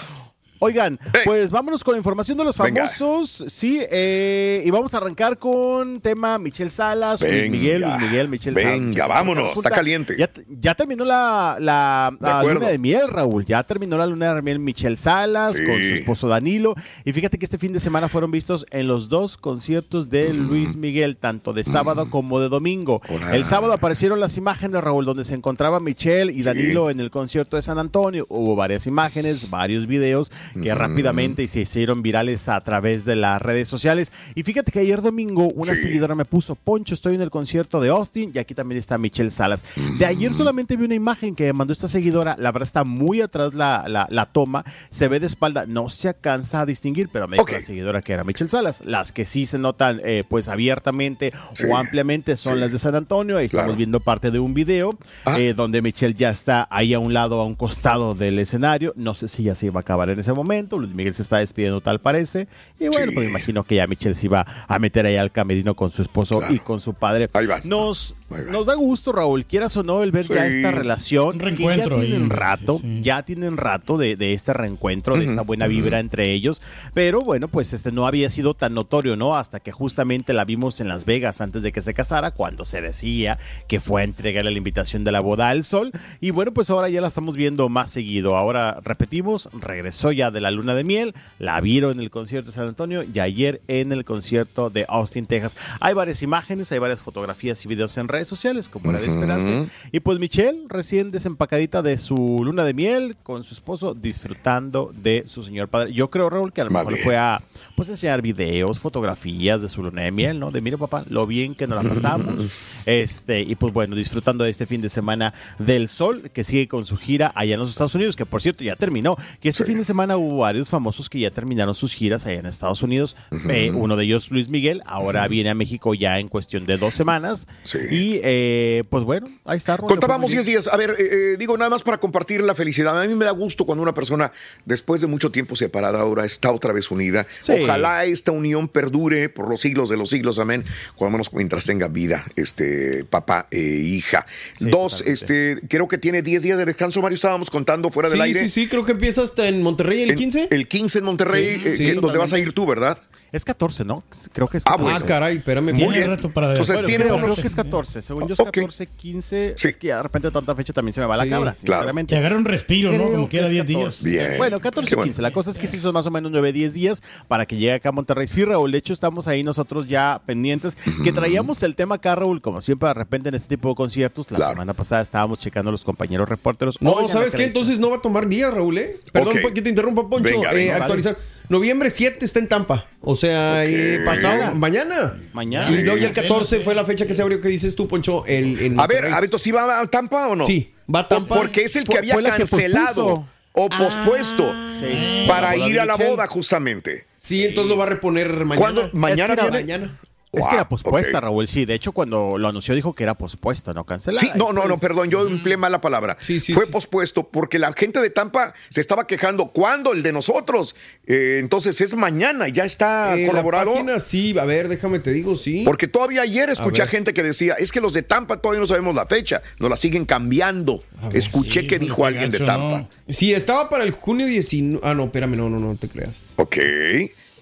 Oigan, 0.59 0.99
pues 1.25 1.51
vámonos 1.51 1.83
con 1.83 1.93
la 1.93 1.97
información 1.99 2.37
de 2.37 2.43
los 2.43 2.57
Venga. 2.57 2.87
famosos, 2.87 3.45
sí, 3.47 3.79
eh, 3.91 4.63
y 4.65 4.71
vamos 4.71 4.93
a 4.93 4.97
arrancar 4.97 5.37
con 5.37 5.99
tema 6.01 6.37
Michelle 6.37 6.71
Salas, 6.71 7.21
Luis. 7.21 7.49
Miguel, 7.51 7.81
Luis 7.81 7.99
Miguel, 8.01 8.29
Michelle 8.29 8.61
Salas. 8.61 8.79
Venga, 8.79 9.07
vámonos, 9.07 9.47
Resulta- 9.49 9.69
está 9.69 9.75
caliente. 9.77 10.15
Ya, 10.17 10.29
ya 10.59 10.73
terminó 10.75 11.05
la, 11.05 11.57
la, 11.59 12.11
De 12.19 12.27
la 12.27 12.39
acuerdo. 12.39 12.59
luna 12.61 12.71
de 12.71 12.77
miel, 12.77 13.07
Raúl, 13.07 13.45
ya 13.45 13.63
terminó 13.63 13.97
la 13.97 14.07
luna 14.07 14.33
de 14.33 14.41
miel 14.41 14.59
Michelle 14.59 14.97
Salas 14.97 15.53
Sí. 15.53 15.63
con 15.65 15.75
su 15.75 15.93
esposo 15.95 16.27
Danilo, 16.27 16.75
y 17.05 17.13
fíjate 17.13 17.37
que 17.37 17.45
este 17.45 17.57
fin 17.57 17.73
de 17.73 17.79
semana 17.79 18.09
fueron 18.09 18.31
vistos 18.31 18.65
en 18.71 18.87
los 18.87 19.09
dos 19.09 19.37
conciertos 19.37 20.09
de 20.09 20.33
Luis 20.33 20.75
Miguel, 20.75 21.17
tanto 21.17 21.53
de 21.53 21.63
sábado 21.63 22.09
como 22.09 22.39
de 22.39 22.49
domingo. 22.49 23.01
El 23.31 23.45
sábado 23.45 23.73
aparecieron 23.73 24.19
las 24.19 24.37
imágenes, 24.37 24.83
Raúl, 24.83 25.05
donde 25.05 25.23
se 25.23 25.35
encontraba 25.35 25.79
Michelle 25.79 26.31
y 26.33 26.37
Sí. 26.37 26.43
Danilo 26.43 26.89
en 26.89 26.99
el 26.99 27.11
concierto 27.11 27.55
de 27.57 27.61
San 27.61 27.77
Antonio. 27.79 28.25
Hubo 28.29 28.55
varias 28.55 28.87
imágenes, 28.87 29.49
varios 29.49 29.87
videos 29.87 30.31
que 30.61 30.73
rápidamente 30.75 31.47
se 31.47 31.61
hicieron 31.61 32.01
virales 32.01 32.49
a 32.49 32.61
través 32.61 33.05
de 33.05 33.15
las 33.15 33.41
redes 33.41 33.67
sociales. 33.67 34.11
Y 34.35 34.43
fíjate 34.43 34.71
que 34.71 34.79
ayer 34.79 35.01
domingo 35.01 35.47
una 35.55 35.75
Sí. 35.75 35.83
seguidora 35.83 36.15
me 36.15 36.25
puso, 36.25 36.55
Poncho, 36.55 36.93
estoy 36.93 37.15
en 37.15 37.21
el 37.21 37.29
concierto 37.29 37.79
de 37.79 37.89
Austin 37.89 38.31
y 38.33 38.39
aquí 38.39 38.53
también 38.55 38.79
está 38.79 38.97
Michelle 38.97 39.31
Salas. 39.31 39.63
De 39.97 40.05
ayer 40.05 40.33
solamente 40.33 40.75
vi 40.75 40.85
una 40.85 40.95
imagen 40.95 41.35
que 41.35 41.45
me 41.45 41.53
mandó 41.53 41.73
esta 41.73 41.87
seguidora, 41.87 42.35
la 42.37 42.51
verdad 42.51 42.67
está 42.67 42.83
muy 42.83 43.21
atrás 43.21 43.53
la, 43.53 43.85
la, 43.87 44.07
la 44.09 44.25
toma, 44.25 44.63
se 44.89 45.07
ve 45.07 45.19
de 45.19 45.27
espalda, 45.27 45.65
no 45.67 45.89
se 45.89 46.09
alcanza 46.09 46.61
a 46.61 46.65
distinguir, 46.65 47.09
pero 47.11 47.27
me 47.27 47.35
dijo 47.35 47.43
Ok. 47.43 47.51
la 47.53 47.61
seguidora 47.61 48.01
que 48.01 48.13
era 48.13 48.23
Michelle 48.23 48.49
Salas. 48.49 48.81
Las 48.85 49.11
que 49.11 49.25
sí 49.25 49.45
se 49.45 49.57
notan 49.57 50.01
eh, 50.03 50.23
pues 50.27 50.47
abiertamente 50.49 51.33
Sí. 51.53 51.65
o 51.69 51.77
ampliamente 51.77 52.37
son 52.37 52.55
Sí. 52.55 52.59
las 52.59 52.71
de 52.71 52.79
San 52.79 52.95
Antonio. 52.95 53.37
Ahí 53.37 53.47
Claro. 53.49 53.63
estamos 53.65 53.77
viendo 53.77 53.99
parte 53.99 54.31
de 54.31 54.39
un 54.39 54.53
video 54.53 54.89
Ah. 55.25 55.39
eh, 55.39 55.53
donde 55.53 55.81
Michelle 55.81 56.13
ya 56.15 56.29
está 56.29 56.67
ahí 56.71 56.93
a 56.93 56.99
un 56.99 57.13
lado, 57.13 57.39
a 57.41 57.45
un 57.45 57.55
costado 57.55 58.13
del 58.15 58.39
escenario. 58.39 58.93
No 58.95 59.13
sé 59.15 59.27
si 59.27 59.43
ya 59.43 59.55
se 59.55 59.67
iba 59.67 59.79
a 59.79 59.81
acabar 59.81 60.09
en 60.09 60.19
ese 60.19 60.31
momento. 60.37 60.77
Luis 60.77 60.93
Miguel 60.93 61.13
se 61.13 61.23
está 61.23 61.39
despidiendo, 61.39 61.81
tal 61.81 61.99
parece. 61.99 62.47
Y 62.79 62.87
bueno, 62.87 63.11
pues 63.13 63.25
me 63.25 63.29
imagino 63.29 63.63
que 63.63 63.75
ya 63.75 63.87
Michelle 63.87 64.15
se 64.15 64.27
iba 64.27 64.45
a 64.67 64.79
meter 64.79 65.05
ahí 65.05 65.17
al 65.17 65.31
camerino 65.31 65.75
con 65.75 65.91
su 65.91 66.01
esposo 66.01 66.41
y 66.49 66.59
con 66.59 66.79
su 66.79 66.93
padre. 66.93 67.29
Ahí 67.33 67.45
va. 67.45 67.59
Nos, 67.63 68.15
nos 68.51 68.65
da 68.65 68.75
gusto, 68.75 69.11
Raúl, 69.11 69.45
quieras 69.45 69.75
o 69.77 69.83
no, 69.83 70.03
el 70.03 70.11
ver 70.11 70.27
ya 70.27 70.47
Sí. 70.49 70.55
esta 70.57 70.71
relación. 70.71 71.37
Ya 71.37 71.45
reencuentro 71.45 71.95
ahí, 71.97 72.07
tienen 72.07 72.23
sí, 72.29 72.35
rato, 72.35 72.77
sí. 72.79 73.01
ya 73.01 73.23
tienen 73.23 73.57
rato 73.57 73.97
de, 73.97 74.15
de 74.15 74.33
este 74.33 74.53
reencuentro, 74.53 75.17
de 75.17 75.25
esta 75.25 75.41
buena 75.43 75.67
vibra 75.67 75.99
entre 75.99 76.31
ellos. 76.31 76.61
Pero 76.93 77.21
bueno, 77.21 77.47
pues 77.47 77.71
este 77.73 77.91
no 77.91 78.05
había 78.05 78.29
sido 78.29 78.53
tan 78.53 78.73
notorio, 78.73 79.15
¿no? 79.15 79.35
Hasta 79.35 79.59
que 79.59 79.71
justamente 79.71 80.33
la 80.33 80.43
vimos 80.45 80.81
en 80.81 80.87
Las 80.89 81.05
Vegas 81.05 81.39
antes 81.41 81.63
de 81.63 81.71
que 81.71 81.81
se 81.81 81.93
casara, 81.93 82.31
cuando 82.31 82.65
se 82.65 82.81
decía 82.81 83.37
que 83.67 83.79
fue 83.79 84.01
a 84.01 84.03
entregarle 84.03 84.51
la 84.51 84.57
invitación 84.57 85.03
de 85.03 85.11
la 85.11 85.19
boda 85.21 85.49
al 85.49 85.63
sol. 85.63 85.91
Y 86.19 86.31
bueno, 86.31 86.51
pues 86.53 86.69
ahora 86.69 86.89
ya 86.89 86.99
la 87.01 87.07
estamos 87.07 87.37
viendo 87.37 87.69
más 87.69 87.89
seguido. 87.89 88.35
Ahora 88.35 88.79
repetimos, 88.83 89.49
regresó 89.53 90.11
ya 90.11 90.31
de 90.31 90.41
la 90.41 90.51
luna 90.51 90.75
de 90.75 90.83
miel, 90.83 91.13
la 91.39 91.59
vieron 91.61 91.93
en 91.93 91.99
el 92.01 92.09
concierto 92.11 92.47
de 92.51 92.55
San 92.55 92.67
Antonio 92.67 93.03
y 93.03 93.19
ayer 93.19 93.61
en 93.67 93.91
el 93.91 94.03
concierto 94.03 94.69
de 94.69 94.85
Austin, 94.89 95.25
Texas. 95.27 95.55
Hay 95.79 95.93
varias 95.93 96.21
imágenes, 96.23 96.71
hay 96.71 96.79
varias 96.79 96.99
fotografías 96.99 97.63
y 97.63 97.67
videos 97.67 97.97
en 97.97 98.07
redes 98.07 98.16
sociales, 98.25 98.69
como 98.69 98.89
era 98.89 98.99
de 98.99 99.07
esperarse. 99.07 99.67
Y 99.91 99.99
pues 99.99 100.19
Michelle, 100.19 100.63
recién 100.67 101.11
desempacadita 101.11 101.81
de 101.81 101.97
su 101.97 102.41
luna 102.43 102.63
de 102.63 102.73
miel 102.73 103.15
con 103.23 103.43
su 103.43 103.53
esposo, 103.53 103.93
disfrutando 103.93 104.91
de 104.95 105.23
su 105.25 105.43
señor 105.43 105.67
padre. 105.67 105.93
Yo 105.93 106.09
creo, 106.09 106.29
Raúl, 106.29 106.53
que 106.53 106.61
a 106.61 106.65
lo 106.65 106.71
Más 106.71 106.85
mejor 106.85 106.99
fue 107.03 107.17
a 107.17 107.41
pues 107.75 107.89
enseñar 107.89 108.21
videos, 108.21 108.79
fotografías 108.79 109.61
de 109.61 109.69
su 109.69 109.83
luna 109.83 110.03
de 110.03 110.11
miel, 110.11 110.39
¿no? 110.39 110.51
De 110.51 110.61
mire, 110.61 110.77
papá, 110.77 111.03
lo 111.09 111.27
bien 111.27 111.55
que 111.55 111.67
nos 111.67 111.83
la 111.83 111.89
pasamos. 111.89 112.51
este, 112.85 113.41
y 113.41 113.55
pues 113.55 113.73
bueno, 113.73 113.95
disfrutando 113.95 114.43
de 114.43 114.49
este 114.49 114.65
fin 114.65 114.81
de 114.81 114.89
semana 114.89 115.33
del 115.59 115.89
sol, 115.89 116.29
que 116.33 116.43
sigue 116.43 116.67
con 116.67 116.85
su 116.85 116.97
gira 116.97 117.31
allá 117.35 117.53
en 117.53 117.59
los 117.59 117.69
Estados 117.69 117.95
Unidos, 117.95 118.15
que 118.15 118.25
por 118.25 118.41
cierto 118.41 118.63
ya 118.63 118.75
terminó. 118.75 119.15
Que 119.39 119.49
este 119.49 119.65
fin 119.65 119.77
de 119.77 119.83
semana 119.83 120.17
hubo 120.17 120.37
varios 120.37 120.69
famosos 120.69 121.09
que 121.09 121.19
ya 121.19 121.31
terminaron 121.31 121.75
sus 121.75 121.93
giras 121.93 122.25
allá 122.25 122.39
en 122.39 122.45
Estados 122.45 122.81
Unidos. 122.81 123.15
Eh, 123.49 123.71
uno 123.71 123.95
de 123.95 124.05
ellos, 124.05 124.31
Luis 124.31 124.49
Miguel, 124.49 124.81
ahora 124.85 125.27
viene 125.27 125.49
a 125.49 125.55
México 125.55 125.93
ya 125.93 126.19
en 126.19 126.27
cuestión 126.27 126.65
de 126.65 126.77
dos 126.77 126.93
semanas. 126.93 127.47
Y 127.91 128.06
eh, 128.23 128.83
pues 128.89 129.03
bueno, 129.03 129.27
ahí 129.45 129.57
está. 129.57 129.77
Raúl, 129.77 129.89
Contábamos 129.89 130.29
le 130.31 130.35
podemos 130.37 130.45
10 130.45 130.65
días. 130.65 130.73
A 130.73 130.77
ver, 130.77 130.91
eh, 130.99 131.09
eh, 131.33 131.35
digo 131.37 131.57
nada 131.57 131.69
más 131.69 131.83
para 131.83 131.97
compartir 131.99 132.41
la 132.41 132.55
felicidad. 132.55 132.99
A 133.01 133.05
mí 133.07 133.13
me 133.15 133.25
da 133.25 133.31
gusto 133.31 133.65
cuando 133.65 133.81
una 133.83 133.93
persona, 133.93 134.31
después 134.65 135.01
de 135.01 135.07
mucho 135.07 135.31
tiempo 135.31 135.55
separada, 135.55 135.99
ahora 136.01 136.25
está 136.25 136.51
otra 136.51 136.73
vez 136.73 136.89
unida. 136.91 137.27
Sí. 137.39 137.53
Ojalá 137.63 138.05
esta 138.05 138.31
unión 138.31 138.67
perdure 138.67 139.29
por 139.29 139.49
los 139.49 139.61
siglos 139.61 139.89
de 139.89 139.97
los 139.97 140.09
siglos. 140.09 140.39
Amén. 140.39 140.63
Cuando 140.95 141.17
menos 141.17 141.31
mientras 141.33 141.65
tenga 141.65 141.87
vida, 141.87 142.25
este 142.35 143.03
papá 143.05 143.47
e 143.51 143.59
hija. 143.59 144.25
Dos, 144.59 145.01
este, 145.05 145.59
creo 145.67 145.87
que 145.87 145.97
tiene 145.97 146.21
10 146.21 146.41
días 146.43 146.57
de 146.57 146.65
descanso, 146.65 147.01
Mario. 147.01 147.15
Estábamos 147.15 147.49
contando 147.49 147.89
fuera 147.91 148.09
del 148.09 148.17
Sí, 148.19 148.23
aire. 148.23 148.39
sí, 148.41 148.49
sí, 148.49 148.67
creo 148.67 148.83
que 148.85 148.93
empieza 148.93 149.21
hasta 149.21 149.47
en 149.47 149.61
Monterrey 149.61 150.03
el 150.03 150.11
En- 150.11 150.15
15. 150.17 150.47
El 150.51 150.67
15 150.67 150.99
en 150.99 151.05
Monterrey, 151.05 151.59
Sí, 151.63 151.67
eh, 151.69 151.75
sí, 151.75 151.85
que- 151.85 151.93
donde 151.95 152.17
vas 152.17 152.33
a 152.33 152.39
ir 152.39 152.53
tú, 152.53 152.65
¿verdad? 152.65 152.97
Es 153.31 153.43
14, 153.43 153.83
¿no? 153.83 154.03
Creo 154.31 154.47
que 154.47 154.57
es 154.57 154.63
Ah, 154.65 154.71
14. 154.77 154.91
bueno. 154.91 155.05
caray, 155.05 155.37
espérame. 155.37 155.73
Muy 155.73 155.93
bien. 155.93 156.07
rato 156.09 156.31
para 156.31 156.51
Entonces 156.51 156.75
Bueno, 156.75 156.87
tiene 156.87 157.03
Creo, 157.05 157.15
unos... 157.17 157.31
creo 157.31 157.41
que 157.41 157.47
es 157.47 157.55
14. 157.55 158.01
Según 158.01 158.27
yo 158.27 158.33
es 158.33 158.39
Ok. 158.39 158.45
14, 158.51 158.87
15. 158.87 159.53
Sí. 159.57 159.67
Es 159.67 159.77
que 159.77 159.87
de 159.87 160.01
repente 160.01 160.31
tanta 160.31 160.55
fecha 160.55 160.71
también 160.71 160.93
se 160.93 161.01
me 161.01 161.07
va 161.07 161.17
la 161.17 161.23
Sí, 161.23 161.29
cabra, 161.29 161.51
claro. 161.51 161.59
sinceramente. 161.59 162.13
Que 162.15 162.19
agarre 162.19 162.35
un 162.37 162.45
respiro, 162.45 162.91
¿no? 162.91 162.97
Creo 162.97 163.11
Como 163.11 163.23
que 163.25 163.29
quiera 163.31 163.47
es 163.47 163.51
10 163.53 163.65
14. 163.65 164.09
días. 164.09 164.27
Bien. 164.27 164.37
Bueno, 164.37 164.59
14 164.61 164.87
Qué 164.89 164.95
bueno. 164.95 165.05
15. 165.09 165.21
La 165.21 165.31
cosa 165.31 165.51
es 165.51 165.59
que 165.59 165.67
sí 165.67 165.77
son 165.79 165.93
más 165.93 166.05
o 166.07 166.11
menos 166.11 166.31
9, 166.31 166.53
10 166.53 166.73
días 166.73 167.01
para 167.27 167.45
que 167.45 167.55
llegue 167.57 167.73
acá 167.73 167.89
a 167.89 167.91
Monterrey. 167.91 168.27
Sí, 168.27 168.45
Raúl, 168.45 168.71
de 168.71 168.77
hecho 168.77 168.93
estamos 168.93 169.27
ahí 169.27 169.43
nosotros 169.43 169.87
ya 169.87 170.21
pendientes. 170.25 170.77
Que 171.03 171.11
traíamos 171.11 171.61
el 171.63 171.75
tema 171.75 171.95
acá, 171.95 172.15
Raúl, 172.15 172.41
como 172.41 172.61
siempre 172.61 172.87
de 172.87 172.93
repente 172.93 173.29
en 173.29 173.35
este 173.35 173.49
tipo 173.49 173.69
de 173.69 173.75
conciertos. 173.75 174.31
La 174.31 174.37
Claro. 174.37 174.53
semana 174.53 174.73
pasada 174.73 175.01
estábamos 175.01 175.39
checando 175.39 175.69
los 175.71 175.83
compañeros 175.83 176.29
reporteros. 176.29 176.81
No, 176.81 176.91
Oigan, 176.91 177.09
¿sabes 177.09 177.33
la 177.33 177.39
qué? 177.39 177.45
Entonces 177.45 177.77
no 177.79 177.89
va 177.89 177.97
a 177.97 178.01
tomar 178.01 178.27
días, 178.29 178.53
Raúl, 178.53 178.77
¿eh? 178.77 178.97
Perdón 179.11 179.35
Ok. 179.37 179.41
po- 179.41 179.53
que 179.53 179.61
te 179.61 179.69
interrumpa, 179.69 180.07
Poncho. 180.09 180.23
Venga, 180.33 180.51
Eh, 180.53 180.55
venga. 180.55 180.75
actualizar. 180.77 181.17
Noviembre 181.49 181.89
7 181.89 182.23
está 182.25 182.39
en 182.39 182.47
Tampa. 182.47 182.87
O 183.01 183.15
sea, 183.15 183.63
eh, 183.65 183.99
pasado, 184.05 184.53
mañana. 184.55 185.17
Mañana. 185.33 185.69
Y 185.69 185.83
luego 185.83 185.97
ya 185.97 186.07
el 186.07 186.13
14 186.13 186.59
fue 186.59 186.75
la 186.75 186.83
fecha 186.85 187.05
que 187.07 187.13
se 187.13 187.21
abrió 187.21 187.39
que 187.41 187.47
dices 187.47 187.75
tú, 187.75 187.87
Poncho. 187.87 188.25
El, 188.25 188.59
en 188.59 188.79
A 188.79 188.85
ver, 188.87 188.97
Monterrey. 188.97 189.11
a 189.13 189.19
ver, 189.21 189.29
¿tú 189.29 189.39
sí 189.39 189.51
va 189.51 189.79
a 189.79 189.87
Tampa 189.87 190.27
o 190.27 190.35
no? 190.35 190.45
Sí, 190.45 190.73
va 190.93 190.99
a 191.01 191.07
Tampa. 191.07 191.35
Porque 191.35 191.63
es 191.63 191.75
el 191.75 191.85
que 191.85 191.97
había 191.97 192.21
cancelado 192.21 193.27
o 193.53 193.69
pospuesto 193.69 194.51
Sí. 194.77 195.25
para 195.27 195.55
ir 195.57 195.79
a 195.79 195.85
la 195.85 195.93
Michelle. 195.93 196.11
boda 196.11 196.27
justamente. 196.27 197.05
Sí, 197.15 197.45
entonces 197.45 197.69
lo 197.69 197.77
va 197.77 197.85
a 197.85 197.89
reponer 197.89 198.29
mañana. 198.45 198.57
¿Cuándo? 198.57 198.89
¿Mañana 198.93 199.33
Es 199.33 199.39
que 199.39 199.45
era- 199.73 199.89
Es 200.31 200.47
que 200.47 200.55
era 200.55 200.67
pospuesta. 200.67 201.19
Raúl. 201.19 201.47
Sí, 201.47 201.65
de 201.65 201.73
hecho, 201.73 201.91
cuando 201.93 202.37
lo 202.37 202.47
anunció 202.47 202.75
dijo 202.75 202.93
que 202.93 203.03
era 203.03 203.15
pospuesta, 203.15 203.73
no 203.73 203.85
cancelada. 203.85 204.19
Sí, 204.21 204.29
no, 204.35 204.51
no, 204.53 204.67
no, 204.67 204.77
perdón, 204.77 205.09
yo 205.09 205.25
empleé 205.27 205.57
mala 205.57 205.79
palabra. 205.81 206.17
Sí, 206.19 206.39
sí, 206.39 206.53
Fue 206.53 206.65
sí. 206.65 206.71
pospuesto 206.71 207.27
porque 207.29 207.59
la 207.59 207.73
gente 207.73 208.01
de 208.01 208.09
Tampa 208.09 208.53
se 208.69 208.81
estaba 208.81 209.07
quejando. 209.07 209.47
¿Cuándo? 209.47 209.93
El 209.93 210.03
de 210.03 210.11
nosotros. 210.11 210.75
Eh, 211.05 211.37
entonces 211.39 211.79
es 211.81 211.95
mañana, 211.95 212.47
ya 212.49 212.65
está 212.65 213.15
Eh, 213.17 213.21
la 213.21 213.27
corroborado. 213.31 213.73
página, 213.73 213.99
sí, 213.99 214.37
a 214.37 214.43
ver, 214.45 214.67
déjame 214.67 214.99
te 214.99 215.11
digo, 215.11 215.37
sí. 215.37 215.63
Porque 215.65 215.87
todavía 215.87 216.21
ayer 216.23 216.49
escuché 216.49 216.81
a, 216.83 216.87
gente 216.87 217.13
que 217.13 217.23
decía, 217.23 217.53
es 217.53 217.71
que 217.71 217.79
los 217.79 217.93
de 217.93 218.03
Tampa 218.03 218.41
todavía 218.41 218.59
no 218.59 218.67
sabemos 218.67 218.93
la 218.95 219.05
fecha, 219.05 219.41
nos 219.59 219.69
la 219.69 219.77
siguen 219.77 220.05
cambiando. 220.05 220.83
Escuché 221.13 221.67
que 221.67 221.79
dijo 221.79 222.05
alguien 222.05 222.31
de 222.31 222.39
Tampa. 222.39 222.79
¿no? 222.79 222.89
Sí, 223.13 223.33
estaba 223.33 223.69
para 223.69 223.83
el 223.85 223.91
junio 223.91 224.25
19. 224.27 224.81
Ah, 224.83 224.93
no, 224.93 225.05
espérame, 225.05 225.35
no, 225.37 225.49
no, 225.49 225.59
no 225.59 225.75
te 225.77 225.87
creas. 225.87 226.15
Ok. 226.35 226.57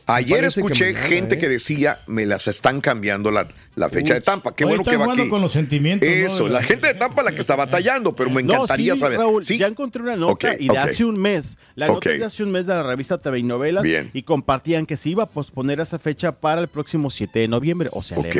Ayer 0.07 0.37
parece 0.37 0.61
que 0.61 0.67
escuché 0.67 0.85
mañana, 0.93 1.07
gente 1.07 1.35
¿eh? 1.35 1.37
que 1.39 1.49
decía, 1.49 2.01
me 2.05 2.27
las 2.27 2.47
están 2.47 2.79
cambiando 2.79 3.31
la, 3.31 3.47
la 3.75 3.89
fecha 3.89 4.13
Uy. 4.13 4.19
de 4.19 4.21
Tampa. 4.25 4.53
Qué 4.55 4.63
bueno 4.63 4.83
que 4.83 4.97
va 4.97 5.11
aquí. 5.11 5.27
con 5.29 5.41
los 5.41 5.51
sentimientos, 5.51 6.07
¿no? 6.07 6.15
Eso, 6.15 6.47
la 6.47 6.61
gente 6.61 6.87
de 6.87 6.93
Tampa 6.93 7.23
la 7.23 7.31
que 7.31 7.41
está 7.41 7.55
batallando, 7.55 8.15
pero 8.15 8.29
me 8.29 8.43
No, 8.43 8.53
encantaría 8.53 8.93
sí, 8.93 8.99
saber. 8.99 9.17
Raúl, 9.17 9.43
sí, 9.43 9.57
ya 9.57 9.65
encontré 9.67 10.03
una 10.03 10.15
nota 10.15 10.55
y 10.59 10.67
de 10.67 10.77
hace 10.77 11.05
un 11.05 11.19
mes. 11.19 11.57
La 11.73 11.87
nota 11.87 12.11
es 12.11 12.19
de 12.19 12.25
hace 12.25 12.43
un 12.43 12.51
mes 12.51 12.67
de 12.67 12.75
la 12.75 12.83
revista 12.83 13.17
TV 13.17 13.39
y 13.39 13.43
Novelas 13.43 13.83
Bien. 13.83 14.11
y 14.13 14.21
compartían 14.21 14.85
que 14.85 14.95
se 14.95 15.09
iba 15.09 15.23
a 15.23 15.29
posponer 15.29 15.79
esa 15.79 15.97
fecha 15.97 16.33
para 16.33 16.61
el 16.61 16.67
próximo 16.67 17.09
7 17.09 17.39
de 17.39 17.47
noviembre. 17.47 17.89
O 17.91 18.03
sea, 18.03 18.19
Ok. 18.19 18.35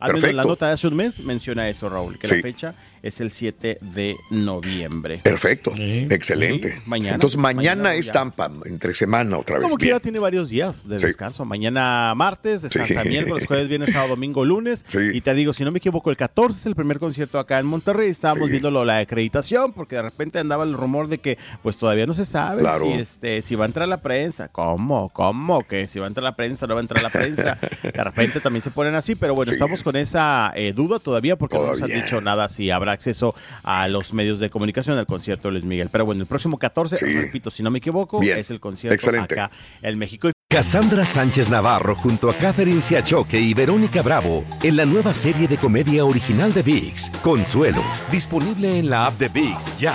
al 0.00 0.14
menos 0.14 0.34
la 0.34 0.44
nota 0.44 0.66
de 0.66 0.72
hace 0.72 0.88
un 0.88 0.96
mes 0.96 1.20
menciona 1.20 1.68
eso, 1.68 1.88
Raúl, 1.88 2.18
que 2.18 2.26
Sí. 2.26 2.36
la 2.36 2.42
fecha 2.42 2.74
es 3.02 3.20
el 3.20 3.30
7 3.30 3.78
de 3.80 4.16
noviembre. 4.30 5.20
Perfecto. 5.22 5.72
Sí. 5.76 6.06
Excelente. 6.10 6.72
Sí, 6.72 6.82
mañana. 6.86 7.14
Entonces 7.14 7.38
mañana, 7.38 7.60
Mañana 7.82 7.94
es 7.94 8.06
ya. 8.06 8.12
Tampa, 8.14 8.50
entre 8.66 8.94
semana 8.94 9.38
otra 9.38 9.56
vez. 9.56 9.64
Como 9.64 9.76
Bien. 9.76 9.86
quiera 9.88 10.00
tiene 10.00 10.18
varios 10.18 10.48
días 10.50 10.88
de 10.88 10.98
Sí. 10.98 11.06
descanso. 11.06 11.44
Mañana 11.44 12.12
martes, 12.16 12.62
descansa 12.62 13.02
Sí. 13.02 13.08
miércoles, 13.08 13.46
jueves, 13.46 13.68
viernes, 13.68 13.90
sábado, 13.92 14.10
domingo, 14.10 14.44
lunes. 14.44 14.84
Sí. 14.88 14.98
Y 15.12 15.20
te 15.20 15.34
digo, 15.34 15.52
si 15.52 15.64
no 15.64 15.70
me 15.72 15.78
equivoco, 15.78 16.10
el 16.10 16.16
14 16.16 16.58
es 16.58 16.66
el 16.66 16.74
primer 16.74 16.98
concierto 16.98 17.38
acá 17.38 17.58
en 17.58 17.66
Monterrey. 17.66 18.08
Estábamos 18.08 18.46
Sí. 18.46 18.52
viendo 18.52 18.70
la 18.84 18.98
acreditación 18.98 19.72
porque 19.72 19.96
de 19.96 20.02
repente 20.02 20.38
andaba 20.38 20.64
el 20.64 20.72
rumor 20.74 21.08
de 21.08 21.18
que 21.18 21.38
pues 21.62 21.76
todavía 21.78 22.06
no 22.06 22.14
se 22.14 22.26
sabe 22.26 22.60
Claro. 22.62 22.86
si 22.86 22.92
este 22.92 23.42
si 23.42 23.54
va 23.54 23.64
a 23.64 23.66
entrar 23.68 23.88
la 23.88 24.00
prensa. 24.00 24.48
¿Cómo? 24.48 25.08
¿Cómo? 25.10 25.62
Que 25.66 25.86
si 25.86 25.98
va 25.98 26.06
a 26.06 26.08
entrar 26.08 26.24
la 26.24 26.36
prensa, 26.36 26.66
no 26.66 26.74
va 26.74 26.80
a 26.80 26.82
entrar 26.82 27.02
la 27.02 27.10
prensa. 27.10 27.58
De 27.82 28.04
repente 28.04 28.40
también 28.40 28.62
se 28.62 28.70
ponen 28.70 28.94
así, 28.94 29.14
pero 29.14 29.34
bueno, 29.34 29.50
Sí. 29.50 29.54
estamos 29.54 29.82
con 29.82 29.96
esa 29.96 30.52
eh, 30.54 30.72
duda 30.72 30.98
todavía 30.98 31.36
porque 31.36 31.56
no 31.56 31.66
nos 31.66 31.82
han 31.82 31.90
dicho 31.90 32.20
nada 32.20 32.48
si 32.48 32.70
habrá 32.70 32.89
acceso 32.90 33.34
a 33.62 33.88
los 33.88 34.12
medios 34.12 34.40
de 34.40 34.50
comunicación 34.50 34.98
al 34.98 35.06
concierto 35.06 35.48
de 35.48 35.52
Luis 35.52 35.64
Miguel. 35.64 35.88
Pero 35.90 36.04
bueno, 36.04 36.20
el 36.22 36.26
próximo 36.26 36.58
14, 36.58 36.96
Sí. 36.96 37.06
repito, 37.06 37.50
si 37.50 37.62
no 37.62 37.70
me 37.70 37.78
equivoco, 37.78 38.20
Bien. 38.20 38.38
es 38.38 38.50
el 38.50 38.60
concierto 38.60 38.94
Excelente. 38.94 39.34
acá 39.34 39.50
en 39.82 39.98
México. 39.98 40.30
Cassandra 40.48 41.06
Sánchez 41.06 41.48
Navarro 41.48 41.94
junto 41.94 42.28
a 42.28 42.34
Catherine 42.34 42.80
Siachoque 42.80 43.38
y 43.40 43.54
Verónica 43.54 44.02
Bravo 44.02 44.44
en 44.64 44.76
la 44.76 44.84
nueva 44.84 45.14
serie 45.14 45.46
de 45.46 45.56
comedia 45.56 46.04
original 46.04 46.52
de 46.52 46.62
VIX, 46.62 47.10
Consuelo, 47.22 47.82
disponible 48.10 48.78
en 48.80 48.90
la 48.90 49.06
app 49.06 49.14
de 49.18 49.28
VIX 49.28 49.78
ya. 49.78 49.94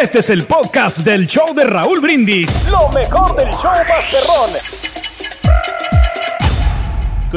Este 0.00 0.18
es 0.18 0.30
el 0.30 0.44
podcast 0.44 0.98
del 0.98 1.26
show 1.26 1.54
de 1.54 1.64
Raúl 1.64 2.00
Brindis. 2.00 2.48
Lo 2.70 2.88
mejor 2.90 3.34
del 3.36 3.50
show 3.50 3.72
Masterrón. 3.88 5.05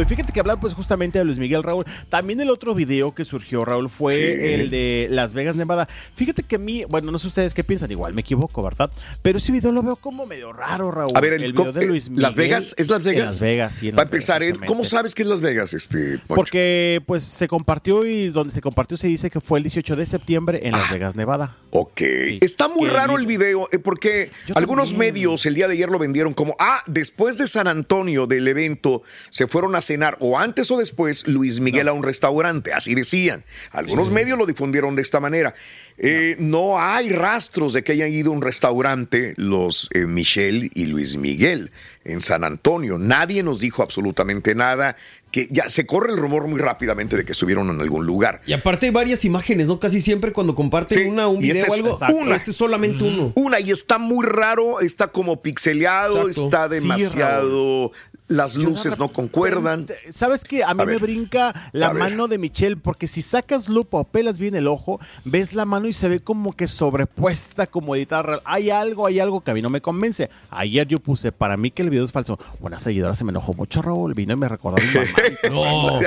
Y 0.01 0.05
fíjate 0.05 0.33
que 0.33 0.39
hablar 0.39 0.59
pues 0.59 0.73
justamente 0.73 1.19
de 1.19 1.25
Luis 1.25 1.37
Miguel 1.37 1.63
Raúl. 1.63 1.83
También 2.09 2.39
el 2.41 2.49
otro 2.49 2.75
video 2.75 3.13
que 3.15 3.25
surgió, 3.25 3.63
Raúl, 3.65 3.89
fue 3.89 4.13
Sí. 4.13 4.53
el 4.53 4.69
de 4.69 5.07
Las 5.09 5.33
Vegas, 5.33 5.55
Nevada. 5.55 5.87
Fíjate 6.15 6.43
que 6.43 6.55
a 6.55 6.59
mí, 6.59 6.83
bueno, 6.89 7.11
no 7.11 7.17
sé 7.17 7.27
ustedes 7.27 7.53
qué 7.53 7.63
piensan, 7.63 7.91
igual 7.91 8.13
me 8.13 8.21
equivoco, 8.21 8.61
¿verdad? 8.61 8.91
Pero 9.21 9.37
ese 9.37 9.51
video 9.51 9.71
lo 9.71 9.81
veo 9.83 9.95
como 9.95 10.25
medio 10.25 10.51
raro, 10.53 10.91
Raúl. 10.91 11.11
A 11.15 11.21
ver, 11.21 11.33
el, 11.33 11.53
video 11.53 11.71
co- 11.73 11.79
eh, 11.79 12.01
Las 12.15 12.35
Vegas, 12.35 12.73
¿es 12.77 12.89
Las 12.89 13.03
Vegas? 13.03 13.21
En 13.21 13.31
Las 13.31 13.41
Vegas, 13.41 13.75
sí. 13.75 13.89
en 13.89 13.95
Para 13.95 14.07
empezar, 14.07 14.43
¿eh? 14.43 14.53
¿cómo 14.67 14.83
sabes 14.85 15.15
que 15.15 15.21
es 15.21 15.27
Las 15.27 15.41
Vegas, 15.41 15.73
este? 15.73 16.17
Poncho? 16.19 16.35
Porque 16.35 17.01
pues 17.05 17.23
se 17.23 17.47
compartió 17.47 18.05
y 18.05 18.29
donde 18.29 18.53
se 18.53 18.61
compartió 18.61 18.97
se 18.97 19.07
dice 19.07 19.29
que 19.29 19.39
fue 19.39 19.59
el 19.59 19.63
18 19.63 19.95
de 19.95 20.05
septiembre 20.05 20.59
en 20.63 20.71
Las 20.73 20.89
Vegas, 20.91 21.15
Nevada. 21.15 21.57
Ok. 21.71 22.01
Está 22.41 22.67
muy 22.67 22.87
raro 22.89 23.15
el 23.15 23.19
el 23.19 23.27
video 23.27 23.67
eh, 23.73 23.79
porque 23.79 24.31
Yo 24.47 24.57
algunos 24.57 24.91
también. 24.91 25.13
medios 25.13 25.45
el 25.45 25.53
día 25.53 25.67
de 25.67 25.73
ayer 25.73 25.89
lo 25.89 25.99
vendieron 25.99 26.33
como, 26.33 26.55
ah, 26.57 26.81
después 26.87 27.37
de 27.37 27.47
San 27.47 27.67
Antonio 27.67 28.27
del 28.27 28.47
evento 28.47 29.03
se 29.29 29.45
fueron 29.45 29.75
a 29.75 29.81
cenar 29.89 30.17
o 30.19 30.37
antes 30.37 30.69
o 30.69 30.77
después 30.77 31.27
Luis 31.27 31.59
Miguel 31.59 31.87
a 31.87 31.93
un 31.93 32.03
restaurante, 32.03 32.73
así 32.73 32.93
decían. 32.93 33.43
Algunos 33.71 34.11
medios 34.11 34.37
lo 34.37 34.45
difundieron 34.45 34.95
de 34.95 35.01
esta 35.01 35.19
manera. 35.19 35.55
Eh, 35.97 36.35
no. 36.39 36.79
hay 36.79 37.09
rastros 37.09 37.73
de 37.73 37.83
que 37.83 37.93
hayan 37.93 38.11
ido 38.11 38.31
a 38.31 38.35
un 38.35 38.41
restaurante 38.41 39.33
los 39.35 39.89
eh, 39.93 40.05
Michelle 40.05 40.69
y 40.73 40.85
Luis 40.85 41.17
Miguel 41.17 41.71
en 42.05 42.21
San 42.21 42.43
Antonio. 42.43 42.97
Nadie 42.99 43.41
nos 43.41 43.59
dijo 43.59 43.81
absolutamente 43.81 44.53
nada. 44.53 44.95
Que 45.31 45.47
ya 45.51 45.69
se 45.69 45.85
corre 45.85 46.11
el 46.13 46.17
rumor 46.17 46.47
muy 46.47 46.59
rápidamente 46.59 47.15
de 47.15 47.23
que 47.25 47.33
estuvieron 47.33 47.69
en 47.69 47.79
algún 47.81 48.05
lugar. 48.05 48.41
Y 48.47 48.53
aparte 48.53 48.87
hay 48.87 48.91
varias 48.91 49.25
imágenes, 49.25 49.67
¿no? 49.67 49.79
Casi 49.79 50.01
siempre 50.01 50.33
cuando 50.33 50.55
comparten 50.55 50.97
Sí, 50.97 51.05
una, 51.05 51.27
un 51.27 51.39
video 51.39 51.57
este 51.57 51.69
o 51.69 51.73
algo, 51.75 51.89
exacto. 51.91 52.15
una. 52.15 52.35
este 52.35 52.51
es 52.51 52.57
solamente 52.57 53.03
uno. 53.03 53.31
Una, 53.35 53.59
y 53.59 53.69
está 53.71 53.97
muy 53.99 54.25
raro, 54.25 54.79
está 54.79 55.07
como 55.07 55.41
pixeleado, 55.41 56.27
Exacto. 56.29 56.45
está 56.45 56.67
Sí, 56.69 56.75
demasiado. 56.75 57.91
las 58.27 58.55
luces 58.55 58.97
no 58.99 59.11
concuerdan. 59.11 59.87
¿Sabes 60.11 60.45
qué? 60.45 60.63
A 60.63 60.73
mí 60.75 60.81
A 60.83 60.85
me 60.85 60.91
ver. 60.93 61.01
brinca 61.01 61.69
la 61.73 61.91
ver. 61.93 62.03
mano 62.03 62.27
de 62.27 62.37
Michelle, 62.37 62.75
porque 62.77 63.07
si 63.07 63.21
sacas 63.23 63.69
lupa 63.69 63.97
o 63.99 64.03
pelas 64.05 64.37
bien 64.39 64.53
el 64.55 64.67
ojo, 64.67 64.99
ves 65.25 65.53
la 65.53 65.65
mano 65.65 65.87
y 65.87 65.93
se 65.93 66.07
ve 66.09 66.19
como 66.19 66.53
que 66.55 66.67
sobrepuesta, 66.67 67.65
como 67.67 67.95
editada. 67.95 68.21
real. 68.23 68.41
Hay 68.45 68.69
algo, 68.69 69.07
hay 69.07 69.19
algo 69.19 69.41
que 69.41 69.49
a 69.51 69.53
mí 69.55 69.61
no 69.61 69.69
me 69.69 69.81
convence. 69.81 70.29
Ayer 70.51 70.87
yo 70.87 70.99
puse, 70.99 71.31
para 71.31 71.57
mí 71.57 71.71
que 71.71 71.81
el 71.81 71.89
video 71.89 72.05
es 72.05 72.11
falso. 72.11 72.37
Una 72.59 72.79
seguidora 72.79 73.15
se 73.15 73.23
me 73.23 73.31
enojó 73.31 73.53
mucho, 73.53 73.81
Raúl. 73.81 74.13
Vino 74.13 74.33
y 74.33 74.37
me 74.37 74.47
recordó 74.47 74.77
a 74.77 74.81
mi 74.81 74.93
mamá. 74.93 75.18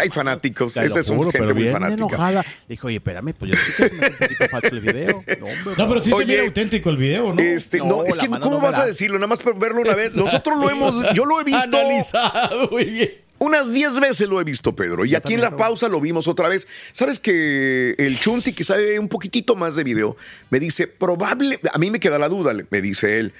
Hay 0.00 0.10
fanáticos, 0.10 0.76
esa 0.76 1.00
es 1.00 1.08
una 1.10 1.30
gente 1.30 1.54
muy 1.54 1.68
fanática. 1.68 2.04
enojada. 2.04 2.44
Dijo, 2.68 2.86
oye, 2.86 2.96
espérame, 2.96 3.34
pues 3.34 3.50
yo 3.50 3.56
sé 3.56 3.72
que 3.76 3.88
se 3.88 3.94
me 3.94 4.06
hace 4.06 4.12
un 4.12 4.18
poquito 4.18 4.48
falso 4.48 4.68
el 4.68 4.80
video. 4.80 5.24
No, 5.40 5.46
hombre, 5.46 5.74
No, 5.78 5.88
pero 5.88 6.02
sí 6.02 6.10
se 6.10 6.14
Oye, 6.14 6.26
mira 6.26 6.42
auténtico 6.42 6.90
el 6.90 6.96
video, 6.96 7.32
¿no? 7.32 7.42
Este, 7.42 7.78
no, 7.78 8.04
es 8.04 8.16
que 8.18 8.28
¿cómo 8.28 8.38
no 8.38 8.60
vas 8.60 8.78
a 8.78 8.86
decirlo? 8.86 9.18
Nada 9.18 9.28
más 9.28 9.40
por 9.40 9.58
verlo 9.58 9.80
una 9.80 9.94
vez. 9.94 10.14
Nosotros 10.16 10.58
lo 10.58 10.70
hemos, 10.70 11.14
yo 11.14 11.24
lo 11.24 11.40
he 11.40 11.44
visto. 11.44 11.62
Analizado, 11.62 12.68
muy 12.70 12.84
bien. 12.84 13.10
Unas 13.42 13.72
10 13.72 13.98
veces 13.98 14.28
lo 14.28 14.40
he 14.40 14.44
visto, 14.44 14.76
Pedro. 14.76 15.04
Y 15.04 15.16
aquí 15.16 15.34
en 15.34 15.40
la 15.40 15.56
pausa 15.56 15.88
lo 15.88 16.00
vimos 16.00 16.28
otra 16.28 16.48
vez. 16.48 16.68
¿Sabes 16.92 17.18
que 17.18 17.96
el 17.98 18.16
Chunti, 18.20 18.52
que 18.52 18.62
sabe 18.62 19.00
un 19.00 19.08
poquitito 19.08 19.56
más 19.56 19.74
de 19.74 19.82
video, 19.82 20.16
me 20.50 20.60
dice, 20.60 20.86
probable, 20.86 21.58
a 21.72 21.76
mí 21.78 21.90
me 21.90 21.98
queda 21.98 22.20
la 22.20 22.28
duda, 22.28 22.54
me 22.70 22.80
dice 22.80 23.18
él, 23.18 23.32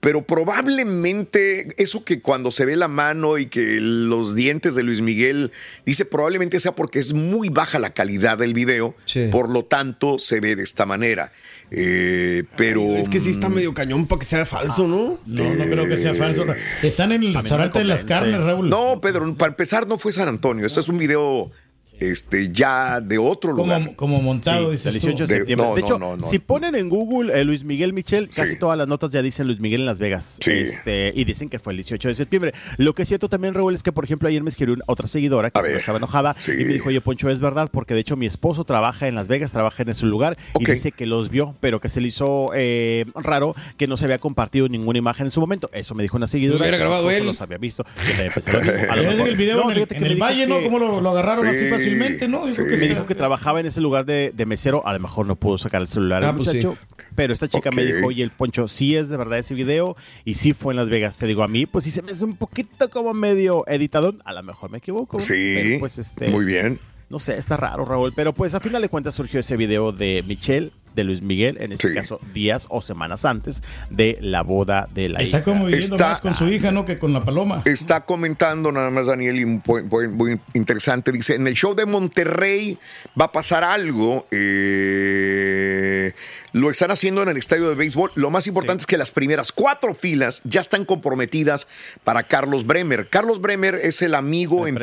pero 0.00 0.22
probablemente 0.22 1.74
eso 1.76 2.02
que 2.04 2.20
cuando 2.20 2.50
se 2.50 2.64
ve 2.64 2.76
la 2.76 2.88
mano 2.88 3.38
y 3.38 3.46
que 3.46 3.78
los 3.80 4.34
dientes 4.34 4.74
de 4.74 4.82
Luis 4.82 5.02
Miguel, 5.02 5.52
dice 5.84 6.04
probablemente 6.04 6.58
sea 6.58 6.72
porque 6.72 6.98
es 6.98 7.12
muy 7.12 7.50
baja 7.50 7.78
la 7.78 7.90
calidad 7.90 8.38
del 8.38 8.54
video, 8.54 8.96
por 9.30 9.50
lo 9.50 9.64
tanto 9.64 10.18
se 10.18 10.40
ve 10.40 10.56
de 10.56 10.62
esta 10.62 10.86
manera. 10.86 11.32
Eh, 11.70 12.44
pero... 12.56 12.82
Es 12.96 13.08
que 13.08 13.20
sí 13.20 13.30
está 13.30 13.48
medio 13.48 13.74
cañón 13.74 14.06
para 14.06 14.18
que 14.20 14.24
sea 14.24 14.46
falso, 14.46 14.88
¿no? 14.88 15.20
No, 15.26 15.54
no 15.54 15.64
creo 15.64 15.86
que 15.86 15.98
sea 15.98 16.14
falso. 16.14 16.44
Están 16.82 17.12
en 17.12 17.22
el 17.22 17.34
restaurante 17.34 17.78
de 17.78 17.84
las 17.84 18.04
carnes, 18.04 18.40
Raúl. 18.40 18.68
No, 18.68 19.00
Pedro, 19.00 19.34
para 19.36 19.50
empezar 19.50 19.86
no 19.86 19.98
fue 19.98 20.12
San 20.12 20.28
Antonio. 20.28 20.66
Este 20.66 20.80
es 20.80 20.88
un 20.88 20.98
video 20.98 21.52
este, 22.00 22.50
ya 22.52 23.00
de 23.00 23.18
otro 23.18 23.52
lugar. 23.52 23.82
Como, 23.82 23.96
como 23.96 24.22
montado, 24.22 24.76
Sí, 24.76 24.84
tú. 24.84 24.90
18 24.90 25.26
de 25.26 25.36
septiembre. 25.36 25.66
no, 25.68 25.74
de 25.74 25.80
hecho, 25.82 25.98
no, 25.98 26.16
no. 26.16 26.26
si 26.26 26.38
ponen 26.38 26.74
en 26.74 26.88
Google 26.88 27.38
eh, 27.38 27.44
Luis 27.44 27.64
Miguel 27.64 27.92
Michel, 27.92 28.28
casi 28.34 28.58
todas 28.58 28.76
las 28.78 28.88
notas 28.88 29.10
ya 29.10 29.22
dicen 29.22 29.46
Luis 29.46 29.60
Miguel 29.60 29.80
en 29.80 29.86
Las 29.86 29.98
Vegas. 29.98 30.38
Sí. 30.40 30.50
Este, 30.52 31.12
y 31.14 31.24
dicen 31.24 31.48
que 31.48 31.58
fue 31.58 31.72
el 31.72 31.76
18 31.78 32.08
de 32.08 32.14
septiembre. 32.14 32.54
Lo 32.78 32.94
que 32.94 33.02
es 33.02 33.08
cierto 33.08 33.28
también, 33.28 33.54
Raúl, 33.54 33.74
es 33.74 33.82
que, 33.82 33.92
por 33.92 34.04
ejemplo, 34.04 34.28
ayer 34.28 34.42
me 34.42 34.50
escribió 34.50 34.74
una- 34.74 34.84
otra 34.86 35.06
seguidora 35.06 35.50
que 35.50 35.58
A 35.58 35.62
se 35.62 35.68
me 35.68 35.72
ver. 35.74 35.80
estaba 35.80 35.98
enojada 35.98 36.34
Sí. 36.38 36.52
y 36.52 36.64
me 36.64 36.72
dijo, 36.74 36.88
oye, 36.88 37.00
Poncho, 37.00 37.28
es 37.30 37.40
verdad, 37.40 37.68
porque 37.72 37.94
de 37.94 38.00
hecho 38.00 38.16
mi 38.16 38.26
esposo 38.26 38.64
trabaja 38.64 39.06
en 39.08 39.14
Las 39.14 39.28
Vegas, 39.28 39.52
trabaja 39.52 39.82
en 39.82 39.90
ese 39.90 40.06
lugar 40.06 40.36
y 40.58 40.64
dice 40.64 40.92
que 40.92 41.06
los 41.06 41.28
vio, 41.30 41.54
pero 41.60 41.80
que 41.80 41.88
se 41.88 42.00
le 42.00 42.08
hizo 42.08 42.50
eh, 42.54 43.04
raro 43.14 43.54
que 43.76 43.86
no 43.86 43.96
se 43.96 44.04
había 44.06 44.18
compartido 44.18 44.68
ninguna 44.68 44.98
imagen 44.98 45.26
en 45.26 45.32
su 45.32 45.40
momento. 45.40 45.70
Eso 45.72 45.94
me 45.94 46.02
dijo 46.02 46.16
una 46.16 46.26
seguidora. 46.26 46.70
Lo 46.70 46.76
grabado 46.78 47.10
él. 47.10 47.26
Los 47.26 47.40
había 47.40 47.58
visto. 47.58 47.84
A 48.90 48.96
lo 48.96 49.02
mejor- 49.02 49.28
el 49.28 49.36
video 49.36 49.56
No, 49.64 49.70
en 49.70 49.78
el, 49.78 50.12
en 50.12 50.18
valle, 50.18 50.46
¿no? 50.46 50.60
Como 50.62 50.78
lo, 50.78 51.00
lo 51.00 51.10
agarraron 51.10 51.46
así 51.46 51.60
Sí, 51.60 51.66
fácilmente, 51.98 52.28
¿no? 52.28 52.46
Yo 52.48 52.54
creo 52.54 52.66
sí. 52.66 52.70
que 52.72 52.76
me 52.78 52.88
dijo 52.88 53.06
que 53.06 53.14
trabajaba 53.14 53.60
en 53.60 53.66
ese 53.66 53.80
lugar 53.80 54.04
de, 54.04 54.32
de 54.34 54.46
mesero, 54.46 54.86
a 54.86 54.92
lo 54.92 55.00
mejor 55.00 55.26
no 55.26 55.36
pudo 55.36 55.58
sacar 55.58 55.80
el 55.82 55.88
celular 55.88 56.24
Ah, 56.24 56.30
el 56.30 56.36
pues 56.36 56.48
muchacho, 56.48 56.76
pero 57.14 57.32
esta 57.32 57.48
chica 57.48 57.70
me 57.70 57.84
dijo, 57.84 58.06
oye, 58.06 58.22
el 58.22 58.30
Poncho, 58.30 58.68
sí 58.68 58.96
es 58.96 59.08
de 59.08 59.16
verdad 59.16 59.38
ese 59.38 59.54
video 59.54 59.96
y 60.24 60.34
sí 60.34 60.52
fue 60.52 60.72
en 60.72 60.76
Las 60.78 60.88
Vegas. 60.88 61.16
Te 61.16 61.26
digo, 61.26 61.42
a 61.42 61.48
mí, 61.48 61.66
pues 61.66 61.84
sí 61.84 61.90
se 61.90 62.02
me 62.02 62.12
hace 62.12 62.24
un 62.24 62.36
poquito 62.36 62.88
como 62.90 63.12
medio 63.14 63.64
editado, 63.66 64.14
a 64.24 64.32
lo 64.32 64.42
mejor 64.42 64.70
me 64.70 64.78
equivoco. 64.78 65.20
Sí, 65.20 65.54
Pero, 65.56 65.80
pues 65.80 65.98
este, 65.98 66.28
muy 66.28 66.44
bien. 66.44 66.78
no 67.08 67.18
sé, 67.18 67.36
está 67.36 67.56
raro, 67.56 67.84
Raúl, 67.84 68.12
pero 68.14 68.32
pues 68.32 68.54
a 68.54 68.60
final 68.60 68.82
de 68.82 68.88
cuentas 68.88 69.14
surgió 69.14 69.40
ese 69.40 69.56
video 69.56 69.92
de 69.92 70.22
Michelle, 70.26 70.72
de 70.94 71.04
Luis 71.04 71.22
Miguel, 71.22 71.56
en 71.60 71.72
este 71.72 71.88
Sí. 71.88 71.94
caso 71.94 72.20
días 72.34 72.66
o 72.68 72.82
semanas 72.82 73.24
antes 73.24 73.62
de 73.90 74.18
la 74.20 74.42
boda 74.42 74.88
de 74.94 75.08
la 75.08 75.20
Está 75.20 75.38
hija. 75.38 75.44
como 75.44 75.66
viviendo 75.66 75.96
Está- 75.96 76.08
más 76.10 76.20
con 76.20 76.34
su 76.34 76.46
hija, 76.48 76.70
¿no? 76.70 76.84
Que 76.84 76.98
con 76.98 77.12
la 77.12 77.24
paloma. 77.24 77.62
Está 77.64 78.04
comentando 78.04 78.72
nada 78.72 78.90
más 78.90 79.06
Daniel 79.06 79.38
y 79.38 79.58
point 79.58 79.90
muy 80.10 80.40
interesante. 80.54 81.12
Dice, 81.12 81.34
en 81.34 81.46
el 81.46 81.54
show 81.54 81.74
de 81.74 81.86
Monterrey 81.86 82.78
va 83.20 83.26
a 83.26 83.32
pasar 83.32 83.64
algo. 83.64 84.26
eh, 84.32 86.12
lo 86.52 86.70
están 86.70 86.90
haciendo 86.90 87.22
en 87.22 87.28
el 87.28 87.36
estadio 87.36 87.68
de 87.68 87.74
béisbol. 87.74 88.10
Lo 88.14 88.30
más 88.30 88.46
importante 88.46 88.82
es 88.82 88.86
que 88.86 88.96
las 88.98 89.10
primeras 89.10 89.52
cuatro 89.52 89.94
filas 89.94 90.40
ya 90.44 90.60
están 90.60 90.84
comprometidas 90.84 91.66
para 92.04 92.24
Carlos 92.24 92.66
Bremer. 92.66 93.08
Carlos 93.08 93.40
Bremer 93.40 93.76
es 93.76 94.02
el 94.02 94.14
amigo 94.14 94.66
Empresario. 94.66 94.80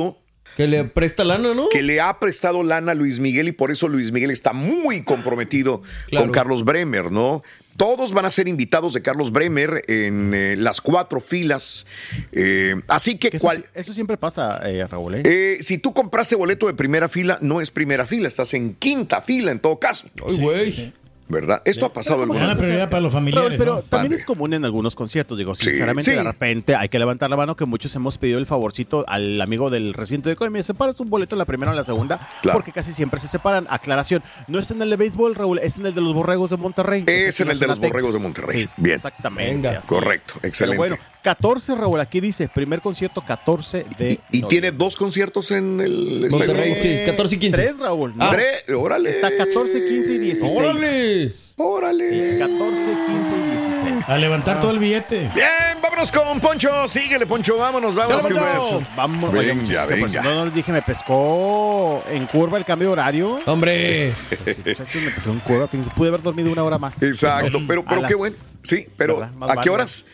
empresario 0.00 0.16
Que 0.60 0.68
le 0.68 0.84
presta 0.84 1.24
lana, 1.24 1.54
¿no? 1.54 1.68
que 1.70 1.82
le 1.82 2.00
ha 2.00 2.18
prestado 2.18 2.62
lana 2.62 2.92
a 2.92 2.94
Luis 2.94 3.18
Miguel 3.18 3.48
y 3.48 3.52
por 3.52 3.70
eso 3.70 3.88
Luis 3.88 4.12
Miguel 4.12 4.30
está 4.30 4.52
muy 4.52 5.02
comprometido 5.02 5.82
Claro. 6.08 6.26
con 6.26 6.32
Carlos 6.32 6.64
Bremer, 6.64 7.10
¿no? 7.10 7.42
Todos 7.76 8.12
van 8.12 8.26
a 8.26 8.30
ser 8.30 8.46
invitados 8.46 8.92
de 8.92 9.00
Carlos 9.00 9.32
Bremer 9.32 9.84
en 9.88 10.34
eh, 10.34 10.54
las 10.58 10.82
cuatro 10.82 11.20
filas. 11.22 11.86
Eh, 12.32 12.74
así 12.88 13.16
que, 13.16 13.30
Que 13.30 13.38
eso, 13.38 13.46
cual, 13.46 13.64
eso 13.74 13.94
siempre 13.94 14.18
pasa, 14.18 14.60
eh, 14.66 14.86
Raúl. 14.86 15.14
¿eh? 15.14 15.22
eh, 15.24 15.58
si 15.62 15.78
tú 15.78 15.94
compraste 15.94 16.36
boleto 16.36 16.66
de 16.66 16.74
primera 16.74 17.08
fila, 17.08 17.38
no 17.40 17.62
es 17.62 17.70
primera 17.70 18.06
fila, 18.06 18.28
estás 18.28 18.52
en 18.52 18.74
quinta 18.74 19.22
fila 19.22 19.50
en 19.52 19.60
todo 19.60 19.78
caso, 19.78 20.08
Ay, 20.28 20.36
güey. 20.38 20.92
¿Verdad? 21.30 21.62
Esto 21.64 21.86
ha 21.86 21.92
pasado 21.92 22.22
alguna 22.22 22.48
vez. 22.48 22.56
prioridad 22.58 22.90
para 22.90 23.00
los 23.00 23.12
familiares, 23.12 23.54
pero 23.58 23.74
¿no? 23.76 23.82
también 23.82 24.10
Padre. 24.10 24.20
es 24.20 24.24
común 24.26 24.52
en 24.52 24.64
algunos 24.64 24.94
conciertos, 24.94 25.38
digo, 25.38 25.54
Sí, 25.54 25.64
sinceramente, 25.66 26.10
sí. 26.10 26.16
de 26.16 26.22
repente 26.24 26.74
hay 26.76 26.88
que 26.88 26.98
levantar 26.98 27.30
la 27.30 27.36
mano 27.36 27.56
que 27.56 27.64
muchos 27.64 27.94
hemos 27.96 28.18
pedido 28.18 28.38
el 28.38 28.46
favorcito 28.46 29.04
al 29.08 29.40
amigo 29.40 29.70
del 29.70 29.94
recinto 29.94 30.28
de 30.28 30.36
Coy, 30.36 30.50
me 30.50 30.62
separas 30.62 30.98
un 31.00 31.08
boleto 31.08 31.34
en 31.36 31.38
la 31.38 31.44
primera 31.44 31.70
o 31.70 31.74
en 31.74 31.78
la 31.78 31.84
segunda, 31.84 32.20
Claro. 32.42 32.58
porque 32.58 32.72
casi 32.72 32.92
siempre 32.92 33.20
se 33.20 33.28
separan. 33.28 33.66
Aclaración, 33.70 34.22
no 34.48 34.58
es 34.58 34.70
en 34.70 34.82
el 34.82 34.90
de 34.90 34.96
béisbol, 34.96 35.34
Raúl, 35.34 35.58
es 35.60 35.76
en 35.78 35.86
el 35.86 35.94
de 35.94 36.00
los 36.00 36.12
borregos 36.14 36.50
de 36.50 36.56
Monterrey. 36.56 37.04
Es 37.06 37.40
en 37.40 37.50
el 37.50 37.58
de 37.58 37.66
los 37.68 37.78
borregos 37.78 38.12
de 38.12 38.18
Monterrey. 38.20 38.62
Sí, 38.62 38.68
Bien. 38.76 38.96
Exactamente. 38.96 39.78
Correcto, 39.86 40.34
es. 40.42 40.48
excelente. 40.48 40.82
Pero 40.82 40.96
bueno, 40.96 41.10
14, 41.22 41.74
Raúl, 41.74 42.00
aquí 42.00 42.20
dice, 42.20 42.48
primer 42.48 42.80
concierto 42.80 43.20
14 43.20 43.86
de... 43.98 44.20
Y, 44.30 44.38
y 44.38 44.42
tiene 44.42 44.72
dos 44.72 44.96
conciertos 44.96 45.50
en 45.50 45.80
el 45.80 46.24
estadio. 46.24 46.46
Monterrey, 46.46 46.74
sí, 46.78 47.00
14 47.06 47.34
y 47.34 47.38
15. 47.38 47.62
Tres, 47.62 47.78
Raúl. 47.78 48.16
no. 48.16 48.30
Tres, 48.30 48.64
órale. 48.74 49.10
Está 49.10 49.36
14, 49.36 49.86
15 49.86 50.12
y 50.12 50.18
16. 50.18 50.52
¡Órale! 50.56 51.28
Órale. 51.62 52.08
Sí, 52.08 52.38
14, 52.38 52.74
15 52.74 52.90
y 53.36 53.82
16. 53.90 54.08
A 54.08 54.16
levantar 54.16 54.60
todo 54.60 54.70
el 54.70 54.78
billete. 54.78 55.30
Bien, 55.34 55.50
vámonos 55.82 56.10
con 56.10 56.40
Poncho. 56.40 56.88
Síguele, 56.88 57.26
Poncho. 57.26 57.58
Vámonos, 57.58 57.94
vámonos. 57.94 58.26
Que. 58.26 58.86
Vamos, 58.96 59.30
Venga, 59.30 59.84
oye, 59.84 59.94
venga. 59.94 60.08
si 60.08 60.16
no, 60.26 60.34
no 60.36 60.44
les 60.46 60.54
dije, 60.54 60.72
me 60.72 60.80
pescó 60.80 62.02
en 62.10 62.24
curva 62.26 62.56
el 62.56 62.64
cambio 62.64 62.88
de 62.88 62.92
horario. 62.92 63.40
Hombre. 63.44 64.14
Pues 64.42 64.56
sí, 64.56 64.62
muchachos, 64.64 65.02
me 65.02 65.10
pescó 65.10 65.30
en 65.32 65.40
curva. 65.40 65.68
Fíjense, 65.68 65.90
pude 65.90 66.08
haber 66.08 66.22
dormido 66.22 66.50
una 66.50 66.64
hora 66.64 66.78
más. 66.78 67.02
Exacto, 67.02 67.58
pero, 67.68 67.82
A 67.82 67.90
pero 67.90 68.02
qué 68.08 68.14
bueno. 68.14 68.36
Sí, 68.62 68.86
pero. 68.96 69.28
Más 69.36 69.50
¿a 69.50 69.60
qué 69.60 69.68
horas? 69.68 70.06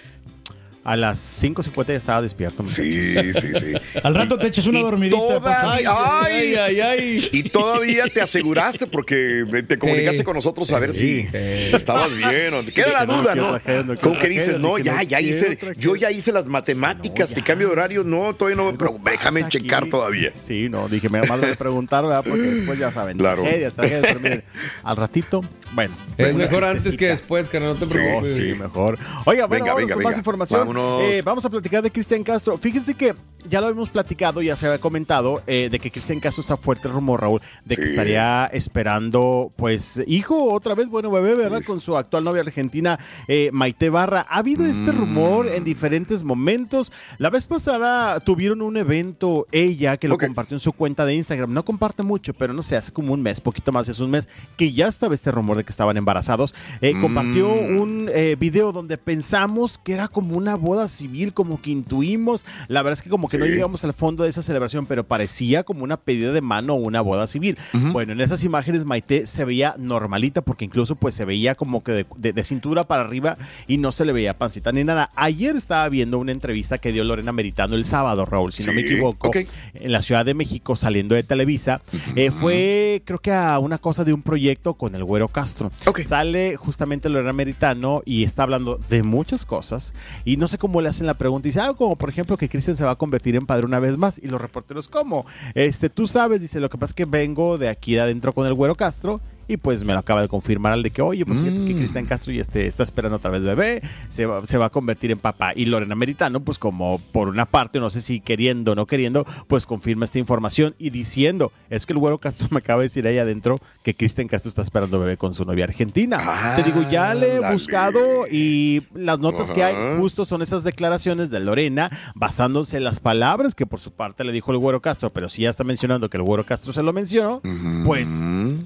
A 0.89 0.95
las 0.95 1.19
5.50 1.43 1.89
ya 1.89 1.95
estaba 1.95 2.23
despierto. 2.23 2.65
Sí, 2.65 3.15
sí, 3.35 3.49
sí. 3.59 3.73
Al 4.05 4.15
rato 4.15 4.39
te 4.39 4.47
echas 4.47 4.67
una 4.69 4.79
dormidita. 4.79 5.17
todavía- 5.19 6.21
ay, 6.23 6.55
ay, 6.55 6.81
ay. 6.81 7.29
Y 7.33 7.43
todavía 7.51 8.05
te 8.07 8.23
aseguraste 8.23 8.87
porque 8.87 9.45
te 9.67 9.79
comunicaste 9.79 10.19
Sí. 10.19 10.23
con 10.25 10.37
nosotros 10.37 10.71
a 10.71 10.79
ver 10.79 10.95
Sí. 10.95 11.27
si 11.27 11.37
estabas 11.75 12.11
bien. 12.17 12.55
o- 12.55 12.65
Queda 12.65 12.93
la 12.93 13.01
que 13.01 13.07
no 13.09 13.21
duda, 13.21 13.35
¿no? 13.35 14.01
Como 14.01 14.17
que 14.17 14.29
dices, 14.29 14.61
no, 14.61 14.77
que 14.77 14.85
ya, 14.85 14.95
no 14.95 15.03
ya 15.03 15.21
hice, 15.21 15.59
yo 15.77 15.97
ya 15.97 16.13
hice 16.13 16.31
las 16.31 16.47
matemáticas, 16.47 17.35
el 17.37 17.43
cambio 17.43 17.67
de 17.67 17.73
horario, 17.73 18.05
no, 18.05 18.37
todavía 18.37 18.63
no, 18.63 18.79
pero 18.79 18.97
déjame 19.05 19.49
checar 19.49 19.87
todavía. 19.89 20.31
Sí, 20.41 20.69
no, 20.71 20.87
dije, 20.89 21.09
me 21.09 21.21
más 21.23 21.41
voy 21.41 21.51
a 21.51 21.57
preguntar, 21.57 22.05
¿verdad? 22.05 22.23
Porque 22.25 22.43
después 22.47 22.79
ya 22.79 22.93
saben, 22.93 23.19
Claro. 23.19 23.43
tragedias, 23.43 23.75
tragedias, 23.75 24.43
al 24.85 24.97
ratito, 24.97 25.41
bueno. 25.73 25.97
Es 26.17 26.33
mejor 26.33 26.63
antes 26.65 26.97
que 26.97 27.09
después, 27.09 27.49
carnal, 27.49 27.71
no 27.75 27.87
te 27.87 27.87
Sí, 27.93 27.99
preocupes. 27.99 28.37
Sí, 28.39 28.55
mejor. 28.55 28.99
Oiga, 29.25 29.47
bueno, 29.47 29.65
Venga, 29.65 29.65
vámonos 29.75 29.77
venga, 29.77 29.95
con 29.95 29.99
venga. 29.99 30.11
más 30.11 30.17
información. 30.19 30.61
Vámonos. 30.61 30.76
Eh, 31.01 31.23
vamos 31.25 31.45
a 31.45 31.51
platicar 31.51 31.83
de 31.83 31.91
Cristian 31.91 32.23
Castro. 32.23 32.57
Fíjense 32.59 32.95
que 32.95 33.15
ya 33.49 33.61
lo 33.61 33.69
habíamos 33.69 33.91
platicado, 33.91 34.43
ya 34.43 34.57
se 34.57 34.67
había 34.67 34.81
comentado, 34.81 35.43
eh, 35.47 35.69
de 35.71 35.79
que 35.79 35.91
Cristian 35.91 36.19
Castro 36.21 36.41
está 36.43 36.57
fuerte 36.57 36.89
el 36.89 36.95
rumor, 36.95 37.21
Raúl, 37.21 37.41
de 37.65 37.77
que 37.77 37.85
estaría 37.85 38.47
esperando, 38.47 39.53
pues, 39.57 40.03
hijo 40.07 40.53
otra 40.53 40.75
vez, 40.75 40.89
bueno, 40.89 41.11
bebé, 41.11 41.35
¿verdad? 41.35 41.63
Con 41.65 41.81
su 41.81 41.97
actual 41.97 42.25
novia 42.25 42.43
argentina, 42.43 42.99
eh, 43.29 43.51
Maite 43.53 43.89
Barra. 43.91 44.27
Ha 44.29 44.39
habido 44.39 44.67
este 44.67 44.93
Mm. 44.93 44.99
rumor 44.99 45.47
en 45.49 45.63
diferentes 45.65 46.25
momentos. 46.25 46.93
La 47.19 47.31
vez 47.31 47.47
pasada 47.47 48.19
tuvieron 48.21 48.63
un 48.63 48.77
evento, 48.77 49.47
ella, 49.53 49.97
que 49.97 50.09
lo 50.09 50.19
compartió 50.19 50.57
en 50.57 50.61
su 50.61 50.73
cuenta 50.73 51.05
de 51.05 51.15
Instagram. 51.15 51.53
No 51.53 51.65
comparte 51.65 52.03
mucho, 52.03 52.35
pero 52.35 52.53
no 52.53 52.63
sé, 52.63 52.77
hace 52.77 52.91
como 52.93 53.13
un 53.15 53.23
mes, 53.23 53.41
poquito 53.41 53.71
más 53.73 53.87
de 53.87 54.03
un 54.05 54.11
mes, 54.11 54.29
que 54.57 54.73
ya 54.73 54.89
estaba 54.89 55.15
este 55.15 55.31
rumor 55.31 55.57
de 55.57 55.65
que 55.65 55.71
estaban 55.71 55.97
embarazados. 55.97 56.55
Eh, 56.81 56.95
Compartió 57.01 57.49
Mm. 57.49 57.81
un 57.81 58.11
video 58.39 58.73
donde 58.73 58.99
pensamos 58.99 59.79
que 59.79 59.93
era 59.93 60.09
como 60.09 60.37
una 60.37 60.55
boda 60.67 60.89
civil, 60.89 61.33
como 61.33 61.61
que 61.63 61.71
intuimos. 61.71 62.45
La 62.69 62.83
verdad 62.83 62.95
es 62.99 63.03
que 63.03 63.09
como 63.11 63.29
que 63.29 63.39
no 63.39 63.47
llegamos 63.47 63.85
al 63.85 63.93
fondo 63.95 64.25
de 64.25 64.31
esa 64.31 64.43
celebración, 64.43 64.87
pero 64.87 65.05
parecía 65.05 65.63
como 65.63 65.85
una 65.85 65.97
pedida 65.97 66.33
de 66.33 66.41
mano 66.41 66.75
o 66.75 66.77
una 66.77 67.01
boda 67.01 67.27
civil. 67.27 67.57
Bueno, 67.93 68.13
en 68.13 68.21
esas 68.21 68.45
imágenes 68.45 68.85
Maite 68.85 69.27
se 69.27 69.45
veía 69.45 69.75
normalita 69.79 70.43
porque 70.43 70.65
incluso 70.65 70.97
pues 70.97 71.15
se 71.15 71.25
veía 71.25 71.55
como 71.55 71.83
que 71.83 71.93
de, 71.93 72.07
de- 72.17 72.33
de 72.33 72.45
cintura 72.45 72.85
para 72.85 73.03
arriba 73.03 73.39
y 73.67 73.79
no 73.79 73.93
se 73.93 74.05
le 74.05 74.13
veía 74.13 74.37
pancita 74.37 74.73
ni 74.73 74.85
nada. 74.85 75.11
Ayer 75.15 75.57
estaba 75.57 75.89
viendo 75.89 76.19
una 76.19 76.33
entrevista 76.33 76.79
que 76.79 76.93
dio 76.93 77.05
Lorena 77.05 77.33
Meritano 77.33 77.75
el 77.77 77.85
sábado, 77.85 78.25
Raúl, 78.27 78.53
si 78.53 78.65
no 78.65 78.73
me 78.73 78.81
equivoco, 78.83 79.29
ok. 79.29 79.37
en 79.75 79.93
la 79.93 80.03
Ciudad 80.03 80.25
de 80.25 80.35
México 80.35 80.77
saliendo 80.77 81.15
de 81.15 81.23
Televisa. 81.23 81.81
Eh, 82.17 82.31
fue 82.31 83.03
creo 83.05 83.19
que 83.19 83.33
a 83.33 83.59
una 83.59 83.79
cosa 83.79 84.05
de 84.05 84.13
un 84.13 84.23
proyecto 84.23 84.75
con 84.75 84.95
el 84.95 85.05
Güero 85.05 85.29
Castro. 85.29 85.71
Ok. 85.87 86.01
Sale 86.03 86.57
justamente 86.57 87.09
Lorena 87.09 87.33
Meritano 87.33 88.03
y 88.05 88.25
está 88.25 88.43
hablando 88.43 88.81
de 88.89 89.03
muchas 89.03 89.45
cosas 89.45 89.95
y 90.25 90.37
no 90.37 90.49
sé 90.49 90.56
cómo 90.59 90.81
le 90.81 90.89
hacen 90.89 91.07
la 91.07 91.15
pregunta. 91.15 91.49
Y 91.49 91.51
dice, 91.51 91.61
ah, 91.61 91.75
como 91.77 91.97
por 91.97 92.09
ejemplo 92.09 92.37
que 92.37 92.49
Cristian 92.49 92.77
se 92.77 92.85
va 92.85 92.93
a 92.93 92.97
convertir 92.97 93.37
en 93.37 93.47
padre 93.47 93.67
una 93.67 93.79
vez 93.79 93.97
más 93.97 94.19
y 94.19 94.29
los 94.29 94.41
reporteros, 94.41 94.89
¿cómo? 94.89 95.27
Este, 95.55 95.91
tú 95.91 96.07
sabes, 96.07 96.41
dice, 96.41 96.61
lo 96.61 96.71
que 96.71 96.79
pasa 96.79 96.91
es 96.91 96.95
que 96.95 97.05
vengo 97.05 97.59
de 97.59 97.69
aquí 97.69 97.95
de 97.95 98.01
adentro 98.01 98.33
con 98.33 98.47
el 98.47 98.55
Güero 98.55 98.75
Castro 98.75 99.21
y 99.49 99.57
pues 99.57 99.85
me 99.85 99.93
lo 99.93 99.99
acaba 99.99 100.23
de 100.23 100.29
confirmar 100.29 100.73
al 100.73 100.83
de 100.83 100.91
que, 100.91 101.03
oye, 101.03 101.25
pues 101.25 101.41
que 101.41 101.51
Mm. 101.51 101.77
Cristian 101.77 102.07
Castro 102.07 102.33
ya 102.33 102.41
este, 102.41 102.67
está 102.67 102.83
esperando 102.83 103.17
otra 103.17 103.31
vez 103.31 103.43
bebé, 103.43 103.83
se 104.09 104.27
va, 104.27 104.45
se 104.45 104.59
va 104.59 104.67
a 104.67 104.71
convertir 104.71 105.11
en 105.11 105.19
papá. 105.19 105.53
Y 105.55 105.67
Lorena 105.67 105.95
Meritano, 105.95 106.41
pues 106.41 106.59
como 106.59 107.01
por 107.13 107.29
una 107.29 107.47
parte, 107.47 107.79
no 107.81 107.91
sé 107.91 108.01
si 108.01 108.21
queriendo 108.21 108.73
o 108.73 108.75
no 108.75 108.87
queriendo, 108.87 109.27
pues 109.47 109.67
confirma 109.67 110.05
esta 110.05 110.19
información 110.19 110.75
y 110.79 110.91
diciendo, 110.91 111.53
es 111.71 111.87
que 111.87 111.93
el 111.93 111.99
güero 111.99 112.19
Castro 112.19 112.49
me 112.51 112.59
acaba 112.59 112.81
de 112.81 112.87
decir 112.87 113.07
ahí 113.07 113.19
adentro 113.19 113.57
que 113.83 113.95
Cristian 113.95 114.29
Castro 114.29 114.49
está 114.49 114.63
esperando 114.63 114.99
bebé 114.99 115.17
con 115.17 115.35
su 115.35 115.45
novia 115.45 115.65
argentina. 115.65 116.21
Te 116.57 116.63
digo, 116.63 116.83
ya 116.91 117.15
le 117.15 117.37
he 117.37 117.53
buscado 117.53 118.27
y 118.31 118.83
las 118.95 119.19
notas 119.19 119.51
que 119.51 119.63
hay 119.63 119.99
justo 119.99 120.25
son 120.25 120.43
esas 120.43 120.65
declaraciones 120.65 121.31
de 121.31 121.41
Lorena 121.41 121.91
basándose 122.15 122.79
en 122.79 122.85
las 122.85 123.01
palabras 123.01 123.55
que 123.55 123.67
por 123.67 123.81
su 123.81 123.93
parte 123.93 124.25
le 124.25 124.33
dijo 124.33 124.53
el 124.53 124.59
güero 124.59 124.81
Castro, 124.81 125.11
pero 125.11 125.29
si 125.29 125.43
ya 125.43 125.51
está 125.51 125.65
mencionando 125.65 126.09
que 126.09 126.17
el 126.17 126.23
güero 126.23 126.45
Castro 126.45 126.73
se 126.73 126.83
lo 126.83 126.93
mencionó, 126.93 127.41
pues 127.85 128.09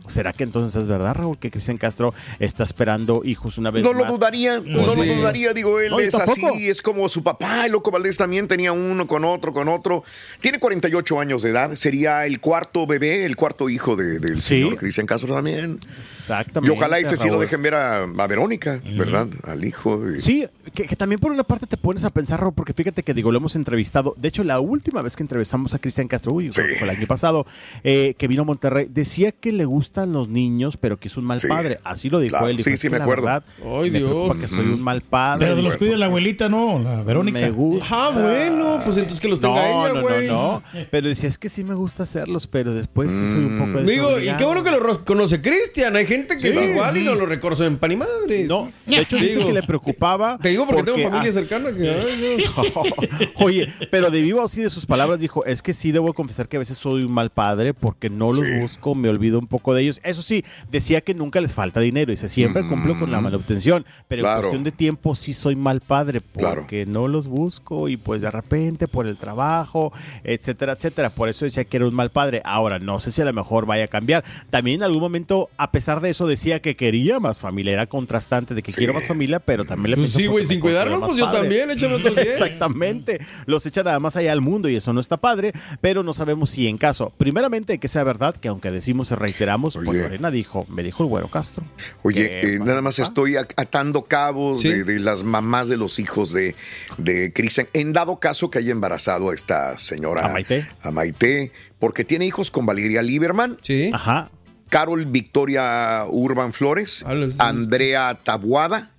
¿será 0.08 0.32
que 0.32 0.44
entonces 0.44 0.69
es 0.76 0.88
verdad, 0.88 1.14
Raúl, 1.14 1.38
que 1.38 1.50
Cristian 1.50 1.76
Castro 1.78 2.14
está 2.38 2.64
esperando 2.64 3.22
hijos 3.24 3.58
una 3.58 3.70
vez 3.70 3.82
No 3.82 3.92
lo 3.92 4.00
más? 4.04 4.12
dudaría, 4.12 4.60
no 4.64 4.86
lo 4.86 4.94
sí. 4.94 5.06
dudaría, 5.08 5.52
digo, 5.52 5.80
él 5.80 5.90
No, 5.90 6.00
es 6.00 6.12
tampoco. 6.14 6.48
así, 6.54 6.68
es 6.68 6.82
como 6.82 7.08
su 7.08 7.22
papá, 7.22 7.66
el 7.66 7.72
Loco 7.72 7.90
Valdés 7.90 8.16
también 8.16 8.48
tenía 8.48 8.72
uno 8.72 9.06
con 9.06 9.24
otro, 9.24 9.52
con 9.52 9.68
otro. 9.68 10.04
Tiene 10.40 10.58
48 10.58 11.20
años 11.20 11.42
de 11.42 11.50
edad, 11.50 11.74
sería 11.74 12.26
el 12.26 12.40
cuarto 12.40 12.86
bebé, 12.86 13.24
el 13.24 13.36
cuarto 13.36 13.68
hijo 13.68 13.96
de- 13.96 14.18
del 14.18 14.38
Sí. 14.38 14.60
señor 14.62 14.76
Cristian 14.76 15.06
Castro 15.06 15.34
también. 15.34 15.78
Exactamente. 15.98 16.72
Y 16.74 16.76
ojalá 16.76 16.98
ese 16.98 17.16
sí 17.16 17.28
lo 17.28 17.38
dejen 17.38 17.62
ver 17.62 17.74
a, 17.74 18.02
a 18.04 18.26
Verónica, 18.26 18.80
¿verdad? 18.96 19.28
Al 19.44 19.64
hijo. 19.64 20.00
y- 20.10 20.20
Sí, 20.20 20.46
que, 20.74 20.84
que 20.86 20.96
también 20.96 21.18
por 21.20 21.32
una 21.32 21.44
parte 21.44 21.66
te 21.66 21.76
pones 21.76 22.04
a 22.04 22.10
pensar, 22.10 22.40
Raúl, 22.40 22.54
porque 22.54 22.72
fíjate 22.72 23.02
que 23.02 23.14
digo, 23.14 23.30
lo 23.30 23.38
hemos 23.38 23.56
entrevistado. 23.56 24.14
De 24.16 24.28
hecho, 24.28 24.44
la 24.44 24.60
última 24.60 25.02
vez 25.02 25.16
que 25.16 25.22
entrevistamos 25.22 25.74
a 25.74 25.78
Cristian 25.78 26.08
Castro, 26.08 26.32
uy, 26.32 26.50
fue, 26.52 26.64
Sí. 26.70 26.76
fue 26.78 26.88
el 26.88 26.96
año 26.96 27.06
pasado, 27.06 27.46
eh, 27.84 28.14
que 28.18 28.28
vino 28.28 28.42
a 28.42 28.44
Monterrey, 28.44 28.86
decía 28.90 29.32
que 29.32 29.52
le 29.52 29.64
gustan 29.64 30.12
los 30.12 30.28
niños, 30.28 30.59
pero 30.80 30.98
que 30.98 31.08
es 31.08 31.16
un 31.16 31.24
mal 31.24 31.40
Sí. 31.40 31.46
padre. 31.48 31.78
Así 31.84 32.08
lo 32.10 32.20
dijo 32.20 32.30
Claro, 32.32 32.48
él. 32.48 32.56
dijo, 32.56 32.68
sí, 32.68 32.74
"Es 32.74 32.80
sí, 32.80 32.90
me 32.90 32.96
acuerdo. 32.98 33.24
verdad, 33.24 33.42
Ay, 33.64 33.90
me 33.90 33.98
Dios. 33.98 34.10
preocupa 34.10 34.38
que 34.40 34.48
soy 34.48 34.66
un 34.66 34.82
mal 34.82 35.00
padre. 35.02 35.46
Pero 35.48 35.62
los 35.62 35.76
cuida 35.76 35.96
la 35.96 36.06
abuelita, 36.06 36.48
no, 36.48 36.78
la 36.78 37.02
Verónica. 37.02 37.38
Me 37.40 37.50
gusta. 37.50 37.86
Ah, 37.90 38.10
bueno, 38.12 38.80
pues 38.84 38.96
entonces 38.98 39.20
que 39.20 39.28
los 39.28 39.40
tenga 39.40 39.54
no, 39.70 39.86
ella, 39.86 39.94
no, 39.94 40.00
güey. 40.02 40.28
no, 40.28 40.34
no. 40.34 40.62
Pero 40.90 41.08
decía, 41.08 41.28
es 41.28 41.38
que 41.38 41.48
sí 41.48 41.64
me 41.64 41.74
gusta 41.74 42.02
hacerlos, 42.02 42.46
pero 42.46 42.72
después 42.74 43.10
sí 43.10 43.26
soy 43.32 43.44
un 43.44 43.58
poco 43.58 43.82
Digo, 43.82 44.08
y 44.10 44.26
desobligado". 44.26 44.38
qué 44.38 44.44
bueno 44.44 44.64
que 44.64 44.70
lo 44.70 45.04
conoce 45.04 45.40
Cristian. 45.40 45.96
Hay 45.96 46.06
gente 46.06 46.36
que 46.36 46.48
es 46.50 46.62
igual 46.62 46.96
y 46.96 47.02
no 47.04 47.14
lo 47.14 47.26
reconoce 47.26 47.64
en 47.64 47.78
pan 47.78 47.92
y 47.92 47.96
madres. 47.96 48.48
No, 48.48 48.70
de 48.86 48.98
hecho 49.00 49.16
dice 49.16 49.36
Digo, 49.36 49.46
que 49.48 49.52
le 49.54 49.62
preocupaba. 49.62 50.38
Te 50.38 50.50
digo 50.50 50.66
porque, 50.66 50.82
tengo 50.82 50.98
familia 51.08 51.30
ah, 51.30 51.32
cercana 51.32 51.72
que. 51.72 51.90
ay. 51.90 52.44
Oye, 53.36 53.72
pero 53.90 54.10
de 54.10 54.22
vivo 54.22 54.42
así 54.42 54.62
de 54.62 54.70
sus 54.70 54.86
palabras 54.86 55.20
dijo, 55.20 55.44
es 55.44 55.62
que 55.62 55.72
sí 55.72 55.92
debo 55.92 56.12
confesar 56.14 56.48
que 56.48 56.56
a 56.56 56.58
veces 56.60 56.76
soy 56.78 57.04
un 57.04 57.12
mal 57.12 57.30
padre 57.30 57.74
porque 57.74 58.10
no 58.10 58.32
los 58.32 58.44
Sí. 58.44 58.52
busco, 58.60 58.94
me 58.94 59.08
olvido 59.08 59.38
un 59.38 59.46
poco 59.46 59.74
de 59.74 59.82
ellos. 59.82 60.00
Eso 60.02 60.22
sí, 60.22 60.44
decía 60.70 61.00
que 61.00 61.14
nunca 61.14 61.40
les 61.40 61.52
falta 61.52 61.80
dinero, 61.80 62.10
dice, 62.10 62.28
siempre 62.28 62.66
cumplo 62.66 62.98
con 62.98 63.10
la 63.10 63.20
malobtención, 63.20 63.84
pero 64.08 64.22
Claro. 64.22 64.36
en 64.38 64.42
cuestión 64.42 64.64
de 64.64 64.72
tiempo 64.72 65.16
sí 65.16 65.32
soy 65.32 65.56
mal 65.56 65.80
padre 65.80 66.20
Claro. 66.36 66.62
porque 66.62 66.86
no 66.86 67.08
los 67.08 67.26
busco 67.26 67.88
y 67.88 67.96
pues 67.96 68.22
de 68.22 68.30
repente 68.30 68.86
por 68.88 69.06
el 69.06 69.16
trabajo, 69.16 69.92
etcétera, 70.24 70.72
etcétera. 70.74 71.10
Por 71.10 71.28
eso 71.28 71.44
decía 71.44 71.64
que 71.64 71.76
era 71.76 71.86
un 71.86 71.94
mal 71.94 72.10
padre. 72.10 72.42
Ahora, 72.44 72.78
no 72.78 73.00
sé 73.00 73.10
si 73.10 73.22
a 73.22 73.24
lo 73.24 73.32
mejor 73.32 73.66
vaya 73.66 73.84
a 73.84 73.88
cambiar. 73.88 74.24
También 74.50 74.76
en 74.80 74.82
algún 74.84 75.00
momento, 75.00 75.48
a 75.56 75.70
pesar 75.72 76.00
de 76.00 76.10
eso, 76.10 76.26
decía 76.26 76.60
que 76.60 76.76
quería 76.76 77.20
más 77.20 77.40
familia. 77.40 77.72
Era 77.72 77.86
contrastante 77.86 78.54
de 78.54 78.62
que 78.62 78.72
Sí. 78.72 78.78
quiero 78.78 78.94
más 78.94 79.06
familia, 79.06 79.38
pero 79.40 79.64
también 79.64 79.90
le 79.92 79.96
Pues 79.96 80.12
sí, 80.12 80.26
güey, 80.26 80.44
sin 80.44 80.60
cuidarlo, 80.60 81.00
pues 81.00 81.14
yo 81.16 81.26
padre. 81.26 81.40
también, 81.40 81.70
échame 81.70 81.94
otros 81.94 82.14
10. 82.16 82.26
Exactamente. 82.40 83.20
Los 83.46 83.66
echa 83.66 83.82
nada 83.82 83.98
más 84.00 84.16
allá 84.16 84.32
al 84.32 84.40
mundo 84.40 84.68
y 84.68 84.76
eso 84.76 84.92
no 84.92 85.00
está 85.00 85.16
padre, 85.16 85.52
pero 85.80 86.02
no 86.02 86.12
sabemos 86.12 86.50
si 86.50 86.66
en 86.68 86.78
caso, 86.78 87.12
primeramente, 87.16 87.78
que 87.78 87.88
sea 87.88 88.04
verdad, 88.04 88.34
que 88.36 88.48
aunque 88.48 88.70
decimos 88.70 89.10
y 89.10 89.14
reiteramos, 89.14 89.74
pues 89.74 89.88
Oye. 89.88 90.00
Lorena 90.02 90.30
dijo, 90.40 90.66
me 90.68 90.82
dijo 90.82 91.02
el 91.02 91.08
güero 91.08 91.28
Castro. 91.28 91.64
Oye, 92.02 92.28
que, 92.40 92.54
eh, 92.54 92.58
nada 92.58 92.82
más 92.82 92.96
papá, 92.96 93.08
estoy 93.08 93.36
atando 93.36 94.02
cabos 94.04 94.62
Sí. 94.62 94.68
de, 94.70 94.84
de 94.84 94.98
las 95.00 95.22
mamás 95.22 95.68
de 95.68 95.76
los 95.76 95.98
hijos 95.98 96.32
de, 96.32 96.54
de 96.98 97.32
Cristian. 97.32 97.68
En 97.72 97.92
dado 97.92 98.18
caso 98.18 98.50
que 98.50 98.58
haya 98.58 98.72
embarazado 98.72 99.30
a 99.30 99.34
esta 99.34 99.78
señora. 99.78 100.26
A 100.26 100.28
Maite. 100.28 100.68
A 100.82 100.90
Maite, 100.90 101.52
porque 101.78 102.04
tiene 102.04 102.26
hijos 102.26 102.50
con 102.50 102.66
Valeria 102.66 103.02
Lieberman, 103.02 103.58
Sí. 103.62 103.90
Ajá. 103.92 104.30
Carol 104.68 105.04
Victoria 105.06 106.04
Urban 106.08 106.52
Flores, 106.52 107.04
Ah, 107.06 107.14
Andrea 107.48 108.18
Tabuada 108.22 108.92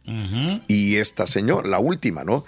y 0.67 0.97
esta 0.97 1.27
señora, 1.27 1.67
la 1.69 1.79
última, 1.79 2.23
¿no? 2.25 2.43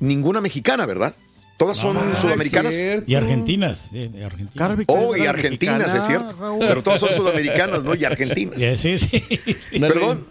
Ninguna 0.00 0.40
mexicana, 0.40 0.86
¿verdad? 0.86 1.14
Todas 1.58 1.76
son 1.76 1.96
Ah, 1.98 2.16
sudamericanas. 2.18 2.74
Y 3.06 3.14
argentinas. 3.14 3.90
eh, 3.92 4.08
de 4.10 4.24
Argentina. 4.24 4.52
Carol 4.56 4.76
Victoria 4.76 5.06
Oh, 5.08 5.16
y 5.16 5.26
argentinas, 5.26 5.78
mexicana, 5.78 5.98
es 5.98 6.06
cierto. 6.06 6.36
Raúl. 6.40 6.58
Pero 6.66 6.82
todas 6.82 7.00
son 7.00 7.12
sudamericanas, 7.14 7.84
¿no? 7.84 7.94
Y 7.94 8.04
argentinas. 8.04 8.56
Eh, 8.58 8.76
Sí, 8.76 8.98
sí, 8.98 9.22
sí. 9.56 9.80
Perdón. 9.80 10.24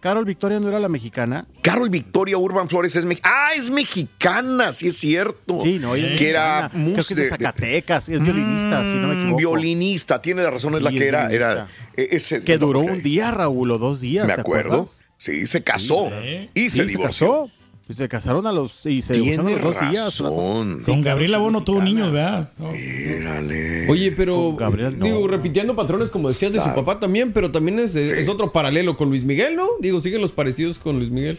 Carol 0.00 0.24
Victoria 0.26 0.60
no 0.60 0.68
era 0.68 0.78
la 0.78 0.88
mexicana. 0.90 1.46
Carol 1.62 1.88
Victoria 1.90 2.36
Urban 2.38 2.68
Flores 2.68 2.94
es 2.94 3.04
mexicana. 3.04 3.34
Ah, 3.36 3.54
es 3.56 3.70
mexicana, 3.70 4.72
sí 4.72 4.88
es 4.88 4.96
cierto. 4.98 5.58
Sí, 5.64 5.78
no, 5.80 5.96
ella 5.96 6.12
es 6.12 6.18
que 6.18 6.28
era. 6.30 6.68
Creo 6.70 6.82
mus 6.84 7.08
que 7.08 7.14
es 7.14 7.20
de 7.20 7.28
Zacatecas, 7.28 8.08
es 8.10 8.20
violinista, 8.22 8.82
si 8.84 8.94
no 8.98 9.08
me 9.08 9.14
equivoco. 9.14 9.38
Violinista, 9.38 10.20
tiene 10.22 10.42
la 10.42 10.50
razón, 10.50 10.74
es 10.74 10.82
la 10.82 10.90
que 10.90 10.98
es 10.98 11.02
era. 11.02 11.28
era 11.30 11.68
eh, 11.96 12.08
ese- 12.12 12.44
Que 12.44 12.58
duró 12.58 12.80
un 12.80 13.02
día, 13.02 13.30
Raúl, 13.32 13.72
o 13.72 13.78
dos 13.78 14.00
días. 14.02 14.26
Me 14.28 14.34
¿te 14.34 14.40
acuerdo. 14.42 14.74
acuerdas? 14.74 15.04
Sí, 15.16 15.46
se 15.46 15.62
casó 15.62 16.10
Sí. 16.22 16.50
y 16.54 16.68
se 16.70 16.82
Sí, 16.82 16.88
divorció. 16.90 17.26
casó. 17.44 17.50
Y 17.88 17.92
se 17.92 18.08
casaron 18.08 18.46
a 18.48 18.52
los. 18.52 18.84
Y 18.84 19.00
se 19.00 19.14
Tiene 19.14 19.52
los 19.52 19.62
dos 19.62 19.80
días. 19.90 20.18
razón. 20.18 20.78
Con 20.84 21.02
Gabriela 21.02 21.38
Bono 21.38 21.62
tuvo 21.62 21.80
niños, 21.82 22.10
¿verdad? 22.10 22.50
No. 22.58 22.72
Mírale. 22.72 23.88
Oye, 23.88 24.12
pero 24.12 24.54
Gabriel, 24.56 24.98
no. 24.98 25.04
digo, 25.04 25.26
repitiendo 25.28 25.76
patrones 25.76 26.10
como 26.10 26.28
decías 26.28 26.52
de 26.52 26.58
su 26.60 26.74
papá 26.74 26.98
también, 26.98 27.32
pero 27.32 27.52
también 27.52 27.78
es, 27.78 27.94
es- 27.94 28.08
Sí. 28.08 28.14
es 28.18 28.28
otro 28.28 28.52
paralelo 28.52 28.96
con 28.96 29.08
Luis 29.08 29.22
Miguel, 29.22 29.54
¿no? 29.56 29.66
Digo, 29.80 30.00
siguen 30.00 30.20
los 30.20 30.32
parecidos 30.32 30.78
con 30.78 30.98
Luis 30.98 31.10
Miguel. 31.10 31.38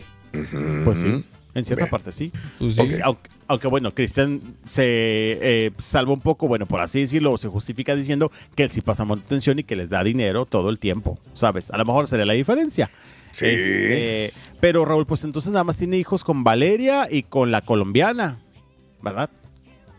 Pues 0.86 1.02
sí, 1.02 1.24
en 1.54 1.66
cierta 1.66 1.86
Bien. 1.86 1.90
parte 1.90 2.12
sí. 2.12 2.32
Pues 2.60 2.76
sí. 2.76 2.80
Aunque, 2.82 3.00
aunque- 3.04 3.30
aunque, 3.50 3.68
bueno, 3.68 3.94
Cristian 3.94 4.42
se 4.66 4.84
eh, 4.86 5.72
salva 5.78 6.12
un 6.14 6.20
poco, 6.22 6.48
bueno, 6.50 6.66
por 6.66 6.82
así 6.82 7.00
decirlo, 7.02 7.38
se 7.38 7.48
justifica 7.48 7.96
diciendo 7.96 8.30
que 8.56 8.64
él 8.64 8.72
sí 8.72 8.82
pasa 8.82 9.06
manutención 9.06 9.60
y 9.60 9.64
que 9.64 9.76
les 9.76 9.90
da 9.90 10.04
dinero 10.04 10.46
todo 10.46 10.70
el 10.70 10.80
tiempo, 10.80 11.18
¿sabes? 11.34 11.72
A 11.72 11.78
lo 11.78 11.86
mejor 11.86 12.08
sería 12.08 12.26
la 12.26 12.34
diferencia. 12.34 12.90
Sí. 13.38 13.46
Este, 13.46 14.34
pero 14.60 14.84
Raúl, 14.84 15.06
pues 15.06 15.24
entonces 15.24 15.52
nada 15.52 15.64
más 15.64 15.78
tiene 15.78 15.98
hijos 15.98 16.24
con 16.24 16.44
Valeria 16.44 17.08
y 17.10 17.22
con 17.22 17.52
la 17.52 17.62
colombiana, 17.62 18.40
¿verdad? 19.04 19.30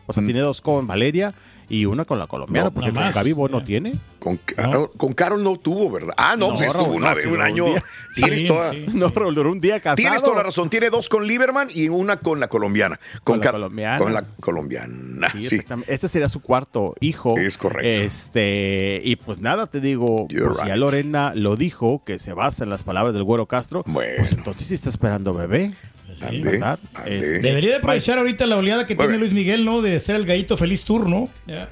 O 0.09 0.13
sea, 0.13 0.25
tiene 0.25 0.41
dos 0.41 0.61
con 0.61 0.87
Valeria 0.89 1.33
y 1.71 1.85
una 1.85 2.07
con 2.07 2.19
la 2.19 2.27
colombiana, 2.27 2.65
No, 2.69 2.71
porque 2.73 2.91
con 2.91 3.35
Bo 3.37 3.49
no 3.49 3.63
tiene. 3.63 3.93
Con, 4.19 4.39
Carol, 4.39 4.91
con 4.97 5.13
Carol 5.13 5.45
no 5.45 5.59
tuvo, 5.59 5.91
¿verdad? 5.91 6.15
Ah, 6.17 6.35
no, 6.37 6.49
No, 6.49 6.55
pues 6.55 6.67
estuvo 6.69 6.93
una 6.95 7.15
no, 7.15 7.21
un 7.29 7.37
un 7.37 7.43
año. 7.43 7.65
día. 7.67 7.85
Tienes 8.15 8.41
Sí, 8.41 8.47
toda. 8.49 8.73
sí. 8.73 8.87
No, 8.95 9.09
Raúl, 9.09 9.35
duró 9.35 9.53
un 9.53 9.61
día 9.61 9.79
casado. 9.79 9.97
Tienes 9.97 10.23
toda 10.23 10.37
la 10.37 10.43
razón. 10.45 10.71
Tiene 10.71 10.89
dos 10.89 11.11
con 11.11 11.27
Lieberman 11.27 11.69
y 11.73 11.91
una 11.91 12.17
con 12.17 12.41
la 12.41 12.49
colombiana. 12.49 12.99
Con, 13.23 13.37
Con 13.39 13.45
la 13.45 13.53
colombiana. 13.53 13.99
Con 13.99 14.15
la 14.15 14.25
colombiana. 14.41 15.29
Sí. 15.39 15.61
Este 15.87 16.09
sería 16.09 16.31
su 16.31 16.41
cuarto 16.41 16.95
hijo. 17.01 17.37
Es 17.37 17.59
correcto. 17.59 17.87
Este, 17.87 19.03
y 19.05 19.17
pues 19.17 19.39
nada, 19.39 19.67
te 19.67 19.81
digo, 19.83 20.27
pues 20.27 20.57
ya 20.59 20.65
right. 20.65 20.77
Lorena 20.77 21.33
lo 21.35 21.57
dijo, 21.57 22.03
que 22.05 22.19
se 22.19 22.33
basa 22.33 22.65
en 22.65 22.71
las 22.71 22.83
palabras 22.83 23.13
del 23.13 23.25
güero 23.25 23.45
Castro. 23.47 23.85
Pues 23.85 24.33
entonces 24.33 24.67
sí 24.69 24.75
está 24.75 24.89
esperando 24.89 25.35
bebé. 25.35 25.75
¿Verdad? 26.21 26.79
Este, 27.07 27.39
Debería 27.41 27.71
de 27.71 27.77
aprovechar 27.77 28.19
ahorita 28.19 28.47
la 28.47 28.57
oleada 28.57 28.87
que 28.87 28.95
Muy 28.95 29.05
tiene 29.05 29.19
bien. 29.19 29.21
Luis 29.21 29.33
Miguel, 29.33 29.65
¿no? 29.65 29.83
De 29.83 29.99
ser 30.01 30.17
el 30.17 30.27
gallito 30.27 30.57
feliz 30.57 30.85
tour, 30.85 31.09
¿no? 31.09 31.29
Ya. 31.47 31.69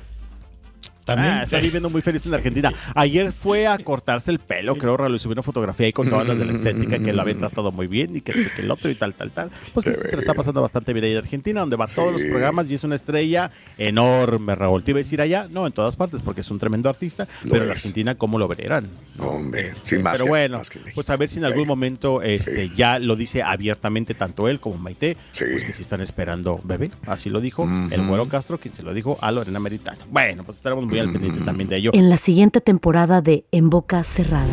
También. 1.07 1.35
Ah, 1.35 1.43
está 1.45 1.59
viviendo 1.61 1.89
muy 1.89 2.03
feliz 2.03 2.27
en 2.27 2.35
Argentina. 2.35 2.71
Ayer 2.95 3.33
fue 3.33 3.67
a 3.67 3.79
cortarse 3.79 4.31
el 4.31 4.39
pelo, 4.41 4.77
creo, 4.77 4.97
Raúl, 4.99 5.15
y 5.15 5.19
subió 5.19 5.33
una 5.33 5.43
fotografía 5.43 5.87
ahí 5.87 5.93
con 5.95 6.11
todas 6.11 6.27
las 6.29 6.39
de 6.39 6.45
la 6.45 6.53
estética, 6.53 6.99
que 6.99 7.13
lo 7.15 7.23
habían 7.23 7.39
tratado 7.39 7.73
muy 7.73 7.87
bien 7.87 8.15
y 8.17 8.21
que, 8.21 8.33
que 8.33 8.61
el 8.61 8.71
otro 8.71 8.91
y 8.91 8.95
tal, 8.97 9.15
tal, 9.15 9.31
tal. 9.31 9.51
Pues 9.73 9.87
que 9.87 9.93
se 9.95 10.13
le 10.13 10.19
está 10.19 10.35
pasando 10.35 10.61
bastante 10.61 10.93
bien 10.93 11.05
ahí 11.07 11.13
en 11.13 11.19
Argentina, 11.19 11.61
donde 11.61 11.77
va 11.77 11.87
todos 11.87 12.13
los 12.13 12.23
programas 12.23 12.71
y 12.71 12.75
es 12.75 12.85
una 12.85 12.97
estrella 12.97 13.51
enorme, 13.79 14.55
Raúl. 14.55 14.83
Te 14.83 14.91
iba 14.91 14.99
a 14.99 15.03
decir 15.03 15.21
allá, 15.21 15.47
no, 15.51 15.67
en 15.67 15.73
todas 15.73 15.97
partes, 15.97 16.21
porque 16.23 16.41
es 16.41 16.51
un 16.51 16.59
tremendo 16.59 16.89
artista, 16.89 17.29
Lo 17.45 17.53
pero 17.53 17.65
en 17.65 17.71
es. 17.71 17.77
Argentina, 17.79 18.15
¿cómo 18.17 18.39
lo 18.39 18.49
verán? 18.49 18.89
Hombre, 19.19 19.73
sí, 19.75 19.99
más 19.99 20.15
pero 20.15 20.25
que- 20.25 20.31
bueno, 20.31 20.59
más 20.59 20.71
que 20.71 20.81
pues 20.95 21.09
a 21.11 21.17
ver 21.17 21.29
si 21.29 21.39
en 21.39 21.45
algún 21.45 21.67
momento 21.67 22.21
este, 22.23 22.71
ya 22.77 22.99
lo 22.99 23.17
dice 23.17 23.43
abiertamente 23.43 24.15
tanto 24.15 24.49
él 24.49 24.61
como 24.61 24.77
Maite, 24.77 25.17
pues 25.39 25.65
que 25.65 25.73
si 25.73 25.83
están 25.83 26.01
esperando 26.01 26.61
bebé, 26.65 26.91
así 27.07 27.31
lo 27.31 27.41
dijo 27.41 27.69
el 27.91 28.07
güero 28.07 28.27
Castro, 28.29 28.59
quien 28.59 28.75
se 28.75 28.83
lo 28.83 28.93
dijo 28.93 29.19
a 29.21 29.31
Lorena 29.31 29.59
Meritano. 29.61 29.99
Bueno, 30.11 30.43
pues 30.45 30.57
estaremos 30.59 30.85
muy 30.87 30.96
al 31.01 31.13
pendiente 31.13 31.45
también 31.45 31.69
de 31.69 31.77
ello. 31.77 31.91
En 31.95 32.11
la 32.11 32.17
siguiente 32.17 32.61
temporada 32.61 33.21
de 33.21 33.45
En 33.53 33.71
Boca 33.71 34.03
Cerrada. 34.05 34.53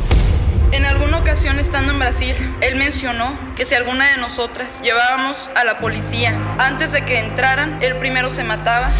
En 0.71 0.85
alguna 0.85 1.19
ocasión 1.19 1.59
estando 1.59 1.91
en 1.93 1.99
Brasil, 1.99 2.33
él 2.61 2.77
mencionó 2.77 3.33
que 3.55 3.63
si 3.63 3.75
alguna 3.75 4.09
de 4.09 4.17
nosotras 4.17 4.81
llevábamos 4.81 5.51
a 5.55 5.63
la 5.63 5.79
policía 5.79 6.55
antes 6.57 6.91
de 6.91 7.05
que 7.05 7.19
entraran, 7.19 7.81
él 7.83 7.95
primero 7.97 8.31
se 8.31 8.43
mataba. 8.43 8.91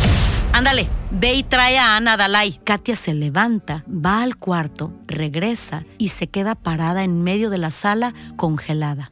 Ándale, 0.52 0.88
ve 1.10 1.34
y 1.34 1.42
trae 1.42 1.80
a 1.80 1.98
Ana 1.98 2.16
Dalai. 2.16 2.60
Katia 2.64 2.96
se 2.96 3.16
levanta, 3.16 3.84
va 3.88 4.22
al 4.22 4.38
cuarto, 4.38 4.94
regresa 5.08 5.84
y 5.98 6.10
se 6.10 6.28
queda 6.28 6.54
parada 6.54 7.04
en 7.04 7.24
medio 7.24 7.50
de 7.50 7.58
la 7.58 7.72
sala 7.72 8.14
congelada. 8.36 9.12